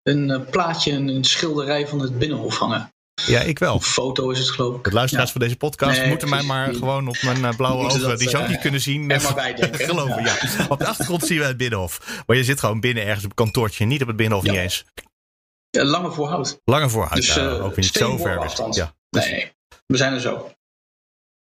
een 0.03 0.29
uh, 0.29 0.49
plaatje, 0.49 0.91
een 0.91 1.23
schilderij 1.23 1.87
van 1.87 1.99
het 1.99 2.17
Binnenhof 2.17 2.57
hangen. 2.57 2.94
Ja, 3.15 3.39
ik 3.41 3.59
wel. 3.59 3.73
Een 3.73 3.81
foto 3.81 4.29
is 4.29 4.37
het 4.37 4.49
geloof 4.49 4.75
ik. 4.77 4.83
De 4.83 4.91
luisteraars 4.91 5.27
ja. 5.27 5.33
van 5.33 5.41
deze 5.41 5.57
podcast 5.57 5.99
nee, 5.99 6.07
moeten 6.09 6.29
mij 6.29 6.43
maar 6.43 6.73
gewoon 6.73 7.07
op 7.07 7.21
mijn 7.21 7.37
uh, 7.37 7.55
blauwe 7.55 7.85
ogen, 7.85 7.99
dat, 7.99 8.19
die 8.19 8.29
zou 8.29 8.43
ik 8.43 8.49
niet 8.49 8.59
kunnen 8.59 8.81
zien. 8.81 9.11
Er 9.11 9.21
maar 9.21 9.33
bij 9.33 9.53
denken. 9.61 9.85
Geloven, 9.85 10.23
ja. 10.23 10.37
ja. 10.57 10.65
Op 10.69 10.79
de 10.79 10.87
achtergrond 10.87 11.25
zien 11.25 11.37
we 11.37 11.45
het 11.45 11.57
Binnenhof. 11.57 12.23
Maar 12.27 12.35
je 12.35 12.43
zit 12.43 12.59
gewoon 12.59 12.79
binnen 12.79 13.05
ergens 13.05 13.23
op 13.23 13.29
een 13.29 13.35
kantoortje, 13.35 13.85
niet 13.85 14.01
op 14.01 14.07
het 14.07 14.15
Binnenhof, 14.17 14.45
niet 14.45 14.55
eens. 14.55 14.85
Lange 15.69 16.11
voorhoud. 16.11 16.61
Lange 16.65 16.89
voorhoud, 16.89 17.15
dus, 17.15 17.33
ja, 17.33 17.47
ook 17.47 17.75
niet 17.75 17.85
zo 17.85 18.17
ver 18.17 18.39
weg. 18.39 18.75
Ja. 18.75 18.95
Nee, 19.09 19.51
we 19.87 19.97
zijn 19.97 20.13
er 20.13 20.19
zo. 20.21 20.51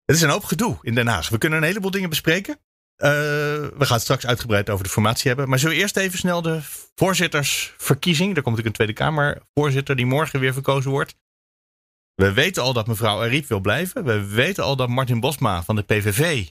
Het 0.05 0.17
is 0.17 0.23
een 0.23 0.31
hoop 0.31 0.45
gedoe 0.45 0.79
in 0.83 0.95
Den 0.95 1.07
Haag. 1.07 1.29
We 1.29 1.39
kunnen 1.39 1.59
een 1.59 1.65
heleboel 1.65 1.91
dingen 1.91 2.09
bespreken. 2.09 2.55
Uh, 2.55 3.09
we 3.09 3.73
gaan 3.79 3.95
het 3.95 4.03
straks 4.03 4.27
uitgebreid 4.27 4.71
over 4.71 4.85
de 4.85 4.91
formatie 4.91 5.29
hebben. 5.29 5.49
Maar 5.49 5.59
zullen 5.59 5.75
we 5.75 5.81
eerst 5.81 5.97
even 5.97 6.19
snel 6.19 6.43
de 6.43 6.61
voorzittersverkiezing. 6.95 8.37
Er 8.37 8.43
komt 8.43 8.57
natuurlijk 8.57 8.67
een 8.67 8.87
Tweede 8.87 8.93
Kamervoorzitter 8.93 9.97
die 9.97 10.07
morgen 10.07 10.41
weer 10.41 10.53
verkozen 10.53 10.91
wordt. 10.91 11.15
We 12.21 12.33
weten 12.33 12.63
al 12.63 12.73
dat 12.73 12.87
mevrouw 12.87 13.23
Ariep 13.23 13.47
wil 13.47 13.61
blijven. 13.61 14.05
We 14.05 14.27
weten 14.27 14.65
al 14.65 14.77
dat 14.77 14.89
Martin 14.89 15.21
Bosma 15.21 15.63
van 15.63 15.77
de 15.77 15.83
PVV 15.83 16.49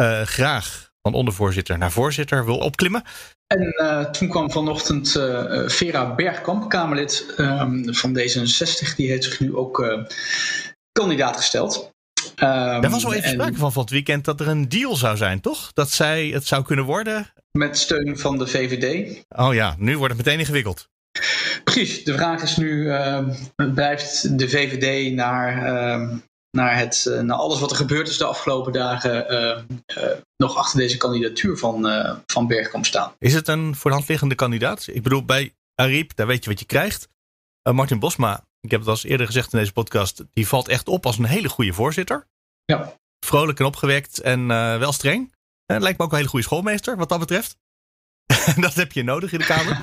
uh, 0.00 0.22
graag 0.22 0.90
van 1.02 1.14
ondervoorzitter 1.14 1.78
naar 1.78 1.92
voorzitter 1.92 2.44
wil 2.44 2.58
opklimmen. 2.58 3.02
En 3.46 3.74
uh, 3.82 4.04
toen 4.04 4.28
kwam 4.28 4.50
vanochtend 4.50 5.14
uh, 5.14 5.68
Vera 5.68 6.14
Bergkamp, 6.14 6.68
Kamerlid 6.68 7.34
um, 7.36 7.94
van 7.94 8.18
D66. 8.18 8.94
Die 8.96 9.08
heeft 9.08 9.24
zich 9.24 9.40
nu 9.40 9.56
ook 9.56 10.04
kandidaat 10.92 11.36
gesteld. 11.36 11.92
Um, 12.36 12.48
er 12.48 12.90
was 12.90 13.04
al 13.04 13.12
even 13.14 13.24
en, 13.24 13.32
sprake 13.32 13.56
van 13.56 13.72
van 13.72 13.82
het 13.82 13.90
weekend 13.90 14.24
dat 14.24 14.40
er 14.40 14.48
een 14.48 14.68
deal 14.68 14.96
zou 14.96 15.16
zijn, 15.16 15.40
toch? 15.40 15.72
Dat 15.72 15.90
zij 15.90 16.26
het 16.26 16.46
zou 16.46 16.64
kunnen 16.64 16.84
worden. 16.84 17.32
Met 17.52 17.78
steun 17.78 18.18
van 18.18 18.38
de 18.38 18.46
VVD. 18.46 19.24
Oh 19.28 19.54
ja, 19.54 19.74
nu 19.78 19.98
wordt 19.98 20.14
het 20.14 20.24
meteen 20.24 20.40
ingewikkeld. 20.40 20.88
Precies. 21.64 22.04
De 22.04 22.14
vraag 22.14 22.42
is 22.42 22.56
nu, 22.56 22.84
uh, 22.84 23.28
blijft 23.74 24.38
de 24.38 24.48
VVD 24.48 25.14
naar, 25.14 25.56
uh, 25.56 26.16
naar, 26.50 26.76
het, 26.76 27.06
uh, 27.08 27.20
naar 27.20 27.36
alles 27.36 27.60
wat 27.60 27.70
er 27.70 27.76
gebeurd 27.76 28.08
is 28.08 28.18
de 28.18 28.24
afgelopen 28.24 28.72
dagen 28.72 29.66
nog 30.36 30.56
achter 30.56 30.78
deze 30.78 30.96
kandidatuur 30.96 31.56
van, 31.56 31.86
van 32.26 32.46
Bergkamp 32.46 32.86
staan? 32.86 33.12
Is 33.18 33.34
het 33.34 33.48
een 33.48 33.74
voor 33.74 33.90
de 33.90 33.96
hand 33.96 34.08
liggende 34.08 34.34
kandidaat? 34.34 34.86
Ik 34.86 35.02
bedoel, 35.02 35.24
bij 35.24 35.54
Ariep, 35.74 36.16
daar 36.16 36.26
weet 36.26 36.44
je 36.44 36.50
wat 36.50 36.60
je 36.60 36.66
krijgt. 36.66 37.08
Martin 37.62 37.98
Bosma, 37.98 38.44
ik 38.60 38.70
heb 38.70 38.80
het 38.80 38.88
al 38.88 38.94
eens 38.94 39.04
eerder 39.04 39.26
gezegd 39.26 39.52
in 39.52 39.58
deze 39.58 39.72
podcast, 39.72 40.24
die 40.32 40.48
valt 40.48 40.68
echt 40.68 40.88
op 40.88 41.06
als 41.06 41.18
een 41.18 41.24
hele 41.24 41.48
goede 41.48 41.72
voorzitter. 41.72 42.26
Ja. 42.64 42.92
Vrolijk 43.26 43.58
en 43.58 43.64
opgewekt 43.64 44.20
en 44.20 44.46
wel 44.78 44.92
streng. 44.92 45.34
En 45.66 45.82
lijkt 45.82 45.98
me 45.98 46.04
ook 46.04 46.10
een 46.10 46.16
hele 46.16 46.28
goede 46.28 46.44
schoolmeester, 46.44 46.96
wat 46.96 47.08
dat 47.08 47.18
betreft. 47.18 47.56
dat 48.56 48.74
heb 48.74 48.92
je 48.92 49.02
nodig 49.02 49.32
in 49.32 49.38
de 49.38 49.44
Kamer. 49.44 49.80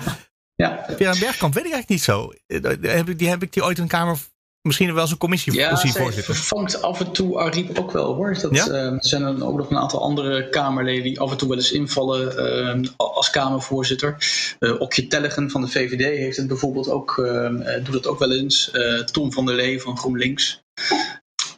Ja. 0.63 0.85
Vera 0.97 1.15
Bergkamp 1.19 1.53
weet 1.53 1.65
ik 1.65 1.71
eigenlijk 1.71 1.89
niet 1.89 2.03
zo. 2.03 2.33
Heb 2.81 3.09
ik 3.09 3.19
die, 3.19 3.29
heb 3.29 3.43
ik 3.43 3.53
die 3.53 3.63
ooit 3.63 3.77
in 3.77 3.83
de 3.83 3.89
Kamer 3.89 4.17
misschien 4.61 4.93
wel 4.93 5.01
eens 5.01 5.11
een 5.11 5.17
commissie 5.17 5.53
ja, 5.53 5.69
voorzitter? 5.69 6.23
vervangt 6.23 6.81
af 6.81 6.99
en 6.99 7.11
toe 7.11 7.39
Ariep 7.39 7.79
ook 7.79 7.91
wel 7.91 8.13
hoor. 8.13 8.37
Dat, 8.41 8.55
ja? 8.55 8.67
uh, 8.67 8.85
er 8.85 8.97
zijn 8.99 9.21
er 9.21 9.45
ook 9.45 9.57
nog 9.57 9.69
een 9.69 9.77
aantal 9.77 10.01
andere 10.01 10.49
Kamerleden 10.49 11.03
die 11.03 11.19
af 11.19 11.31
en 11.31 11.37
toe 11.37 11.47
wel 11.47 11.57
eens 11.57 11.71
invallen 11.71 12.81
uh, 12.81 12.89
als 12.97 13.29
Kamervoorzitter. 13.29 14.15
Uh, 14.59 14.81
Okje 14.81 15.07
Tellegen 15.07 15.49
van 15.49 15.61
de 15.61 15.67
VVD 15.67 16.17
heeft 16.17 16.37
het 16.37 16.47
bijvoorbeeld 16.47 16.89
ook, 16.89 17.15
doet 17.83 17.93
het 17.93 18.07
ook 18.07 18.19
wel 18.19 18.31
eens. 18.31 18.71
Tom 19.11 19.33
van 19.33 19.45
der 19.45 19.55
Lee 19.55 19.81
van 19.81 19.97
GroenLinks. 19.97 20.63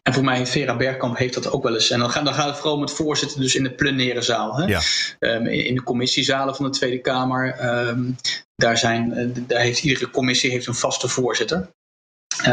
En 0.08 0.14
voor 0.14 0.24
mij, 0.24 0.48
Vera 0.48 0.76
Bergkamp 0.76 1.18
heeft 1.18 1.34
dat 1.34 1.52
ook 1.52 1.64
wel 1.64 1.74
eens. 1.74 1.90
En 1.90 2.00
dan 2.00 2.10
gaat, 2.10 2.26
dan 2.26 2.34
gaat 2.34 2.48
het 2.48 2.58
vooral 2.58 2.80
met 2.80 2.92
voorzitter 2.92 3.40
dus 3.40 3.56
in 3.56 3.64
de 3.64 3.72
plenaire 3.72 4.22
zaal. 4.22 4.58
Hè? 4.58 4.66
Ja. 4.66 4.82
Um, 5.20 5.48
in, 5.48 5.66
in 5.66 5.76
de 5.76 5.84
commissiezalen 5.84 6.56
van 6.56 6.66
de 6.66 6.72
Tweede 6.72 7.02
Kamer. 7.02 7.66
Um, 7.88 8.16
daar, 8.56 8.78
zijn, 8.78 9.34
daar 9.48 9.62
heeft 9.62 9.84
iedere 9.84 10.10
commissie 10.10 10.52
heeft 10.52 10.68
een 10.68 10.76
vaste 10.76 11.08
voorzitter. 11.08 11.70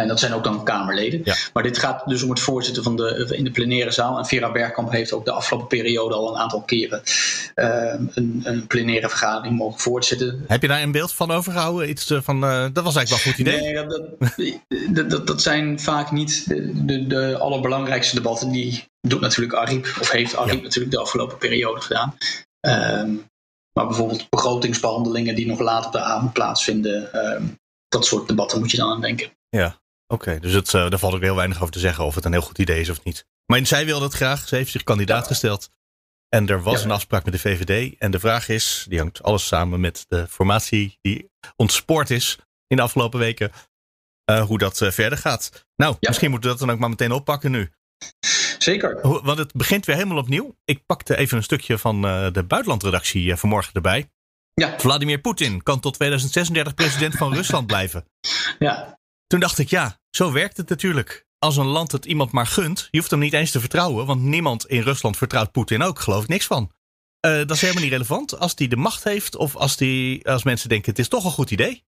En 0.00 0.08
dat 0.08 0.20
zijn 0.20 0.34
ook 0.34 0.44
dan 0.44 0.64
Kamerleden. 0.64 1.20
Ja. 1.24 1.34
Maar 1.52 1.62
dit 1.62 1.78
gaat 1.78 2.08
dus 2.08 2.22
om 2.22 2.30
het 2.30 2.40
voorzitten 2.40 2.82
van 2.82 2.96
de, 2.96 3.34
in 3.36 3.44
de 3.44 3.50
plenaire 3.50 3.90
zaal. 3.90 4.18
En 4.18 4.26
Vera 4.26 4.52
Bergkamp 4.52 4.92
heeft 4.92 5.12
ook 5.12 5.24
de 5.24 5.32
afgelopen 5.32 5.68
periode 5.68 6.14
al 6.14 6.34
een 6.34 6.40
aantal 6.40 6.62
keren 6.62 7.02
uh, 7.54 7.94
een, 8.14 8.40
een 8.44 8.66
plenaire 8.66 9.08
vergadering 9.08 9.56
mogen 9.58 9.80
voortzitten. 9.80 10.44
Heb 10.46 10.62
je 10.62 10.68
daar 10.68 10.82
een 10.82 10.92
beeld 10.92 11.12
van 11.12 11.30
overgehouden? 11.30 11.88
Iets 11.88 12.10
uh, 12.10 12.20
van, 12.22 12.44
uh, 12.44 12.66
dat 12.72 12.84
was 12.84 12.96
eigenlijk 12.96 13.08
wel 13.08 13.18
een 13.18 13.38
goed 13.38 13.38
idee. 13.38 13.60
Nee, 13.60 13.74
dat, 13.74 13.90
dat, 14.94 15.10
dat, 15.10 15.26
dat 15.26 15.42
zijn 15.42 15.80
vaak 15.80 16.10
niet 16.10 16.48
de, 16.48 16.84
de, 16.84 17.06
de, 17.06 17.38
allerbelangrijkste 17.38 18.14
debatten. 18.14 18.50
Die 18.50 18.84
doet 19.00 19.20
natuurlijk 19.20 19.58
Ariep, 19.58 19.96
of 20.00 20.10
heeft 20.10 20.36
Ariep 20.36 20.56
ja. 20.56 20.62
natuurlijk 20.62 20.94
de 20.94 21.00
afgelopen 21.00 21.38
periode 21.38 21.80
gedaan. 21.80 22.16
Um, 22.60 23.30
maar 23.72 23.86
bijvoorbeeld 23.86 24.28
begrotingsbehandelingen 24.30 25.34
die 25.34 25.46
nog 25.46 25.58
later 25.58 25.86
op 25.86 25.92
de 25.92 26.00
avond 26.00 26.32
plaatsvinden. 26.32 27.26
Um, 27.34 27.60
dat 27.88 28.06
soort 28.06 28.28
debatten 28.28 28.58
moet 28.58 28.70
je 28.70 28.76
dan 28.76 28.90
aan 28.90 29.00
denken. 29.00 29.30
Ja, 29.48 29.76
oké. 30.12 30.14
Okay, 30.14 30.40
dus 30.40 30.52
het, 30.52 30.72
uh, 30.72 30.90
daar 30.90 30.98
valt 30.98 31.14
ook 31.14 31.22
heel 31.22 31.36
weinig 31.36 31.60
over 31.60 31.72
te 31.72 31.78
zeggen 31.78 32.04
of 32.04 32.14
het 32.14 32.24
een 32.24 32.32
heel 32.32 32.40
goed 32.40 32.58
idee 32.58 32.80
is 32.80 32.88
of 32.88 33.04
niet. 33.04 33.26
Maar 33.46 33.66
zij 33.66 33.84
wilde 33.84 34.04
het 34.04 34.14
graag. 34.14 34.48
Ze 34.48 34.56
heeft 34.56 34.70
zich 34.70 34.82
kandidaat 34.82 35.26
gesteld. 35.26 35.70
En 36.28 36.48
er 36.48 36.62
was 36.62 36.78
ja. 36.78 36.84
een 36.84 36.90
afspraak 36.90 37.24
met 37.24 37.32
de 37.32 37.40
VVD. 37.40 37.98
En 37.98 38.10
de 38.10 38.20
vraag 38.20 38.48
is, 38.48 38.86
die 38.88 38.98
hangt 38.98 39.22
alles 39.22 39.46
samen 39.46 39.80
met 39.80 40.04
de 40.08 40.26
formatie 40.28 40.98
die 41.00 41.30
ontspoord 41.56 42.10
is 42.10 42.38
in 42.66 42.76
de 42.76 42.82
afgelopen 42.82 43.18
weken. 43.18 43.50
Uh, 44.30 44.44
hoe 44.44 44.58
dat 44.58 44.80
uh, 44.80 44.90
verder 44.90 45.18
gaat. 45.18 45.66
Nou, 45.76 45.96
ja. 46.00 46.08
misschien 46.08 46.30
moeten 46.30 46.50
we 46.50 46.56
dat 46.56 46.66
dan 46.66 46.74
ook 46.74 46.80
maar 46.80 46.90
meteen 46.90 47.12
oppakken 47.12 47.50
nu. 47.50 47.70
Zeker. 48.58 49.00
Want 49.22 49.38
het 49.38 49.52
begint 49.52 49.86
weer 49.86 49.96
helemaal 49.96 50.18
opnieuw. 50.18 50.56
Ik 50.64 50.86
pakte 50.86 51.16
even 51.16 51.36
een 51.36 51.42
stukje 51.42 51.78
van 51.78 52.04
uh, 52.04 52.32
de 52.32 52.42
buitenlandredactie 52.42 53.36
vanmorgen 53.36 53.72
erbij. 53.72 54.10
Ja. 54.54 54.78
Vladimir 54.78 55.20
Poetin 55.20 55.62
kan 55.62 55.80
tot 55.80 55.94
2036 55.94 56.74
president 56.74 57.14
van 57.14 57.34
Rusland 57.38 57.66
blijven. 57.66 58.04
Ja. 58.58 59.00
Toen 59.32 59.40
dacht 59.40 59.58
ik, 59.58 59.68
ja, 59.68 59.98
zo 60.10 60.32
werkt 60.32 60.56
het 60.56 60.68
natuurlijk. 60.68 61.26
Als 61.38 61.56
een 61.56 61.66
land 61.66 61.92
het 61.92 62.04
iemand 62.04 62.32
maar 62.32 62.46
gunt, 62.46 62.88
je 62.90 62.98
hoeft 62.98 63.10
hem 63.10 63.20
niet 63.20 63.32
eens 63.32 63.50
te 63.50 63.60
vertrouwen, 63.60 64.06
want 64.06 64.22
niemand 64.22 64.66
in 64.66 64.80
Rusland 64.80 65.16
vertrouwt 65.16 65.52
Poetin 65.52 65.82
ook, 65.82 65.98
geloof 65.98 66.22
ik 66.22 66.28
niks 66.28 66.46
van. 66.46 66.72
Uh, 67.26 67.32
dat 67.32 67.50
is 67.50 67.60
helemaal 67.60 67.82
niet 67.82 67.92
relevant. 67.92 68.38
Als 68.38 68.52
hij 68.56 68.68
de 68.68 68.76
macht 68.76 69.04
heeft 69.04 69.36
of 69.36 69.56
als, 69.56 69.76
die, 69.76 70.28
als 70.28 70.42
mensen 70.42 70.68
denken 70.68 70.90
het 70.90 70.98
is 70.98 71.08
toch 71.08 71.24
een 71.24 71.30
goed 71.30 71.50
idee, 71.50 71.84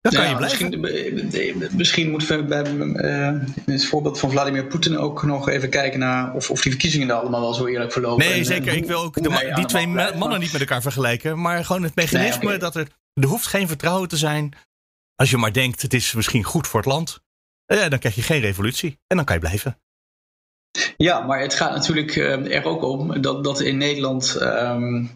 dan 0.00 0.12
kan 0.12 0.22
ja, 0.22 0.30
je 0.30 0.36
blijven. 0.36 0.80
Misschien, 0.80 1.76
misschien 1.76 2.10
moeten 2.10 2.36
we 2.36 2.44
bij 2.44 2.72
uh, 2.72 3.26
in 3.66 3.72
het 3.72 3.86
voorbeeld 3.86 4.18
van 4.18 4.30
Vladimir 4.30 4.66
Poetin 4.66 4.98
ook 4.98 5.22
nog 5.22 5.48
even 5.48 5.70
kijken 5.70 5.98
naar 5.98 6.34
of, 6.34 6.50
of 6.50 6.62
die 6.62 6.72
verkiezingen 6.72 7.08
daar 7.08 7.18
allemaal 7.18 7.40
wel 7.40 7.54
zo 7.54 7.66
eerlijk 7.66 7.92
verlopen. 7.92 8.26
Nee, 8.26 8.38
en, 8.38 8.44
zeker. 8.44 8.68
En 8.68 8.76
ik 8.76 8.86
wil 8.86 9.02
ook 9.02 9.14
de, 9.14 9.52
die 9.54 9.66
twee 9.66 9.86
mannen 9.86 10.40
niet 10.40 10.52
met 10.52 10.60
elkaar 10.60 10.82
vergelijken, 10.82 11.40
maar 11.40 11.64
gewoon 11.64 11.82
het 11.82 11.94
mechanisme 11.94 12.44
nee, 12.44 12.46
okay. 12.46 12.58
dat 12.58 12.76
er, 12.76 12.88
er 13.12 13.28
hoeft 13.28 13.46
geen 13.46 13.68
vertrouwen 13.68 14.08
te 14.08 14.16
zijn. 14.16 14.54
Als 15.20 15.30
je 15.30 15.36
maar 15.36 15.52
denkt 15.52 15.82
het 15.82 15.94
is 15.94 16.12
misschien 16.12 16.44
goed 16.44 16.66
voor 16.66 16.80
het 16.80 16.88
land, 16.88 17.20
uh, 17.66 17.88
dan 17.88 17.98
krijg 17.98 18.14
je 18.14 18.22
geen 18.22 18.40
revolutie 18.40 18.98
en 19.06 19.16
dan 19.16 19.24
kan 19.24 19.34
je 19.34 19.40
blijven. 19.40 19.80
Ja, 20.96 21.20
maar 21.20 21.40
het 21.40 21.54
gaat 21.54 21.74
natuurlijk 21.74 22.16
uh, 22.16 22.56
er 22.56 22.64
ook 22.64 22.82
om 22.82 23.20
dat, 23.20 23.44
dat 23.44 23.60
in 23.60 23.76
Nederland. 23.76 24.38
Um, 24.40 25.10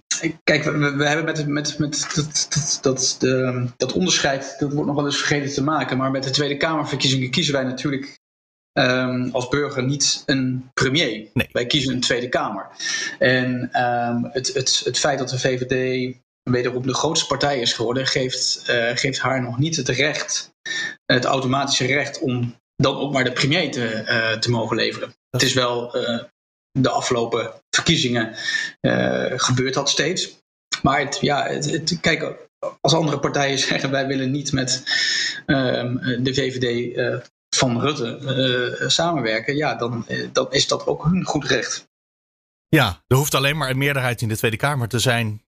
kijk, 0.44 0.64
we, 0.64 0.96
we, 0.96 1.06
hebben 1.06 1.24
met, 1.24 1.46
met, 1.46 1.78
met 1.78 2.10
dat, 2.14 2.46
dat, 2.50 2.78
dat, 2.82 3.16
de, 3.18 3.66
dat 3.76 3.92
onderscheid, 3.92 4.56
dat 4.58 4.72
wordt 4.72 4.86
nog 4.86 4.96
wel 4.96 5.04
eens 5.04 5.16
vergeten 5.16 5.54
te 5.54 5.62
maken. 5.62 5.96
Maar 5.96 6.10
met 6.10 6.24
de 6.24 6.30
Tweede 6.30 6.56
Kamerverkiezingen 6.56 7.30
kiezen 7.30 7.54
wij 7.54 7.64
natuurlijk 7.64 8.18
um, 8.72 9.30
als 9.32 9.48
burger 9.48 9.82
niet 9.82 10.22
een 10.26 10.70
premier. 10.74 11.28
Nee. 11.32 11.48
Wij 11.52 11.66
kiezen 11.66 11.94
een 11.94 12.00
Tweede 12.00 12.28
Kamer. 12.28 12.66
En 13.18 13.70
um, 13.82 14.28
het, 14.32 14.54
het, 14.54 14.82
het 14.84 14.98
feit 14.98 15.18
dat 15.18 15.28
de 15.28 15.38
VVD 15.38 16.14
wederom 16.42 16.86
de 16.86 16.94
grootste 16.94 17.26
partij 17.26 17.60
is 17.60 17.72
geworden, 17.72 18.06
geeft, 18.06 18.64
uh, 18.70 18.90
geeft 18.94 19.18
haar 19.18 19.42
nog 19.42 19.58
niet 19.58 19.76
het 19.76 19.88
recht, 19.88 20.54
het 21.04 21.24
automatische 21.24 21.86
recht 21.86 22.18
om 22.18 22.60
dan 22.76 22.96
ook 22.96 23.12
maar 23.12 23.24
de 23.24 23.32
premier 23.32 23.70
te, 23.70 24.04
uh, 24.06 24.38
te 24.38 24.50
mogen 24.50 24.76
leveren. 24.76 25.14
Het 25.30 25.42
is 25.42 25.52
wel 25.52 25.96
uh, 25.96 26.22
de 26.70 26.88
afgelopen 26.88 27.52
verkiezingen 27.70 28.34
uh, 28.80 29.32
gebeurt 29.36 29.74
dat 29.74 29.90
steeds. 29.90 30.40
Maar 30.82 31.00
het, 31.00 31.18
ja, 31.20 31.46
het, 31.46 31.70
het, 31.70 32.00
kijk, 32.00 32.48
als 32.80 32.94
andere 32.94 33.18
partijen 33.18 33.58
zeggen 33.68 33.90
wij 33.90 34.06
willen 34.06 34.30
niet 34.30 34.52
met 34.52 34.82
uh, 35.46 35.82
de 36.18 36.34
VVD 36.34 36.96
van 37.56 37.80
Rutte 37.80 38.84
samenwerken, 38.86 39.56
ja, 39.56 39.74
dan, 39.74 40.06
dan 40.32 40.52
is 40.52 40.68
dat 40.68 40.86
ook 40.86 41.04
hun 41.04 41.24
goed 41.24 41.44
recht. 41.44 41.90
Ja, 42.68 43.02
er 43.06 43.16
hoeft 43.16 43.34
alleen 43.34 43.56
maar 43.56 43.70
een 43.70 43.78
meerderheid 43.78 44.20
in 44.20 44.28
de 44.28 44.36
Tweede 44.36 44.56
Kamer 44.56 44.88
te 44.88 44.98
zijn 44.98 45.42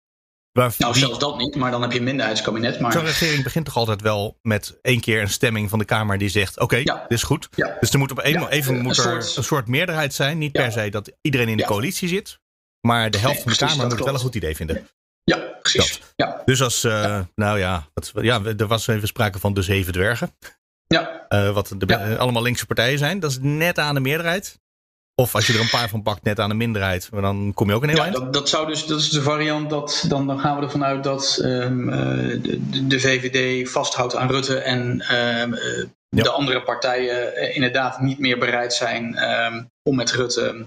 nou, 0.55 0.73
die... 0.93 0.95
zelfs 0.95 1.19
dat 1.19 1.37
niet, 1.37 1.57
maar 1.57 1.71
dan 1.71 1.83
heb 1.83 1.93
je 1.93 1.99
een 1.99 2.05
minderheidskabinet. 2.05 2.81
Maar... 2.81 2.93
Zo'n 2.93 3.05
regering 3.05 3.43
begint 3.43 3.65
toch 3.65 3.77
altijd 3.77 4.03
wel 4.03 4.39
met 4.43 4.79
één 4.83 5.01
keer 5.01 5.21
een 5.21 5.29
stemming 5.29 5.71
van 5.71 5.79
de 5.79 5.85
Kamer 5.85 6.19
die 6.19 6.29
zegt: 6.29 6.55
Oké, 6.55 6.65
okay, 6.65 6.81
ja. 6.83 7.05
dit 7.09 7.19
is 7.19 7.23
goed. 7.23 7.49
Ja. 7.55 7.77
Dus 7.81 7.91
er 7.91 7.99
moet 7.99 8.11
op 8.11 8.25
een, 8.25 8.31
ja, 8.31 8.49
even 8.49 8.81
moet 8.83 8.99
er 8.99 9.07
een 9.07 9.23
soort... 9.23 9.37
een 9.37 9.45
soort 9.45 9.69
meerderheid 9.69 10.15
zijn. 10.15 10.39
Niet 10.39 10.53
per 10.53 10.73
se 10.73 10.89
dat 10.91 11.13
iedereen 11.21 11.49
in 11.49 11.57
de 11.57 11.65
coalitie 11.65 12.09
zit, 12.09 12.41
maar 12.81 13.11
de 13.11 13.19
helft 13.19 13.35
nee, 13.35 13.43
van 13.43 13.53
de 13.53 13.59
Kamer 13.59 13.87
moet 13.87 13.97
het 13.97 14.05
wel 14.05 14.15
een 14.15 14.21
goed 14.21 14.35
idee 14.35 14.57
vinden. 14.57 14.89
Ja, 15.25 15.37
precies. 15.63 16.01
Ja. 16.17 16.43
Dus 16.45 16.63
als, 16.63 16.85
uh, 16.85 17.21
nou 17.35 17.59
ja, 17.59 17.89
wat, 17.95 18.13
ja, 18.15 18.41
er 18.45 18.67
was 18.67 18.87
even 18.87 19.09
sprake 19.09 19.39
van 19.39 19.55
de 19.55 19.63
zeven 19.63 19.93
dwergen. 19.93 20.37
Ja. 20.87 21.27
Uh, 21.29 21.51
wat 21.51 21.75
de, 21.79 22.19
allemaal 22.19 22.43
linkse 22.43 22.67
partijen 22.67 22.99
zijn. 22.99 23.21
Dat 23.21 23.31
is 23.31 23.39
net 23.41 23.79
aan 23.79 23.95
de 23.95 24.01
meerderheid. 24.01 24.63
Of 25.17 25.35
als 25.35 25.47
je 25.47 25.53
er 25.53 25.61
een 25.61 25.71
paar 25.71 25.89
van 25.89 26.03
pakt, 26.03 26.23
net 26.23 26.41
aan 26.41 26.51
een 26.51 26.57
minderheid, 26.57 27.09
dan 27.11 27.53
kom 27.55 27.69
je 27.69 27.75
ook 27.75 27.83
een 27.83 27.89
heel 27.89 27.99
ja, 27.99 28.05
eind. 28.05 28.17
Dat, 28.17 28.33
dat, 28.33 28.49
zou 28.49 28.67
dus, 28.67 28.87
dat 28.87 29.01
is 29.01 29.11
de 29.11 29.23
variant 29.23 29.71
dat 29.71 30.05
dan, 30.09 30.27
dan 30.27 30.39
gaan 30.39 30.57
we 30.57 30.63
ervan 30.63 30.85
uit 30.85 31.05
dat 31.05 31.39
um, 31.43 31.89
uh, 31.89 31.97
de, 32.43 32.87
de, 32.87 33.01
VVD 33.01 33.71
vasthoudt 33.71 34.17
aan 34.17 34.31
Rutte 34.31 34.59
en 34.59 34.81
um, 34.81 35.53
uh, 35.53 35.85
ja. 36.09 36.23
de 36.23 36.31
andere 36.31 36.63
partijen 36.63 37.33
uh, 37.37 37.55
inderdaad 37.55 38.01
niet 38.01 38.19
meer 38.19 38.39
bereid 38.39 38.75
zijn 38.75 39.31
um, 39.31 39.71
om 39.83 39.97
met 39.97 40.13
Rutte 40.13 40.67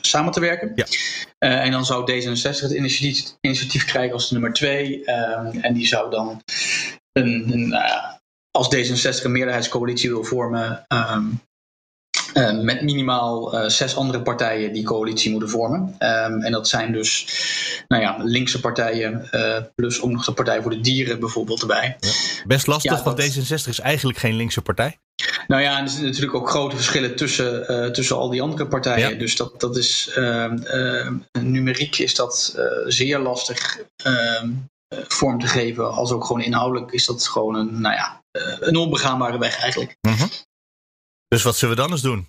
samen 0.00 0.32
te 0.32 0.40
werken. 0.40 0.72
Ja. 0.74 0.84
en 1.38 1.70
dan 1.70 1.84
zou 1.84 2.12
D66 2.12 2.60
het 2.60 2.72
initiatief, 2.72 3.36
initiatief 3.40 3.84
krijgen 3.84 4.12
als 4.12 4.30
nummer 4.30 4.52
twee. 4.52 5.04
en 5.60 5.74
die 5.74 5.86
zou 5.86 6.10
dan 6.10 6.42
een, 7.12 7.52
een 7.52 7.74
als 8.50 8.76
D66 8.76 9.22
een 9.22 9.32
meerderheidscoalitie 9.32 10.10
wil 10.10 10.24
vormen. 10.24 10.86
Uh, 12.34 12.60
met 12.60 12.82
minimaal 12.82 13.54
uh, 13.54 13.68
zes 13.68 13.96
andere 13.96 14.22
partijen 14.22 14.72
die 14.72 14.84
coalitie 14.84 15.30
moeten 15.30 15.48
vormen. 15.48 15.80
Um, 15.98 16.42
en 16.42 16.52
dat 16.52 16.68
zijn 16.68 16.92
dus 16.92 17.26
nou 17.88 18.02
ja, 18.02 18.16
linkse 18.18 18.60
partijen, 18.60 19.28
uh, 19.32 19.56
plus 19.74 20.00
ook 20.00 20.10
nog 20.10 20.24
de 20.24 20.32
Partij 20.32 20.62
voor 20.62 20.70
de 20.70 20.80
Dieren 20.80 21.20
bijvoorbeeld 21.20 21.60
erbij. 21.60 21.96
Ja. 22.00 22.10
Best 22.46 22.66
lastig, 22.66 22.96
ja, 22.96 23.02
want 23.02 23.16
dat... 23.16 23.36
D66 23.36 23.68
is 23.68 23.80
eigenlijk 23.80 24.18
geen 24.18 24.34
linkse 24.34 24.62
partij. 24.62 24.98
Nou 25.46 25.62
ja, 25.62 25.76
en 25.78 25.84
er 25.84 25.90
zijn 25.90 26.04
natuurlijk 26.04 26.34
ook 26.34 26.50
grote 26.50 26.76
verschillen 26.76 27.16
tussen, 27.16 27.92
tussen 27.92 28.16
al 28.16 28.30
die 28.30 28.42
andere 28.42 28.66
partijen. 28.66 29.10
Ja. 29.10 29.18
Dus 29.18 29.36
dat, 29.36 29.60
dat 29.60 29.76
is 29.76 30.10
numeriek 31.40 31.98
is 31.98 32.14
dat 32.14 32.58
zeer 32.86 33.18
lastig 33.18 33.78
ehm, 33.96 34.50
vorm 35.08 35.40
te 35.40 35.46
geven. 35.46 35.92
Als 35.92 36.12
ook 36.12 36.24
gewoon 36.24 36.42
inhoudelijk 36.42 36.92
is 36.92 37.06
dat 37.06 37.28
gewoon 37.28 37.54
een, 37.54 37.80
nou 37.80 37.94
ja, 37.94 38.22
een 38.60 38.76
onbegaanbare 38.76 39.38
weg 39.38 39.60
eigenlijk. 39.60 39.96
-hmm. 40.00 40.28
Dus 41.28 41.42
wat 41.42 41.56
zullen 41.56 41.76
we 41.76 41.80
dan 41.80 41.90
eens 41.90 42.02
doen? 42.02 42.28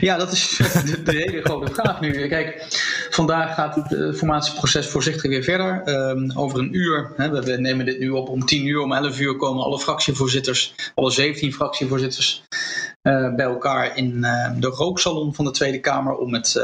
Ja, 0.00 0.16
dat 0.16 0.32
is 0.32 0.56
de, 1.04 1.12
hele 1.12 1.40
grote 1.42 1.74
vraag 1.74 2.00
nu. 2.00 2.28
Kijk, 2.28 2.66
vandaag 3.10 3.54
gaat 3.54 3.74
het 3.74 4.16
formatieproces 4.16 4.86
voorzichtig 4.86 5.30
weer 5.30 5.42
verder. 5.42 5.88
Um, 5.88 6.32
over 6.36 6.58
een 6.58 6.74
uur, 6.74 7.12
hè, 7.16 7.30
we, 7.30 7.56
nemen 7.56 7.84
dit 7.84 7.98
nu 7.98 8.10
op 8.10 8.28
om 8.28 8.46
10 8.46 8.66
uur, 8.66 8.80
om 8.80 8.92
11 8.92 9.20
uur 9.20 9.36
komen 9.36 9.64
alle 9.64 9.78
fractievoorzitters, 9.78 10.74
alle 10.94 11.10
17 11.10 11.52
fractievoorzitters, 11.52 12.42
uh, 13.02 13.34
bij 13.34 13.46
elkaar 13.46 13.96
in 13.96 14.16
uh, 14.16 14.50
de 14.56 14.66
rooksalon 14.66 15.34
van 15.34 15.44
de 15.44 15.50
Tweede 15.50 15.80
Kamer 15.80 16.16
om 16.16 16.30
met 16.30 16.54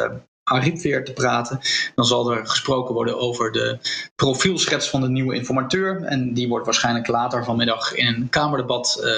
uh, 0.53 0.65
weer 0.75 1.05
te 1.05 1.13
praten. 1.13 1.61
Dan 1.95 2.05
zal 2.05 2.31
er 2.31 2.47
gesproken 2.47 2.95
worden 2.95 3.19
over 3.19 3.53
de 3.53 3.79
profielschets 4.17 4.89
van 4.89 5.01
de 5.01 5.09
nieuwe 5.09 5.35
informateur. 5.35 6.03
En 6.03 6.35
die 6.35 6.49
wordt 6.49 6.65
waarschijnlijk 6.65 7.07
later 7.07 7.45
vanmiddag 7.45 7.95
in 7.95 8.07
een 8.07 8.29
Kamerdebat 8.29 9.11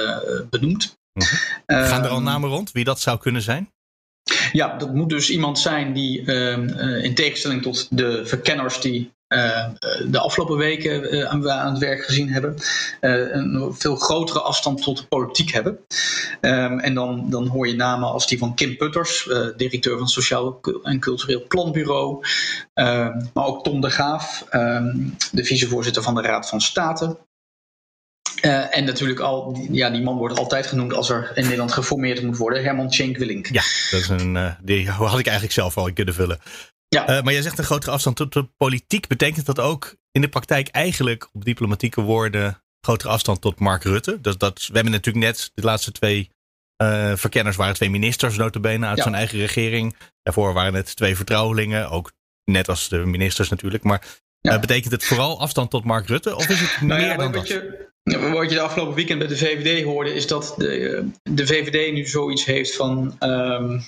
benoemd. 0.51 1.01
Uh 1.13 1.27
-huh. 1.67 1.87
Gaan 1.87 2.05
er 2.05 2.11
al 2.11 2.23
namen 2.23 2.49
rond 2.49 2.73
wie 2.73 2.85
dat 2.85 3.01
zou 3.01 3.19
kunnen 3.19 3.43
zijn? 3.43 3.71
Ja, 4.53 4.77
dat 4.77 4.95
moet 4.95 5.09
dus 5.09 5.31
iemand 5.31 5.59
zijn 5.59 5.93
die 5.93 6.21
uh, 6.21 7.05
in 7.05 7.15
tegenstelling 7.15 7.63
tot 7.63 7.97
de 7.97 8.27
verkenners 8.27 8.81
die 8.81 9.13
uh, 9.29 9.69
de 10.07 10.19
afgelopen 10.19 10.57
weken 10.57 11.15
uh, 11.15 11.25
aan, 11.25 11.51
aan, 11.51 11.73
het 11.73 11.79
werk 11.79 12.05
gezien 12.05 12.29
hebben, 12.29 12.57
een 13.01 13.75
veel 13.75 13.97
grotere 13.97 14.41
afstand 14.41 14.83
tot 14.83 14.99
de 14.99 15.07
politiek 15.07 15.53
hebben. 15.53 15.79
Um, 16.41 16.79
en 16.79 16.95
dan, 16.95 17.31
dan 17.31 17.47
hoor 17.47 17.69
je 17.69 17.75
namen 17.75 18.09
als 18.09 18.27
die 18.27 18.39
van 18.39 18.55
Kim 18.55 18.77
Putters, 18.77 19.29
directeur 19.57 19.93
van 19.93 20.03
het 20.03 20.11
Sociaal 20.11 20.61
en 20.83 21.01
Cultureel 21.01 21.47
Planbureau, 21.49 22.27
ehm, 22.75 23.25
maar 23.35 23.45
ook 23.45 23.65
Tom 23.65 23.81
de 23.81 23.91
Graaf, 23.91 24.47
de 25.31 25.45
vicevoorzitter 25.45 26.03
van 26.03 26.15
de 26.15 26.23
Raad 26.23 26.49
van 26.49 26.61
State. 26.61 27.17
Uh, 28.43 28.77
en 28.77 28.85
natuurlijk 28.85 29.21
al, 29.21 29.67
ja, 29.71 29.91
die 29.91 30.03
man 30.03 30.17
wordt 30.17 30.39
altijd 30.39 30.67
genoemd 30.67 30.93
als 30.93 31.11
er 31.11 31.33
in 31.35 31.43
Nederland 31.43 31.73
geformeerd 31.73 32.23
moet 32.23 32.37
worden. 32.37 32.63
Herman 32.63 32.93
Cenk 32.93 33.17
Willink. 33.17 33.47
Ja, 33.47 33.63
dat 33.91 34.01
is 34.01 34.09
een, 34.09 34.35
uh, 34.35 34.53
die 34.63 34.91
had 34.91 35.19
ik 35.19 35.25
eigenlijk 35.25 35.55
zelf 35.55 35.77
al 35.77 35.93
kunnen 35.93 36.15
vullen. 36.15 36.39
Ja. 36.89 37.03
Uh, 37.03 37.23
maar 37.23 37.33
jij 37.33 37.43
zegt 37.43 37.59
een 37.59 37.65
grotere 37.65 37.93
afstand 37.93 38.17
tot 38.17 38.33
de 38.33 38.49
politiek. 38.57 39.07
Betekent 39.07 39.47
dat 39.47 39.61
ook 39.61 39.97
in 40.11 40.21
de 40.21 40.29
praktijk 40.29 40.69
eigenlijk 40.69 41.29
op 41.33 41.45
diplomatieke 41.45 42.01
woorden 42.01 42.63
grotere 42.81 43.11
afstand 43.11 43.41
tot 43.41 43.59
Mark 43.59 43.83
Rutte. 43.83 44.21
Dat, 44.21 44.41
dat, 44.41 44.67
we 44.67 44.75
hebben 44.75 44.93
natuurlijk 44.93 45.25
net 45.25 45.51
de 45.55 45.63
laatste 45.63 45.93
twee 45.93 46.31
verkenners 47.15 47.57
waren 47.57 47.75
twee 47.75 47.91
ministers 47.91 48.37
notabene 48.37 48.87
uit 48.87 48.99
zijn 48.99 49.15
eigen 49.15 49.39
regering. 49.39 49.97
Daarvoor 50.23 50.53
waren 50.53 50.75
het 50.75 50.97
twee 50.97 51.17
vertrouwelingen, 51.17 51.91
ook 51.91 52.13
net 52.45 52.69
als 52.69 52.89
de 52.89 52.99
ministers 52.99 53.49
natuurlijk. 53.49 53.83
Maar 53.83 54.07
ja. 54.41 54.59
betekent 54.59 54.93
het 54.93 55.05
vooral 55.05 55.41
afstand 55.41 55.71
tot 55.71 55.85
Mark 55.85 56.07
Rutte 56.07 56.37
of 56.37 56.49
is 56.49 56.61
het 56.61 56.81
nou 56.81 57.01
meer 57.01 57.17
dan 57.17 57.33
dat? 57.33 57.63
Wat 58.03 58.49
je 58.49 58.55
de 58.55 58.61
afgelopen 58.61 58.95
weekend 58.95 59.19
bij 59.19 59.29
de 59.29 59.37
VVD 59.37 59.85
hoorde, 59.85 60.15
is 60.15 60.27
dat 60.27 60.55
de, 60.57 61.09
de 61.23 61.47
VVD 61.47 61.93
nu 61.93 62.07
zoiets 62.07 62.45
heeft 62.45 62.77
van. 62.77 63.17
Um, 63.21 63.85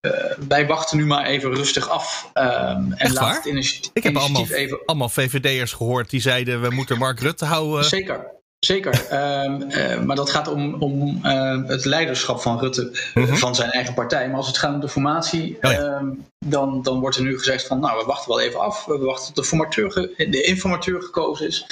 uh, 0.00 0.12
wij 0.48 0.66
wachten 0.66 0.96
nu 0.96 1.06
maar 1.06 1.26
even 1.26 1.54
rustig 1.54 1.88
af. 1.88 2.30
Um, 2.34 2.92
en 2.92 3.12
laat 3.12 3.36
het 3.36 3.44
initiatief, 3.44 3.90
Ik 3.94 4.02
heb 4.02 4.16
allemaal, 4.16 4.46
even... 4.50 4.80
allemaal 4.86 5.08
VVD'ers 5.08 5.72
gehoord 5.72 6.10
die 6.10 6.20
zeiden: 6.20 6.60
we 6.60 6.70
moeten 6.70 6.98
Mark 6.98 7.20
Rutte 7.20 7.44
houden. 7.44 7.84
Zeker. 7.84 8.36
Zeker, 8.58 9.06
um, 9.44 9.62
uh, 9.70 10.00
maar 10.00 10.16
dat 10.16 10.30
gaat 10.30 10.48
om, 10.48 10.74
om 10.74 11.20
uh, 11.24 11.66
het 11.66 11.84
leiderschap 11.84 12.40
van 12.40 12.58
Rutte, 12.58 13.10
mm 13.14 13.24
-hmm. 13.24 13.36
van 13.36 13.54
zijn 13.54 13.70
eigen 13.70 13.94
partij. 13.94 14.26
Maar 14.28 14.36
als 14.36 14.46
het 14.46 14.58
gaat 14.58 14.74
om 14.74 14.80
de 14.80 14.88
formatie, 14.88 15.58
oh 15.60 15.70
ja. 15.70 15.98
um, 15.98 16.26
dan, 16.46 16.82
dan 16.82 17.00
wordt 17.00 17.16
er 17.16 17.22
nu 17.22 17.38
gezegd 17.38 17.66
van 17.66 17.80
nou, 17.80 17.98
we 17.98 18.04
wachten 18.04 18.28
wel 18.28 18.40
even 18.40 18.60
af. 18.60 18.84
We 18.84 18.98
wachten 18.98 19.26
tot 19.26 19.36
de, 19.36 19.44
formateur, 19.44 19.92
de 20.16 20.42
informateur 20.42 21.02
gekozen 21.02 21.46
is. 21.46 21.66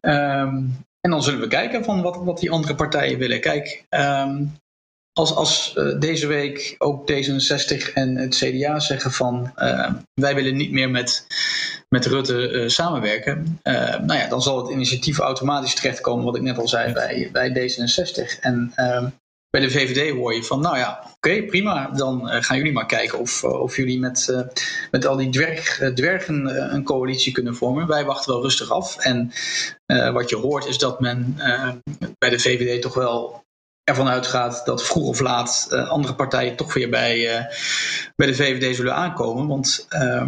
Um, 0.00 0.84
en 1.02 1.10
dan 1.10 1.22
zullen 1.22 1.40
we 1.40 1.46
kijken 1.46 1.84
van 1.84 2.02
wat, 2.02 2.16
wat 2.16 2.38
die 2.38 2.50
andere 2.50 2.74
partijen 2.74 3.18
willen. 3.18 3.40
Kijk, 3.40 3.84
als, 5.12 5.34
als 5.34 5.74
uh, 5.78 6.00
deze 6.00 6.26
week 6.26 6.74
ook 6.78 7.12
D66 7.12 7.92
en 7.94 8.16
het 8.16 8.34
CDA 8.34 8.78
zeggen 8.78 9.12
van 9.12 9.52
uh, 9.56 9.92
wij 10.14 10.34
willen 10.34 10.56
niet 10.56 10.72
meer 10.72 10.90
met, 10.90 11.26
met 11.88 12.06
Rutte 12.06 12.50
uh, 12.50 12.68
samenwerken, 12.68 13.60
nou 13.62 14.14
ja, 14.14 14.28
dan 14.28 14.42
zal 14.42 14.62
het 14.62 14.70
initiatief 14.70 15.18
automatisch 15.18 15.74
terechtkomen, 15.74 16.24
wat 16.24 16.36
ik 16.36 16.42
net 16.42 16.58
al 16.58 16.68
zei, 16.68 16.92
bij, 16.92 17.28
bij 17.32 17.50
D66. 17.50 18.40
En 18.40 18.72
ehm, 18.74 19.08
bij 19.52 19.60
de 19.60 19.70
VVD 19.70 20.10
hoor 20.10 20.34
je 20.34 20.44
van, 20.44 20.60
nou 20.60 20.78
ja, 20.78 20.98
oké, 21.02 21.12
okay, 21.14 21.42
prima, 21.42 21.90
dan 21.90 22.28
gaan 22.28 22.56
jullie 22.56 22.72
maar 22.72 22.86
kijken 22.86 23.18
of, 23.18 23.44
of 23.44 23.76
jullie 23.76 23.98
met, 23.98 24.44
met 24.90 25.06
al 25.06 25.16
die 25.16 25.30
dwerg, 25.30 25.92
dwergen 25.94 26.46
een 26.74 26.84
coalitie 26.84 27.32
kunnen 27.32 27.54
vormen. 27.54 27.86
Wij 27.86 28.04
wachten 28.04 28.32
wel 28.32 28.42
rustig 28.42 28.70
af. 28.70 28.96
En 28.96 29.32
wat 30.12 30.30
je 30.30 30.36
hoort 30.36 30.66
is 30.66 30.78
dat 30.78 31.00
men 31.00 31.36
bij 32.18 32.30
de 32.30 32.38
VVD 32.38 32.82
toch 32.82 32.94
wel 32.94 33.44
ervan 33.84 34.08
uitgaat 34.08 34.62
dat 34.64 34.84
vroeg 34.84 35.08
of 35.08 35.20
laat 35.20 35.68
andere 35.88 36.14
partijen 36.14 36.56
toch 36.56 36.74
weer 36.74 36.90
bij, 36.90 37.46
bij 38.16 38.26
de 38.26 38.34
VVD 38.34 38.76
zullen 38.76 38.94
aankomen. 38.94 39.46
Want 39.46 39.86
uh, 39.90 40.24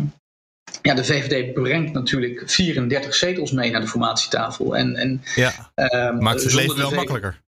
ja, 0.83 0.95
de 0.95 1.05
VVD 1.05 1.55
brengt 1.55 1.93
natuurlijk 1.93 2.43
34 2.51 3.15
zetels 3.15 3.53
mee 3.53 3.71
naar 3.71 3.81
de 3.81 3.87
formatietafel. 3.87 4.77
En, 4.77 4.97
en, 4.97 5.23
ja, 5.35 5.73
ehm, 5.75 6.19
maakt 6.19 6.43
het 6.43 6.53
leven 6.53 6.77
wel 6.77 6.91
makkelijker. 6.91 7.43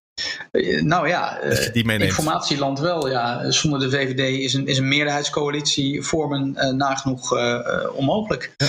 Eh, 0.50 0.82
nou 0.82 1.08
ja, 1.08 1.40
informatieland 1.72 2.78
wel. 2.78 3.08
Ja. 3.08 3.50
Zonder 3.50 3.80
de 3.80 3.90
VVD 3.90 4.38
is 4.38 4.54
een, 4.54 4.66
is 4.66 4.78
een 4.78 4.88
meerderheidscoalitie 4.88 6.02
vormen 6.02 6.76
nagenoeg 6.76 7.32
onmogelijk. 7.92 8.54
Ja. 8.56 8.66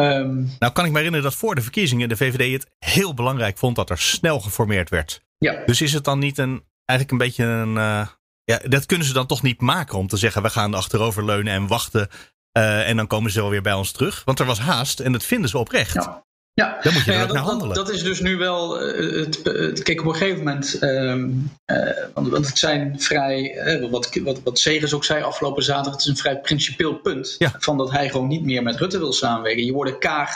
Um, 0.00 0.50
nou 0.58 0.72
kan 0.72 0.84
ik 0.84 0.90
me 0.90 0.96
herinneren 0.96 1.30
dat 1.30 1.38
voor 1.38 1.54
de 1.54 1.62
verkiezingen 1.62 2.08
de 2.08 2.16
VVD 2.16 2.52
het 2.52 2.70
heel 2.78 3.14
belangrijk 3.14 3.58
vond 3.58 3.76
dat 3.76 3.90
er 3.90 3.98
snel 3.98 4.40
geformeerd 4.40 4.90
werd. 4.90 5.22
Ja. 5.38 5.62
Dus 5.66 5.80
is 5.80 5.92
het 5.92 6.04
dan 6.04 6.18
niet 6.18 6.38
een, 6.38 6.64
eigenlijk 6.84 7.10
een 7.10 7.26
beetje 7.26 7.44
een. 7.44 7.74
Uh, 7.74 8.06
ja, 8.44 8.58
dat 8.68 8.86
kunnen 8.86 9.06
ze 9.06 9.12
dan 9.12 9.26
toch 9.26 9.42
niet 9.42 9.60
maken 9.60 9.98
om 9.98 10.06
te 10.06 10.16
zeggen: 10.16 10.42
we 10.42 10.50
gaan 10.50 10.74
achterover 10.74 11.24
leunen 11.24 11.52
en 11.52 11.66
wachten. 11.66 12.08
Uh, 12.58 12.88
en 12.88 12.96
dan 12.96 13.06
komen 13.06 13.30
ze 13.30 13.40
wel 13.40 13.50
weer 13.50 13.62
bij 13.62 13.72
ons 13.72 13.92
terug. 13.92 14.22
Want 14.24 14.40
er 14.40 14.46
was 14.46 14.58
haast 14.58 15.00
en 15.00 15.12
dat 15.12 15.24
vinden 15.24 15.50
ze 15.50 15.58
oprecht. 15.58 15.94
Ja. 15.94 16.24
Ja, 16.54 16.78
dan 16.82 16.92
moet 16.92 17.04
je 17.04 17.12
ja, 17.12 17.18
er 17.18 17.24
ook 17.24 17.32
naar 17.32 17.42
handelen. 17.42 17.74
Dat, 17.74 17.90
is 17.90 18.02
dus 18.02 18.20
nu 18.20 18.36
wel. 18.36 18.82
Uh, 18.82 19.24
het, 19.24 19.40
het, 19.44 19.82
kijk, 19.82 20.00
op 20.00 20.06
een 20.06 20.14
gegeven 20.14 20.38
moment. 20.38 20.82
Um, 20.82 21.52
uh, 21.66 21.78
want, 22.14 22.28
want, 22.28 22.46
het 22.46 22.58
zijn 22.58 23.00
vrij. 23.00 23.66
Uh, 23.82 23.90
wat, 23.90 24.10
wat, 24.22 24.42
wat 24.42 24.58
Segers 24.58 24.94
ook 24.94 25.04
zei 25.04 25.22
afgelopen 25.22 25.62
zaterdag. 25.62 25.92
Het 25.92 26.00
is 26.00 26.06
een 26.06 26.16
vrij 26.16 26.40
principieel 26.40 26.94
punt. 26.94 27.34
Ja. 27.38 27.54
Van 27.58 27.78
dat 27.78 27.90
hij 27.90 28.10
gewoon 28.10 28.28
niet 28.28 28.44
meer 28.44 28.62
met 28.62 28.76
Rutte 28.76 28.98
wil 28.98 29.12
samenwerken. 29.12 29.64
Je 29.64 29.72
hoorde 29.72 29.98
Kaag 29.98 30.30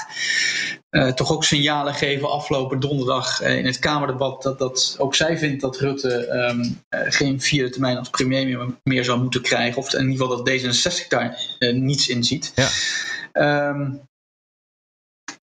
toch 1.14 1.32
ook 1.32 1.44
signalen 1.44 1.94
geven 1.94 2.30
afgelopen 2.30 2.80
donderdag. 2.80 3.42
in 3.42 3.66
het 3.66 3.78
Kamerdebat. 3.78 4.42
Dat, 4.42 4.58
dat 4.58 4.96
ook 4.98 5.14
zij 5.14 5.38
vindt 5.38 5.60
dat 5.60 5.76
Rutte 5.76 6.28
um, 6.28 6.82
geen 6.90 7.40
vierde 7.40 7.70
termijn 7.70 7.98
als 7.98 8.10
premier 8.10 8.46
meer, 8.46 8.66
meer, 8.82 9.04
zou 9.04 9.20
moeten 9.20 9.42
krijgen. 9.42 9.78
Of 9.78 9.94
in 9.94 10.10
ieder 10.10 10.26
geval 10.26 10.44
dat 10.44 10.50
D66 10.50 11.08
daar 11.08 11.38
niets 11.58 12.08
in 12.08 12.24
ziet. 12.24 12.52
Ja. 12.54 13.68
Um, 13.68 14.07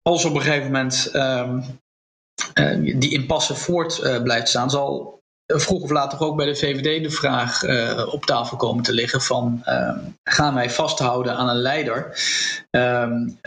als 0.02 0.26
op 0.26 0.36
een 0.36 0.42
gegeven 0.42 0.66
moment 0.66 1.10
um, 1.14 1.80
uh, 2.60 3.00
die 3.00 3.12
impasse 3.12 3.56
voort 3.56 4.00
uh, 4.04 4.22
blijft 4.22 4.50
staan, 4.50 4.70
zal 4.70 5.20
vroeg 5.46 5.82
of 5.82 5.90
laat 5.90 6.10
toch 6.10 6.22
ook 6.22 6.36
bij 6.36 6.46
de 6.46 6.56
VVD 6.56 7.04
de 7.04 7.12
vraag 7.12 7.64
uh, 7.64 8.08
op 8.12 8.26
tafel 8.26 8.58
komen 8.58 8.84
te 8.84 8.94
liggen 8.94 9.22
van 9.22 9.62
ehm, 9.64 10.00
gaan 10.24 10.54
wij 10.54 10.70
vasthouden 10.70 11.36
aan 11.36 11.50
een 11.50 11.62
leider 11.62 12.20
um, 12.72 13.40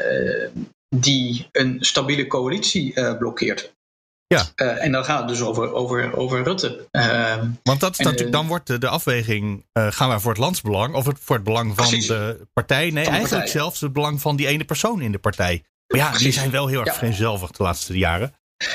die 0.97 1.49
een 1.53 1.77
stabiele 1.81 2.27
coalitie 2.27 3.17
blokkeert. 3.17 3.73
Ja. 4.27 4.47
En 4.55 4.93
dan 4.93 5.05
gaat 5.05 5.19
het 5.19 5.29
dus 5.29 5.43
over, 5.43 5.73
over, 5.73 6.17
over 6.17 6.43
Rutte. 6.43 6.89
Want 7.63 7.81
dat, 7.81 7.99
en, 7.99 8.05
dat, 8.05 8.33
dan 8.33 8.47
wordt 8.47 8.67
de, 8.67 8.79
de 8.79 8.89
afweging: 8.89 9.65
gaan 9.73 10.09
wij 10.09 10.19
voor 10.19 10.31
het 10.31 10.41
landsbelang 10.41 10.95
of 10.95 11.07
het, 11.07 11.19
voor 11.21 11.37
het 11.37 11.45
belang 11.45 11.75
van 11.75 11.87
precies. 11.87 12.07
de 12.07 12.47
partij? 12.53 12.91
Nee, 12.91 13.05
eigenlijk 13.05 13.29
partij. 13.29 13.49
zelfs 13.49 13.81
het 13.81 13.93
belang 13.93 14.21
van 14.21 14.37
die 14.37 14.47
ene 14.47 14.65
persoon 14.65 15.01
in 15.01 15.13
de 15.13 15.19
partij. 15.19 15.65
Maar 15.87 16.01
ja, 16.01 16.19
die 16.19 16.33
zijn 16.33 16.51
wel 16.51 16.67
heel 16.67 16.79
erg 16.79 16.89
ja. 16.89 16.95
vereenzelvigd 16.95 17.57
de 17.57 17.63
laatste 17.63 17.99
jaren. 17.99 18.33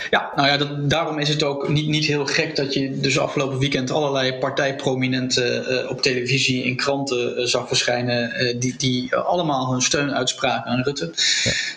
Ja, 0.09 0.31
nou 0.35 0.47
ja, 0.47 0.57
dat, 0.57 0.89
daarom 0.89 1.19
is 1.19 1.29
het 1.29 1.43
ook 1.43 1.69
niet, 1.69 1.87
niet 1.87 2.05
heel 2.05 2.25
gek 2.25 2.55
dat 2.55 2.73
je 2.73 2.99
dus 2.99 3.19
afgelopen 3.19 3.59
weekend 3.59 3.91
allerlei 3.91 4.33
partijprominenten 4.37 5.71
uh, 5.71 5.89
op 5.89 6.01
televisie 6.01 6.63
in 6.63 6.75
kranten 6.75 7.39
uh, 7.39 7.45
zag 7.45 7.67
verschijnen, 7.67 8.43
uh, 8.43 8.59
die, 8.59 8.75
die 8.77 9.15
allemaal 9.15 9.71
hun 9.71 9.81
steun 9.81 10.13
uitspraken 10.13 10.71
aan 10.71 10.81
Rutte. 10.81 11.13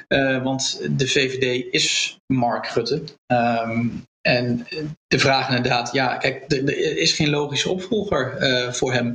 Ja. 0.08 0.42
want 0.42 0.80
de 0.90 1.08
VVD 1.08 1.72
is 1.72 2.16
Mark 2.26 2.66
Rutte. 2.66 3.02
Um, 3.26 4.04
en 4.20 4.66
de 5.06 5.18
vraag 5.18 5.48
inderdaad, 5.48 5.92
ja, 5.92 6.16
kijk, 6.16 6.52
er 6.52 6.96
is 6.96 7.12
geen 7.12 7.30
logische 7.30 7.70
opvolger 7.70 8.36
voor 8.74 8.92
hem. 8.92 9.14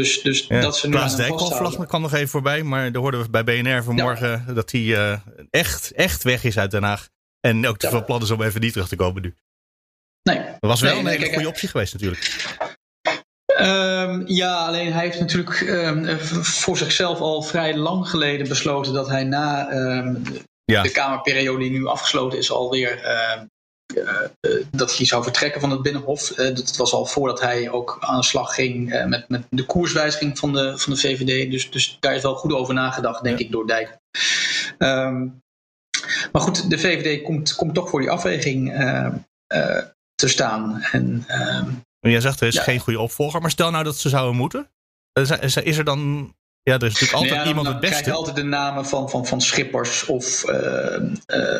Dus, 0.00 0.22
dus 0.22 0.46
ja, 0.46 0.60
dat 0.60 0.76
ze 0.76 0.88
nu 0.88 0.92
Klaas 0.92 1.16
Dijkhoff 1.16 1.86
kwam 1.86 2.00
nog 2.02 2.12
even 2.12 2.28
voorbij, 2.28 2.62
maar 2.62 2.92
daar 2.92 3.02
hoorden 3.02 3.22
we 3.22 3.30
bij 3.30 3.44
BNR 3.44 3.82
vanmorgen 3.82 4.44
ja. 4.46 4.52
dat 4.52 4.70
hij 4.70 4.80
uh, 4.80 5.18
echt, 5.50 5.92
echt 5.92 6.22
weg 6.22 6.44
is 6.44 6.58
uit 6.58 6.70
Den 6.70 6.82
Haag. 6.82 7.08
En 7.40 7.66
ook 7.66 7.76
te 7.76 7.86
ja. 7.86 7.92
veel 7.92 8.04
plannen 8.04 8.32
om 8.32 8.42
even 8.42 8.60
niet 8.60 8.72
terug 8.72 8.88
te 8.88 8.96
komen 8.96 9.22
nu. 9.22 9.34
Nee. 10.22 10.38
Dat 10.38 10.70
was 10.70 10.80
wel 10.80 10.90
nee, 10.90 10.98
een 10.98 11.04
nee, 11.04 11.16
hele 11.16 11.32
goede 11.32 11.48
optie 11.48 11.68
geweest 11.68 11.92
natuurlijk. 11.92 12.46
Um, 13.60 14.26
ja, 14.26 14.66
alleen 14.66 14.92
hij 14.92 15.04
heeft 15.04 15.20
natuurlijk 15.20 15.60
um, 15.60 16.18
voor 16.42 16.76
zichzelf 16.76 17.20
al 17.20 17.42
vrij 17.42 17.76
lang 17.76 18.08
geleden 18.08 18.48
besloten 18.48 18.92
dat 18.92 19.08
hij 19.08 19.24
na 19.24 19.72
um, 19.72 20.22
ja. 20.64 20.82
de 20.82 20.90
Kamerperiode 20.90 21.58
die 21.58 21.70
nu 21.70 21.86
afgesloten 21.86 22.38
is 22.38 22.50
alweer 22.50 23.00
dat 24.70 24.96
hij 24.96 25.06
zou 25.06 25.22
vertrekken 25.22 25.60
van 25.60 25.70
het 25.70 25.82
Binnenhof. 25.82 26.30
Uh, 26.30 26.36
dat 26.36 26.76
was 26.76 26.92
al 26.92 27.06
voordat 27.06 27.40
hij 27.40 27.70
ook 27.70 27.96
aan 28.00 28.16
de 28.16 28.24
slag 28.24 28.54
ging 28.54 29.04
met, 29.08 29.28
met 29.28 29.42
de 29.50 29.64
koerswijziging 29.64 30.38
van 30.38 30.52
de, 30.52 30.78
van 30.78 30.92
de 30.92 30.98
VVD. 30.98 31.50
Dus, 31.50 31.70
dus 31.70 31.96
daar 32.00 32.14
is 32.14 32.22
wel 32.22 32.34
goed 32.34 32.52
over 32.52 32.74
nagedacht, 32.74 33.22
denk 33.22 33.38
ja. 33.38 33.44
ik, 33.44 33.52
door 33.52 33.66
Dijk. 33.66 33.98
Um, 34.78 35.42
maar 36.32 36.42
goed, 36.42 36.70
de 36.70 36.78
VVD 36.78 37.22
komt, 37.22 37.54
komt 37.54 37.74
toch 37.74 37.88
voor 37.88 38.00
die 38.00 38.10
afweging 38.10 38.68
te 40.14 40.28
staan. 40.28 40.82
En, 40.82 41.26
um, 41.28 41.82
Jij 42.00 42.20
zegt 42.20 42.40
er 42.40 42.46
is 42.46 42.54
ja. 42.54 42.62
geen 42.62 42.80
goede 42.80 43.00
opvolger, 43.00 43.40
maar 43.40 43.50
stel 43.50 43.70
nou 43.70 43.84
dat 43.84 43.96
ze 43.96 44.08
zouden 44.08 44.36
moeten. 44.36 44.70
Is, 45.12 45.56
is 45.56 45.78
er 45.78 45.84
dan 45.84 46.32
ja, 46.64 46.74
er 46.74 46.84
is 46.84 46.92
natuurlijk 46.92 47.12
altijd 47.12 47.40
ja, 47.42 47.46
iemand 47.46 47.66
het 47.66 47.80
beste. 47.80 48.04
Je 48.04 48.16
altijd 48.16 48.36
de 48.36 48.42
namen 48.42 48.86
van, 48.86 49.10
van, 49.10 49.26
van 49.26 49.40
Schippers 49.40 50.06
of, 50.06 50.44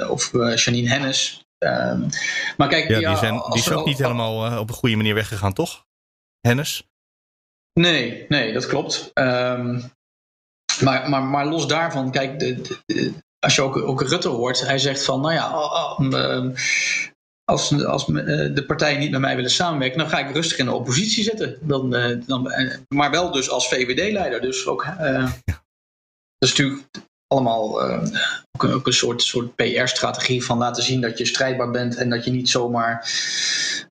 of 0.09 0.31
Janine 0.55 0.89
Hennis. 0.89 1.44
Um, 1.65 2.09
maar 2.57 2.69
kijk, 2.69 2.89
ja, 2.89 3.09
die, 3.09 3.19
zijn, 3.19 3.35
die 3.35 3.59
is 3.59 3.71
ook 3.71 3.87
niet 3.87 3.99
helemaal 3.99 4.47
uh, 4.47 4.59
op 4.59 4.69
een 4.69 4.75
goede 4.75 4.97
manier 4.97 5.15
weggegaan, 5.15 5.53
toch? 5.53 5.85
Hennis? 6.41 6.89
Nee, 7.73 8.27
nee, 8.29 8.53
dat 8.53 8.67
klopt. 8.67 9.11
Um, 9.15 9.93
maar, 10.81 11.11
maar, 11.11 11.23
maar 11.23 11.47
los 11.47 11.67
daarvan, 11.67 12.11
kijk, 12.11 12.39
de, 12.39 12.55
de, 12.61 12.79
de, 12.87 13.13
als 13.39 13.55
je 13.55 13.63
ook, 13.63 13.77
ook 13.77 14.03
Rutte 14.03 14.29
hoort, 14.29 14.67
hij 14.67 14.79
zegt 14.79 15.05
van, 15.05 15.21
nou 15.21 15.35
ja, 15.35 15.49
uh, 15.99 16.57
als, 17.45 17.85
als 17.85 18.07
de 18.07 18.65
partijen 18.67 19.01
niet 19.01 19.11
met 19.11 19.21
mij 19.21 19.37
willen 19.37 19.51
samenwerken, 19.51 19.99
dan 19.99 20.09
ga 20.09 20.19
ik 20.19 20.35
rustig 20.35 20.59
in 20.59 20.65
de 20.65 20.73
oppositie 20.73 21.25
zitten. 21.25 21.59
Dan, 21.61 21.91
dan, 22.27 22.53
maar 22.89 23.11
wel 23.11 23.31
dus 23.31 23.51
als 23.51 23.69
VVD-leider. 23.69 24.41
Dus 24.41 24.67
ook. 24.67 24.85
Ja. 24.85 25.33
Dat 26.39 26.53
is 26.53 26.59
natuurlijk 26.59 26.89
allemaal 27.35 27.91
uh, 27.91 28.03
ook, 28.53 28.63
een, 28.63 28.73
ook, 28.73 28.87
een, 28.87 28.93
soort, 28.93 29.23
soort 29.23 29.57
PR-strategie 29.57 30.45
van 30.45 30.59
laten 30.59 30.83
zien 30.83 31.01
dat 31.01 31.19
je 31.19 31.25
strijdbaar 31.25 31.71
bent 31.71 31.97
en 31.97 32.11
dat 32.11 32.25
je 32.25 32.31
niet 32.31 32.49
zomaar 32.49 33.11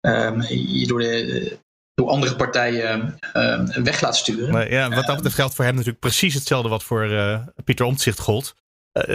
um, 0.02 0.42
je 0.50 0.88
door, 0.88 1.00
de, 1.00 1.58
door 1.94 2.10
andere 2.10 2.36
partijen 2.36 3.18
uh, 3.34 3.68
weg 3.68 4.02
laat 4.02 4.18
sturen. 4.18 4.52
Maar 4.52 4.72
ja, 4.72 4.90
wat 4.90 5.06
dat 5.06 5.16
betreft 5.16 5.36
geldt 5.36 5.56
voor 5.56 5.66
hem 5.66 5.74
natuurlijk 5.74 6.00
precies 6.00 6.34
hetzelfde 6.34 6.70
wat 6.70 6.84
voor 6.84 7.06
uh, 7.06 7.40
Pieter 7.64 7.86
Omtzigt 7.86 8.20
gold. 8.20 8.56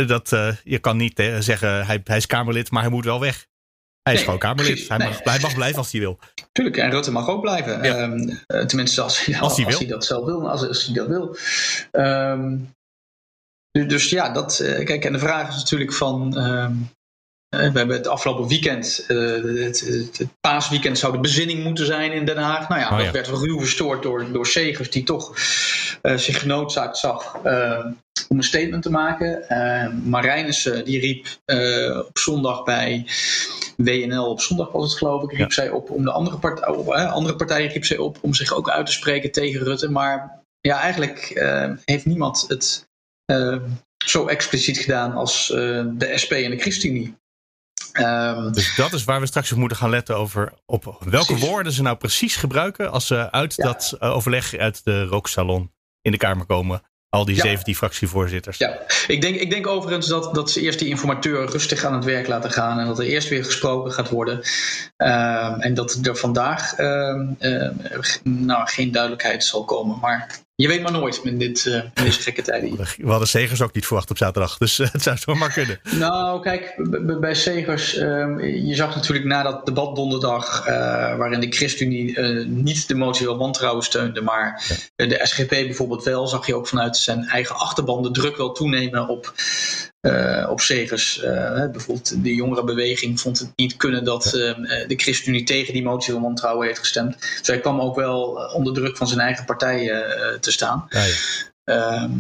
dat 0.07 0.29
je 0.65 0.79
kan 0.81 0.97
niet 0.97 1.23
zeggen 1.39 1.87
hij, 1.87 2.01
hij 2.05 2.17
is 2.17 2.27
Kamerlid, 2.27 2.71
maar 2.71 2.83
hij 2.83 2.91
moet 2.91 3.05
wel 3.05 3.21
weg. 3.21 3.47
Hij 4.09 4.17
is 4.17 4.23
gewoon 4.25 4.39
Kamerlid. 4.39 4.89
Hij, 4.89 4.99
mag, 4.99 5.23
hij 5.23 5.39
mag 5.41 5.55
blijven 5.55 5.79
als 5.79 5.93
hij 5.93 6.01
wil. 6.01 6.19
Tuurlijk, 6.53 6.77
en 6.77 6.91
Rutte 6.91 7.11
mag 7.11 7.29
ook 7.29 7.41
blijven. 7.41 7.83
Ja. 7.83 7.97
Ehm, 7.97 8.29
eh, 8.47 8.67
tenminste, 8.67 9.03
als, 9.03 9.25
hij, 9.25 9.41
Als 9.41 9.57
hij 9.57 9.87
dat 9.87 10.05
zelf 10.05 10.25
wil. 10.25 10.51
Als, 10.51 10.69
als 10.69 10.85
hij 10.85 10.95
dat 10.95 11.07
wil. 11.07 11.37
Ehm, 11.91 12.57
dus 13.71 14.11
ja, 14.11 14.29
dat, 14.31 14.59
eh, 14.61 14.85
kijk, 14.85 15.05
en 15.05 15.13
de 15.13 15.19
vraag 15.19 15.49
is 15.49 15.57
natuurlijk 15.57 15.93
van. 15.93 16.37
ehm, 16.37 16.73
eh, 17.49 17.73
we 17.73 17.79
hebben 17.79 17.97
het 17.97 18.07
afgelopen 18.07 18.49
weekend, 18.49 19.05
eh, 19.09 19.17
het, 19.65 19.81
het, 19.81 20.19
het 20.19 20.29
paasweekend 20.41 20.99
zou 20.99 21.13
de 21.13 21.21
bezinning 21.21 21.65
moeten 21.65 21.87
zijn 21.87 22.13
in 22.13 22.25
Den 22.25 22.37
Haag. 22.37 22.69
Nou 22.69 22.81
ja, 22.81 22.91
Oh 22.93 22.99
ja. 22.99 23.05
dat 23.05 23.13
werd 23.15 23.29
ruw 23.29 23.59
verstoord 23.61 24.03
door, 24.03 24.33
door 24.33 24.47
Segers, 24.47 24.91
die 24.91 25.03
toch 25.05 25.33
zich 26.03 26.41
genoodzaakt 26.41 26.97
zag 26.99 27.37
om 28.29 28.37
een 28.37 28.43
statement 28.43 28.83
te 28.83 28.91
maken. 28.91 29.49
Eh 29.49 29.89
Marijnissen, 30.05 30.85
die 30.85 31.01
riep 31.01 31.27
op 32.07 32.19
zondag 32.19 32.63
bij 32.63 33.07
WNL, 33.77 34.31
op 34.31 34.41
zondag 34.41 34.73
was 34.73 34.89
het 34.91 34.99
geloof 34.99 35.23
ik, 35.23 35.31
riep 35.31 35.39
Ja. 35.49 35.51
zij 35.55 35.71
op 35.71 35.91
om 35.91 36.05
de 36.05 36.11
andere, 36.13 36.39
part, 36.39 36.67
op, 36.77 36.93
eh, 36.93 37.13
andere 37.13 37.37
partijen 37.37 37.71
riep 37.71 37.85
zij 37.85 37.97
op 37.97 38.19
om 38.21 38.35
zich 38.35 38.53
ook 38.53 38.71
uit 38.71 38.87
te 38.87 38.93
spreken 38.93 39.33
tegen 39.33 39.61
Rutte. 39.63 39.91
Maar 39.91 40.43
ja, 40.61 40.81
eigenlijk 40.81 41.19
eh, 41.19 41.71
heeft 41.85 42.07
niemand 42.07 42.45
het 42.49 42.88
zo 44.07 44.27
expliciet 44.27 44.79
gedaan 44.79 45.13
als 45.13 45.51
eh, 45.51 45.57
de 45.93 46.13
SP 46.23 46.33
en 46.33 46.51
de 46.51 46.59
ChristenUnie. 46.59 47.17
Ehm, 47.93 48.53
Dus 48.53 48.75
dat 48.77 48.93
is 48.93 49.05
waar 49.05 49.21
we 49.21 49.27
straks 49.27 49.53
op 49.53 49.59
moeten 49.59 49.77
gaan 49.79 49.91
letten 49.91 50.17
over 50.17 50.53
op 50.67 50.85
welke 50.85 51.27
Precies. 51.27 51.49
woorden 51.49 51.73
ze 51.73 51.83
nou 51.83 51.97
precies 51.97 52.37
gebruiken 52.37 52.91
als 52.91 53.07
ze 53.07 53.31
uit 53.31 53.55
Ja. 53.55 53.65
dat 53.65 53.97
eh, 54.01 54.15
overleg 54.15 54.57
uit 54.57 54.85
de 54.85 55.05
rooksalon 55.05 55.73
in 56.01 56.13
de 56.13 56.19
Kamer 56.19 56.47
komen. 56.47 56.83
Al 57.09 57.25
die 57.25 57.37
Ja. 57.37 57.43
17 57.43 57.75
fractievoorzitters. 57.77 58.59
Ja, 58.59 58.79
ik 59.07 59.21
denk, 59.21 59.37
ik 59.37 59.51
denk 59.51 59.67
overigens 59.67 60.07
dat, 60.07 60.35
dat 60.35 60.51
ze 60.51 60.61
eerst 60.61 60.79
die 60.79 60.89
informateur 60.89 61.51
rustig 61.51 61.85
aan 61.85 61.95
het 61.95 62.05
werk 62.05 62.27
laten 62.27 62.51
gaan 62.51 62.79
en 62.79 62.87
dat 62.87 62.99
er 62.99 63.05
eerst 63.05 63.29
weer 63.29 63.45
gesproken 63.45 63.93
gaat 63.93 64.09
worden. 64.09 64.41
Ehm, 64.97 65.61
en 65.61 65.75
dat 65.75 65.99
er 66.03 66.17
vandaag 66.17 66.75
ehm, 66.75 67.27
ehm, 67.39 67.75
nou, 68.23 68.69
geen 68.69 68.93
duidelijkheid 68.93 69.45
zal 69.45 69.65
komen. 69.65 69.99
Maar 69.99 70.39
je 70.63 70.69
weet 70.69 70.83
maar 70.83 70.93
nooit 70.93 71.21
in, 71.23 71.39
dit, 71.39 71.67
eh, 71.67 71.75
in 71.75 71.91
deze 71.95 72.21
gekke 72.21 72.43
tijden. 72.43 72.77
We 72.97 73.11
hadden 73.11 73.29
Segers 73.29 73.63
ook 73.63 73.75
niet 73.75 73.87
verwacht 73.87 74.11
op 74.11 74.17
zaterdag. 74.17 74.59
Dus 74.59 74.79
eh, 74.79 74.89
het 74.93 75.03
zou 75.03 75.17
zomaar 75.17 75.53
kunnen. 75.53 75.81
Nou, 75.91 76.43
kijk, 76.43 76.75
bij 77.21 77.35
Segers, 77.35 77.97
ehm, 77.97 78.39
je 78.41 78.75
zag 78.75 78.95
natuurlijk 78.95 79.27
na 79.27 79.43
dat 79.43 79.67
debat 79.67 79.97
donderdag, 79.97 80.67
eh, 80.67 80.75
waarin 81.17 81.41
de 81.41 81.53
ChristenUnie 81.53 82.19
niet 82.47 82.89
de 82.89 82.95
motie 82.95 83.27
van 83.27 83.39
wantrouwen 83.39 83.85
steunde, 83.85 84.21
maar 84.21 84.63
de 84.97 85.21
SGP 85.23 85.49
bijvoorbeeld 85.49 86.05
wel, 86.05 86.27
zag 86.27 86.47
je 86.47 86.55
ook 86.55 86.69
vanuit 86.69 86.97
zijn 86.97 87.25
eigen 87.25 87.57
achterban 87.57 88.03
de 88.03 88.11
druk 88.11 88.37
wel 88.37 88.53
toenemen 88.53 89.09
op, 89.09 89.33
eh, 90.01 90.47
op 90.51 90.61
Segers. 90.61 91.21
Eh, 91.21 91.71
bijvoorbeeld 91.71 92.23
de 92.23 92.35
jongerenbeweging 92.35 93.21
vond 93.21 93.39
het 93.39 93.53
niet 93.57 93.77
kunnen 93.77 94.05
dat 94.05 94.35
ehm, 94.35 94.65
eh, 94.65 94.89
de 94.89 94.97
ChristenUnie 94.97 95.45
tegen 95.45 95.73
die 95.73 95.83
motie 95.83 96.13
van 96.13 96.23
wantrouwen 96.23 96.67
heeft 96.67 96.79
gestemd. 96.79 97.21
Dus 97.39 97.47
hij 97.47 97.61
kwam 97.61 97.81
ook 97.81 97.97
wel 97.97 98.51
onder 98.55 98.75
druk 98.75 98.97
van 98.97 99.07
zijn 99.09 99.21
eigen 99.21 99.45
partij 99.45 99.87
te 100.41 100.51
staan. 100.51 100.87
Ja, 100.89 101.05
ja. 101.05 101.15
Ehm, 101.65 102.13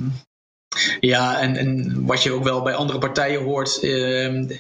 ja, 1.01 1.41
en, 1.41 1.57
en 1.57 2.05
wat 2.07 2.23
je 2.23 2.33
ook 2.33 2.45
wel 2.45 2.63
bij 2.63 2.75
andere 2.75 2.99
partijen 2.99 3.43
hoort, 3.43 3.79
ehm, 3.83 4.51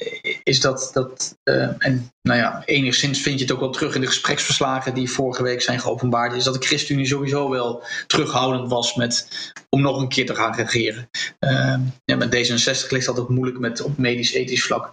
is 0.43 0.61
dat, 0.61 0.91
dat 0.93 1.39
ehm, 1.45 1.73
en 1.79 2.13
nou 2.23 2.39
ja, 2.39 2.63
enigszins 2.65 3.21
vind 3.23 3.39
je 3.39 3.45
het 3.45 3.55
ook 3.55 3.61
wel 3.61 3.71
terug 3.71 3.95
in 3.95 4.01
de 4.01 4.07
gespreksverslagen 4.07 4.95
die 4.95 5.11
vorige 5.11 5.43
week 5.43 5.63
zijn 5.63 5.81
geopenbaard, 5.81 6.33
is 6.33 6.45
dat 6.45 6.55
de 6.55 6.67
ChristenUnie 6.67 7.07
sowieso 7.07 7.51
wel 7.51 7.83
terughoudend 8.07 8.69
was 8.71 8.95
met 8.95 9.29
om 9.71 9.81
nog 9.81 10.01
een 10.01 10.09
keer 10.09 10.27
te 10.27 10.35
gaan 10.35 10.55
regeren. 10.55 11.09
Ehm, 11.39 11.81
ja, 12.05 12.17
met 12.17 12.35
D66 12.35 12.89
ligt 12.89 13.07
dat 13.07 13.19
ook 13.19 13.29
moeilijk 13.29 13.59
met, 13.59 13.81
op 13.81 13.99
medisch-ethisch 13.99 14.65
vlak. 14.65 14.93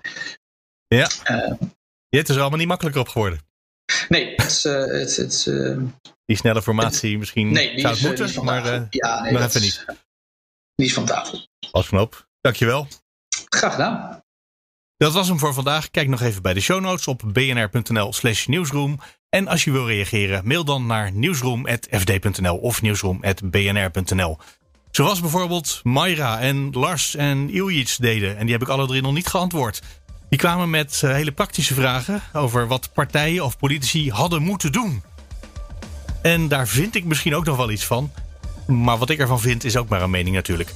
Ja. 0.87 1.09
Ehm, 1.23 1.53
Ja, 2.09 2.21
het 2.21 2.29
is 2.29 2.35
er 2.35 2.41
allemaal 2.41 2.59
niet 2.59 2.67
makkelijker 2.67 3.01
op 3.01 3.07
geworden. 3.07 3.39
nee, 4.09 4.33
het 4.35 4.45
is, 4.51 4.65
eh, 4.65 4.73
het, 4.85 5.15
het, 5.15 5.45
eh, 5.47 5.77
Die 6.25 6.37
snelle 6.37 6.61
formatie 6.61 7.17
misschien 7.17 7.51
nee, 7.51 7.79
zou 7.79 7.93
het 7.93 8.03
eh, 8.03 8.11
is 8.11 8.21
moeten, 8.25 8.43
maar 8.45 8.65
eh 8.65 8.81
ja, 8.89 9.21
nee, 9.21 9.31
even 9.31 9.45
is- 9.45 9.61
niet. 9.61 9.85
Die 10.75 10.85
is 10.85 10.93
van 10.93 11.05
tafel. 11.05 11.47
Als 11.71 11.87
knop. 11.87 12.27
Dankjewel. 12.41 12.87
Graag 13.49 13.71
gedaan. 13.71 14.23
Dat 14.97 15.13
was 15.13 15.27
hem 15.27 15.39
voor 15.39 15.53
vandaag. 15.53 15.91
Kijk 15.91 16.07
nog 16.07 16.21
even 16.21 16.41
bij 16.41 16.53
de 16.53 16.59
show 16.59 16.81
notes 16.81 17.07
op 17.07 17.21
bnr.nl 17.25 18.13
slash 18.13 18.45
nieuwsroom. 18.45 18.99
En 19.29 19.47
als 19.47 19.63
je 19.63 19.71
wil 19.71 19.87
reageren, 19.87 20.47
mail 20.47 20.65
dan 20.65 20.85
naar 20.85 21.11
nieuwsroom.fd.nl 21.11 22.57
of 22.57 22.81
nieuwsroom.bnr.nl. 22.81 24.37
Zoals 24.91 25.19
bijvoorbeeld 25.19 25.79
Mayra 25.83 26.39
en 26.39 26.69
Lars 26.71 27.15
en 27.15 27.49
Iljic 27.49 27.95
deden. 27.99 28.37
En 28.37 28.43
die 28.43 28.53
heb 28.53 28.61
ik 28.61 28.67
alle 28.67 28.87
drie 28.87 29.01
nog 29.01 29.13
niet 29.13 29.27
geantwoord. 29.27 29.81
Die 30.29 30.39
kwamen 30.39 30.69
met 30.69 31.01
eh, 31.03 31.11
hele 31.11 31.31
praktische 31.31 31.73
vragen 31.73 32.21
over 32.33 32.67
wat 32.67 32.93
partijen 32.93 33.43
of 33.43 33.57
politici 33.57 34.11
hadden 34.11 34.41
moeten 34.41 34.71
doen. 34.71 35.03
En 36.21 36.47
daar 36.47 36.67
vind 36.67 36.95
ik 36.95 37.03
misschien 37.03 37.35
ook 37.35 37.45
nog 37.45 37.57
wel 37.57 37.71
iets 37.71 37.85
van. 37.85 38.11
Maar 38.67 38.97
wat 38.97 39.09
ik 39.09 39.19
ervan 39.19 39.39
vind 39.39 39.63
is 39.63 39.77
ook 39.77 39.87
maar 39.87 40.01
een 40.01 40.09
mening 40.09 40.35
natuurlijk. 40.35 40.73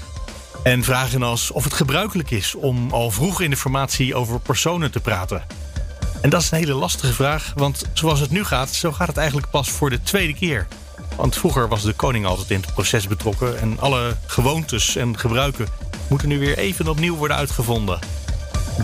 En 0.63 0.83
vragen 0.83 1.23
als 1.23 1.51
of 1.51 1.63
het 1.63 1.73
gebruikelijk 1.73 2.31
is 2.31 2.55
om 2.55 2.91
al 2.91 3.11
vroeg 3.11 3.41
in 3.41 3.49
de 3.49 3.57
formatie 3.57 4.15
over 4.15 4.39
personen 4.39 4.91
te 4.91 4.99
praten. 4.99 5.43
En 6.21 6.29
dat 6.29 6.41
is 6.41 6.51
een 6.51 6.57
hele 6.57 6.73
lastige 6.73 7.13
vraag, 7.13 7.53
want 7.55 7.85
zoals 7.93 8.19
het 8.19 8.29
nu 8.29 8.43
gaat, 8.43 8.69
zo 8.69 8.91
gaat 8.91 9.07
het 9.07 9.17
eigenlijk 9.17 9.49
pas 9.49 9.69
voor 9.69 9.89
de 9.89 10.01
tweede 10.01 10.33
keer. 10.33 10.67
Want 11.15 11.37
vroeger 11.37 11.67
was 11.67 11.81
de 11.81 11.93
koning 11.93 12.25
altijd 12.25 12.51
in 12.51 12.61
het 12.61 12.73
proces 12.73 13.07
betrokken 13.07 13.59
en 13.59 13.79
alle 13.79 14.15
gewoontes 14.25 14.95
en 14.95 15.17
gebruiken 15.17 15.67
moeten 16.09 16.27
nu 16.27 16.39
weer 16.39 16.57
even 16.57 16.87
opnieuw 16.87 17.15
worden 17.15 17.37
uitgevonden. 17.37 17.99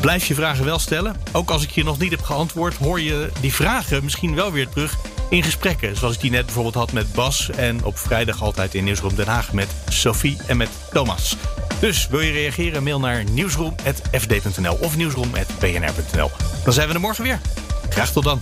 Blijf 0.01 0.25
je 0.25 0.35
vragen 0.35 0.65
wel 0.65 0.79
stellen. 0.79 1.15
Ook 1.31 1.49
als 1.49 1.63
ik 1.63 1.69
je 1.69 1.83
nog 1.83 1.99
niet 1.99 2.11
heb 2.11 2.21
geantwoord, 2.21 2.75
hoor 2.75 3.01
je 3.01 3.31
die 3.41 3.53
vragen 3.53 4.03
misschien 4.03 4.35
wel 4.35 4.51
weer 4.51 4.69
terug 4.69 4.97
in 5.29 5.43
gesprekken. 5.43 5.95
Zoals 5.95 6.15
ik 6.15 6.21
die 6.21 6.31
net 6.31 6.45
bijvoorbeeld 6.45 6.75
had 6.75 6.91
met 6.91 7.13
Bas 7.13 7.49
en 7.49 7.83
op 7.83 7.97
vrijdag 7.97 8.41
altijd 8.41 8.73
in 8.73 8.83
Nieuwsroom 8.83 9.15
Den 9.15 9.27
Haag 9.27 9.53
met 9.53 9.67
Sophie 9.87 10.37
en 10.47 10.57
met 10.57 10.69
Thomas. 10.91 11.35
Dus 11.79 12.07
wil 12.07 12.19
je 12.19 12.31
reageren, 12.31 12.83
mail 12.83 12.99
naar 12.99 13.23
nieuwsroom.fd.nl 13.31 14.77
of 14.81 14.97
nieuwsroom.bnr.nl. 14.97 16.31
Dan 16.63 16.73
zijn 16.73 16.87
we 16.87 16.93
er 16.93 16.99
morgen 16.99 17.23
weer. 17.23 17.39
Graag 17.89 18.11
tot 18.11 18.23
dan. 18.23 18.41